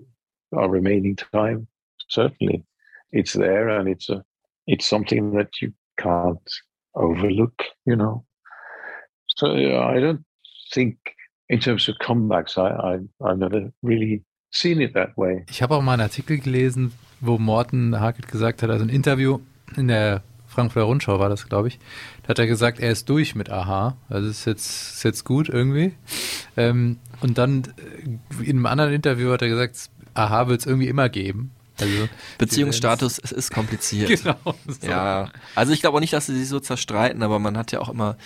[0.56, 1.66] our remaining time.
[2.08, 2.64] Certainly,
[3.12, 4.24] it's there and it's a
[4.66, 6.50] it's something that you can't
[6.94, 7.62] overlook.
[7.84, 8.24] You know,
[9.36, 10.24] so I don't
[10.72, 10.98] think
[11.48, 15.44] in terms of comebacks, I, I I've never really seen it that way.
[15.50, 19.40] Ich habe auch mal einen Artikel gelesen, wo Morten Hackett gesagt hat, also ein Interview
[19.76, 21.78] in der Frankfurter Rundschau war das, glaube ich.
[22.22, 23.96] Da hat er gesagt, er ist durch mit Aha.
[24.08, 25.92] Also ist jetzt, ist jetzt gut irgendwie.
[26.56, 30.88] Ähm, und dann äh, in einem anderen Interview hat er gesagt, Aha wird es irgendwie
[30.88, 31.52] immer geben.
[31.78, 32.08] Also,
[32.38, 34.08] Beziehungsstatus, es ist kompliziert.
[34.22, 34.54] Genau.
[34.66, 34.86] So.
[34.86, 37.80] Ja, also ich glaube auch nicht, dass sie sich so zerstreiten, aber man hat ja
[37.80, 38.16] auch immer,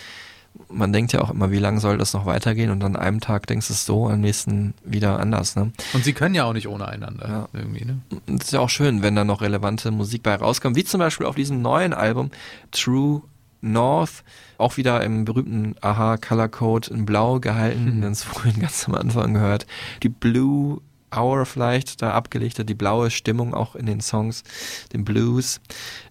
[0.68, 3.46] man denkt ja auch immer, wie lange soll das noch weitergehen und an einem Tag
[3.46, 5.72] denkst du es so, am nächsten wieder anders, ne?
[5.92, 8.00] Und sie können ja auch nicht ohne einander irgendwie, ne?
[8.26, 11.26] Es ist ja auch schön, wenn da noch relevante Musik bei rauskommt, wie zum Beispiel
[11.26, 12.30] auf diesem neuen Album
[12.70, 13.22] True
[13.62, 14.24] North,
[14.58, 18.00] auch wieder im berühmten Aha Color Code in Blau gehalten, mhm.
[18.02, 19.66] ganz vorhin ganz am Anfang gehört.
[20.02, 20.80] Die Blue
[21.14, 24.44] Hour vielleicht da abgelegt hat, die blaue Stimmung auch in den Songs,
[24.92, 25.60] den Blues,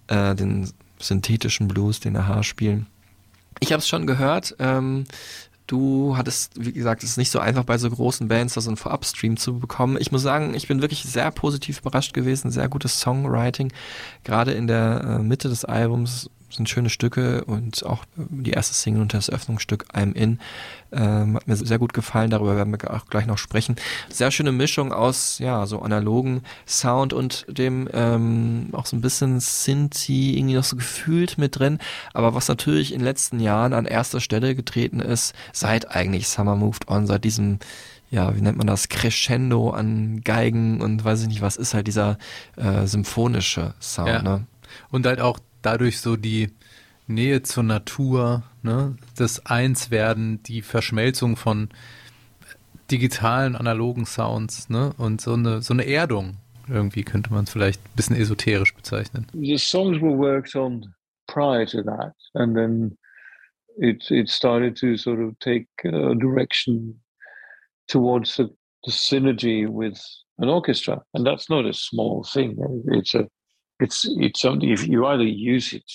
[0.07, 2.87] äh, den synthetischen Blues, den Aha spielen.
[3.59, 4.55] Ich habe es schon gehört.
[4.59, 5.05] Ähm,
[5.67, 8.69] du hattest, wie gesagt, es ist nicht so einfach bei so großen Bands, da so
[8.69, 9.97] einen Vorabstream zu bekommen.
[9.99, 12.51] Ich muss sagen, ich bin wirklich sehr positiv überrascht gewesen.
[12.51, 13.71] Sehr gutes Songwriting.
[14.23, 19.01] Gerade in der äh, Mitte des Albums sind schöne Stücke und auch die erste Single
[19.01, 20.39] und das Öffnungsstück I'm In
[20.91, 23.75] ähm, hat mir sehr gut gefallen, darüber werden wir auch gleich noch sprechen.
[24.09, 29.39] Sehr schöne Mischung aus ja so analogen Sound und dem ähm, auch so ein bisschen
[29.39, 31.79] Synthi irgendwie noch so gefühlt mit drin,
[32.13, 36.55] aber was natürlich in den letzten Jahren an erster Stelle getreten ist, seit eigentlich Summer
[36.55, 37.59] Moved On, seit diesem
[38.11, 41.85] ja, wie nennt man das, Crescendo an Geigen und weiß ich nicht was, ist halt
[41.85, 42.17] dieser
[42.55, 44.09] äh, symphonische Sound.
[44.09, 44.21] Ja.
[44.23, 44.47] Ne?
[44.89, 46.49] Und halt auch dadurch so die
[47.07, 48.95] Nähe zur Natur, ne?
[49.17, 51.69] das Einswerden, die Verschmelzung von
[52.91, 54.93] digitalen, analogen Sounds, ne?
[54.97, 56.37] Und so eine, so eine Erdung.
[56.67, 59.27] Irgendwie könnte man es vielleicht ein bisschen esoterisch bezeichnen.
[59.33, 60.93] the songs were worked on
[61.27, 62.97] prior to that, and then
[63.77, 66.99] it it started to sort of take a direction
[67.87, 68.49] towards the,
[68.85, 69.99] the synergy with
[70.37, 72.55] an orchestra, and that's not a small thing.
[72.87, 73.27] It's a
[73.79, 75.91] it's it's something if you either use it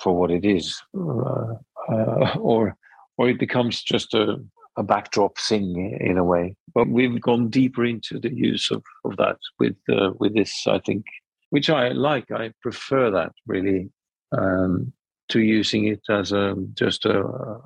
[0.00, 1.54] for what it is, uh,
[1.90, 2.76] uh, or
[3.16, 4.36] or it becomes just a
[4.76, 6.56] a backdrop thing in a way.
[6.74, 10.78] But we've gone deeper into the use of, of that with uh, with this, I
[10.80, 11.04] think,
[11.50, 12.30] which I like.
[12.30, 13.90] I prefer that really
[14.36, 14.92] um,
[15.28, 17.60] to using it as a just a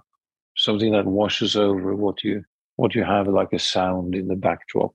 [0.56, 2.44] something that washes over what you
[2.76, 4.94] what you have like a sound in the backdrop.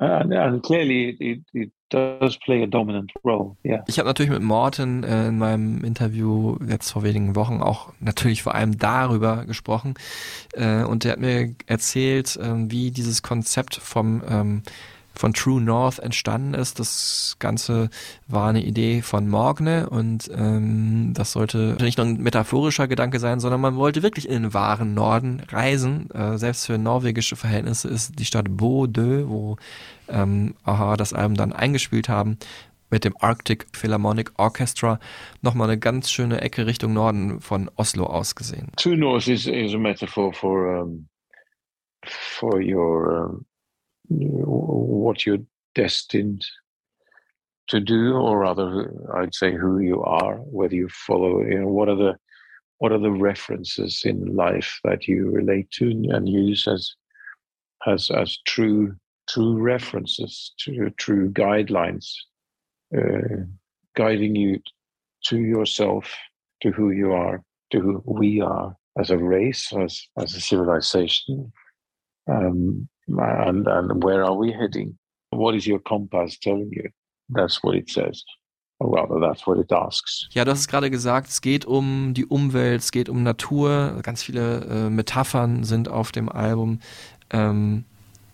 [0.00, 3.56] And, and clearly, it, it does play a dominant role.
[3.64, 3.84] Yeah.
[3.86, 8.42] Ich habe natürlich mit Morten äh, in meinem Interview jetzt vor wenigen Wochen auch natürlich
[8.42, 9.94] vor allem darüber gesprochen
[10.54, 14.62] äh, und der hat mir erzählt, äh, wie dieses Konzept vom ähm,
[15.18, 16.78] von True North entstanden ist.
[16.78, 17.90] Das Ganze
[18.28, 23.40] war eine Idee von Morgne und ähm, das sollte nicht nur ein metaphorischer Gedanke sein,
[23.40, 26.08] sondern man wollte wirklich in den wahren Norden reisen.
[26.12, 29.56] Äh, selbst für norwegische Verhältnisse ist die Stadt Bodø, wo
[30.08, 32.38] ähm, Aha das Album dann eingespielt haben,
[32.88, 35.00] mit dem Arctic Philharmonic Orchestra
[35.42, 38.36] nochmal eine ganz schöne Ecke Richtung Norden von Oslo aus.
[38.76, 41.08] True North is, is a metaphor for um,
[42.04, 43.47] for your um,
[44.08, 45.44] what you're
[45.74, 46.44] destined
[47.68, 51.42] to do, or rather, I'd say who you are, whether you follow.
[51.42, 52.16] You know, what are the
[52.78, 56.94] what are the references in life that you relate to and use as
[57.86, 58.96] as as true
[59.28, 62.10] true references, to true guidelines,
[62.96, 63.44] uh,
[63.94, 64.58] guiding you
[65.24, 66.16] to yourself,
[66.62, 71.52] to who you are, to who we are as a race, as as a civilization,
[72.30, 74.98] um, and and where are we heading?
[75.30, 76.90] What is your compass telling you?
[77.28, 78.24] That's what it says.
[78.80, 80.28] Rather, that's what it asks.
[80.30, 83.98] Ja, du hast es gerade gesagt, es geht um die Umwelt, es geht um Natur.
[84.02, 86.78] Ganz viele äh, Metaphern sind auf dem Album.
[87.30, 87.84] Ähm,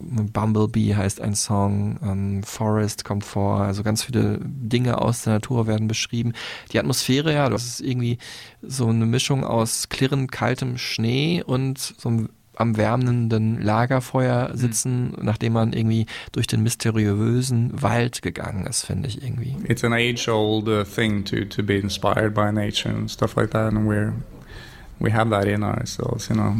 [0.01, 5.67] Bumblebee heißt ein Song, ähm, Forest kommt vor, also ganz viele Dinge aus der Natur
[5.67, 6.33] werden beschrieben.
[6.73, 8.19] Die Atmosphäre, ja, das ist irgendwie
[8.61, 15.25] so eine Mischung aus klirrend kaltem Schnee und so einem am wärmenden Lagerfeuer sitzen, mhm.
[15.25, 19.57] nachdem man irgendwie durch den mysteriösen Wald gegangen ist, finde ich irgendwie.
[19.69, 23.73] It's an age-old uh, thing to to be inspired by nature and stuff like that,
[23.73, 24.13] and we're
[24.99, 26.55] we have that in ourselves, you know.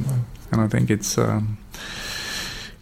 [0.51, 1.59] And I think it's um,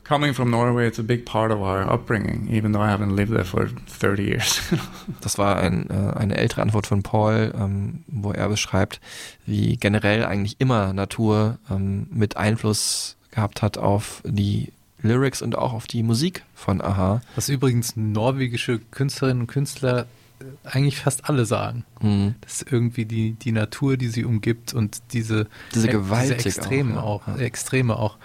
[0.05, 0.87] coming from Norway.
[0.87, 4.23] It's a big part of our upbringing, even though I haven't lived there for 30
[4.23, 4.61] years.
[5.21, 9.01] das war ein, äh, eine ältere Antwort von Paul, ähm, wo er beschreibt,
[9.47, 14.73] wie generell eigentlich immer Natur ähm, mit Einfluss gehabt hat auf die
[15.03, 17.21] Lyrics und auch auf die Musik von Aha.
[17.35, 20.07] Was übrigens norwegische Künstlerinnen und Künstler
[20.41, 21.85] äh, eigentlich fast alle sagen.
[22.01, 22.37] Mhm.
[22.41, 27.27] Das ist irgendwie die, die Natur, die sie umgibt und diese, diese, diese Extreme auch,
[27.27, 27.35] ja.
[27.35, 28.17] auch, Extreme auch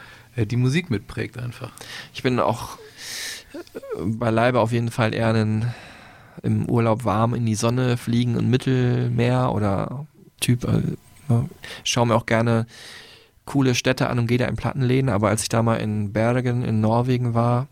[0.46, 1.72] die Musik mitprägt einfach.
[2.14, 2.78] Ich bin auch
[4.00, 5.74] beileibe auf jeden Fall eher einen,
[6.44, 10.06] im Urlaub warm in die Sonne fliegen und Mittelmeer oder
[10.40, 10.66] Typ.
[10.66, 10.96] Äh,
[11.84, 12.68] schaue mir auch gerne
[13.46, 16.64] coole Städte an und gehe da in Plattenläden, aber als ich da mal in Bergen
[16.64, 17.68] in Norwegen war,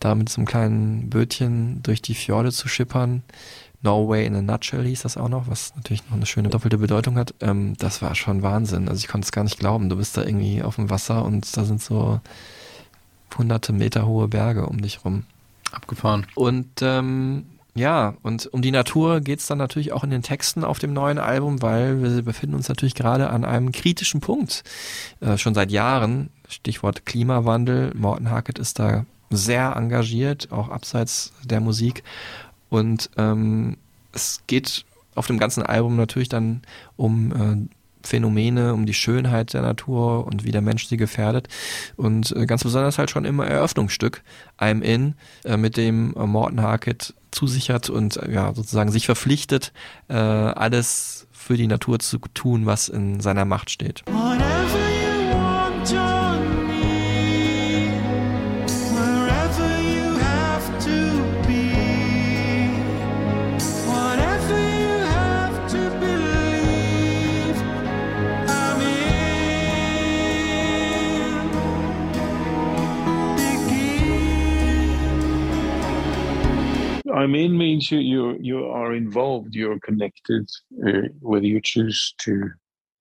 [0.00, 3.22] da mit so einem kleinen Bötchen durch die Fjorde zu schippern,
[3.82, 7.16] Norway in a Nutshell hieß das auch noch, was natürlich noch eine schöne doppelte Bedeutung
[7.16, 7.34] hat.
[7.40, 8.88] Ähm, das war schon Wahnsinn.
[8.88, 9.88] Also ich konnte es gar nicht glauben.
[9.88, 12.20] Du bist da irgendwie auf dem Wasser und da sind so
[13.36, 15.24] hunderte Meter hohe Berge um dich rum.
[15.72, 16.26] Abgefahren.
[16.34, 20.78] Und ähm, ja, und um die Natur geht's dann natürlich auch in den Texten auf
[20.78, 24.62] dem neuen Album, weil wir befinden uns natürlich gerade an einem kritischen Punkt.
[25.20, 27.92] Äh, schon seit Jahren, Stichwort Klimawandel.
[27.94, 32.04] Morten Hackett ist da sehr engagiert, auch abseits der Musik.
[32.72, 33.76] Und ähm,
[34.12, 36.62] es geht auf dem ganzen Album natürlich dann
[36.96, 41.48] um äh, Phänomene, um die Schönheit der Natur und wie der Mensch sie gefährdet.
[41.96, 44.22] Und äh, ganz besonders halt schon immer Eröffnungsstück,
[44.58, 49.74] I'm In, äh, mit dem äh, Morten Harkett zusichert und äh, ja sozusagen sich verpflichtet,
[50.08, 54.02] äh, alles für die Natur zu tun, was in seiner Macht steht.
[77.22, 79.54] I mean, means you you you are involved.
[79.54, 80.50] You're connected.
[80.86, 82.50] Uh, whether you choose to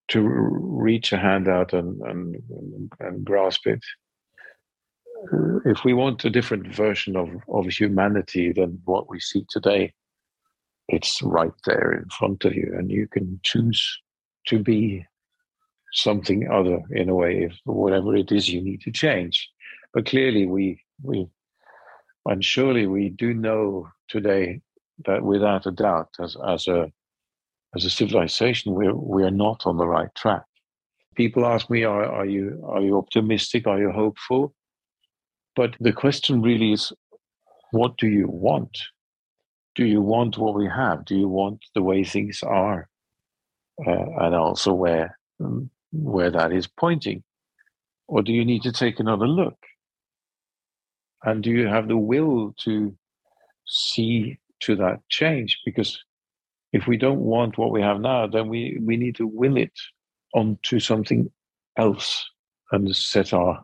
[0.09, 2.35] to reach a hand out and and,
[2.99, 3.83] and grasp it.
[5.65, 9.93] If we want a different version of of humanity than what we see today,
[10.87, 13.81] it's right there in front of you, and you can choose
[14.47, 15.05] to be
[15.93, 19.49] something other in a way, if whatever it is you need to change.
[19.93, 21.27] But clearly, we we
[22.25, 24.61] and surely we do know today
[25.05, 26.91] that without a doubt, as as a
[27.75, 30.43] as a civilization, we're we're not on the right track.
[31.15, 33.67] People ask me, "Are are you are you optimistic?
[33.67, 34.53] Are you hopeful?"
[35.55, 36.93] But the question really is,
[37.71, 38.77] what do you want?
[39.75, 41.05] Do you want what we have?
[41.05, 42.89] Do you want the way things are,
[43.85, 45.17] uh, and also where
[45.91, 47.23] where that is pointing,
[48.07, 49.57] or do you need to take another look?
[51.23, 52.95] And do you have the will to
[53.65, 55.59] see to that change?
[55.65, 56.03] Because
[56.73, 59.73] if we don't want what we have now, then we, we need to will it
[60.33, 61.29] onto something
[61.77, 62.25] else
[62.71, 63.63] and set our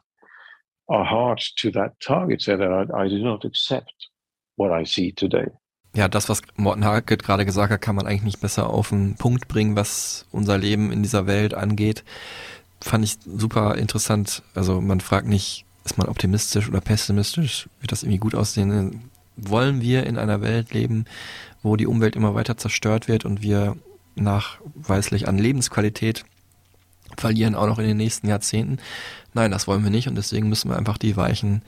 [0.90, 2.42] our hearts to that target.
[2.42, 4.10] Say that I, I do not accept
[4.56, 5.48] what I see today.
[5.96, 9.16] Ja, das, was Morten Hackett gerade gesagt hat, kann man eigentlich nicht besser auf den
[9.16, 12.04] Punkt bringen, was unser Leben in dieser Welt angeht.
[12.82, 14.44] Fand ich super interessant.
[14.54, 17.70] Also man fragt nicht, ist man optimistisch oder pessimistisch?
[17.80, 19.10] Wird das irgendwie gut aussehen?
[19.38, 21.06] Wollen wir in einer Welt leben,
[21.64, 23.78] wo die Umwelt immer weiter zerstört wird und wir
[24.16, 26.26] nachweislich an Lebensqualität
[27.16, 28.80] verlieren, auch noch in den nächsten Jahrzehnten?
[29.34, 31.62] Nein, das wollen wir nicht und deswegen müssen wir einfach die Weichen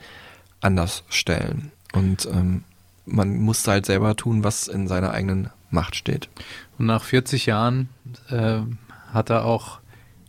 [0.60, 1.72] anders stellen.
[1.94, 2.64] Und ähm,
[3.06, 6.28] man muss halt selber tun, was in seiner eigenen Macht steht.
[6.78, 7.88] Und nach 40 Jahren
[8.28, 8.60] äh,
[9.12, 9.80] hat er auch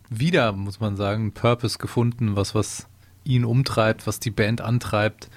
[0.09, 2.87] wieder, muss man sagen, Purpose gefunden, was, was
[3.23, 5.29] ihn umtreibt, was die Band antreibt,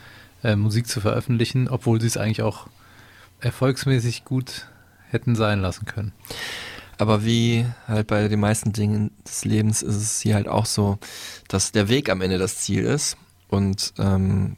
[0.43, 2.69] äh, Musik zu veröffentlichen, obwohl sie es eigentlich auch
[3.41, 4.69] erfolgsmäßig gut
[5.11, 6.13] hätten sein lassen können.
[6.99, 10.99] Aber wie halt bei den meisten Dingen des Lebens ist es hier halt auch so,
[11.49, 13.17] dass der Weg am Ende das Ziel ist.
[13.49, 14.57] Und ähm,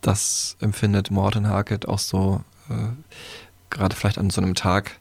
[0.00, 2.88] das empfindet Morten Harkett auch so, äh,
[3.70, 4.98] gerade vielleicht an so einem Tag,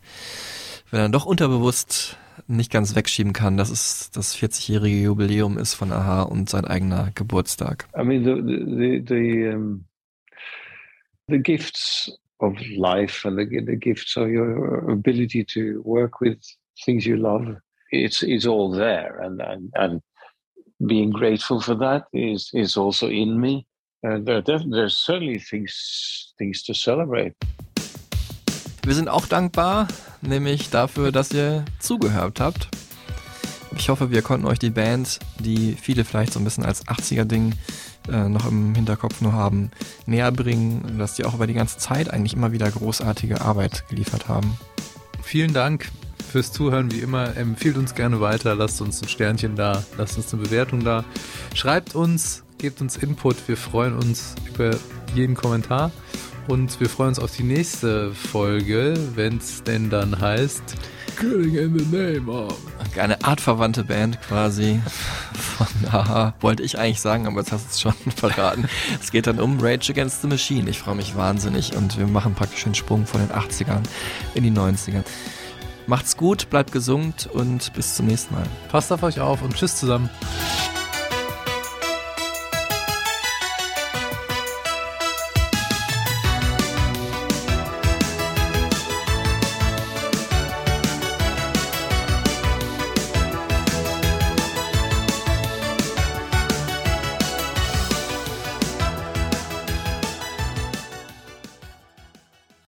[0.89, 2.18] wenn er doch unterbewusst
[2.48, 7.12] nicht ganz wegschieben kann, dass es das 40-jährige Jubiläum ist von Aha und sein eigener
[7.16, 7.88] Geburtstag.
[7.98, 9.86] I mean, the the the, um,
[11.28, 16.38] the gifts of life and the, the gifts of your ability to work with
[16.86, 17.58] things you love,
[17.92, 20.02] it's it's all there, and and and
[20.86, 23.66] being grateful for that is is also in me.
[24.04, 27.34] And there, there's certainly things things to celebrate.
[28.84, 29.88] Wir sind auch dankbar,
[30.22, 32.68] nämlich dafür, dass ihr zugehört habt.
[33.78, 37.53] Ich hoffe, wir konnten euch die Band, die viele vielleicht so ein bisschen als 80er-Ding
[38.12, 39.72] äh, noch im Hinterkopf nur haben,
[40.08, 44.28] näher bringen, dass die auch über die ganze Zeit eigentlich immer wieder großartige Arbeit geliefert
[44.28, 44.58] haben.
[45.22, 45.90] Vielen Dank
[46.32, 47.38] fürs Zuhören, wie immer.
[47.38, 51.06] Empfiehlt uns gerne weiter, lasst uns ein Sternchen da, lasst uns eine Bewertung da.
[51.53, 54.72] Schreibt uns, gebt uns Input, wir freuen uns über
[55.14, 55.91] jeden Kommentar.
[56.48, 60.76] Und wir freuen uns auf die nächste Folge, wenn es denn dann heißt
[61.18, 62.58] Killing in the Name of.
[62.98, 64.82] Eine artverwandte Band quasi
[65.34, 68.68] von Aha, wollte ich eigentlich sagen, aber jetzt hast du es schon verraten.
[69.00, 70.70] Es geht dann um Rage Against the Machine.
[70.70, 73.84] Ich freue mich wahnsinnig und wir machen praktisch einen Sprung von den 80ern
[74.34, 75.04] in die 90er.
[75.88, 78.46] Macht's gut, bleibt gesund und bis zum nächsten Mal.
[78.70, 80.10] Passt auf euch auf und tschüss zusammen.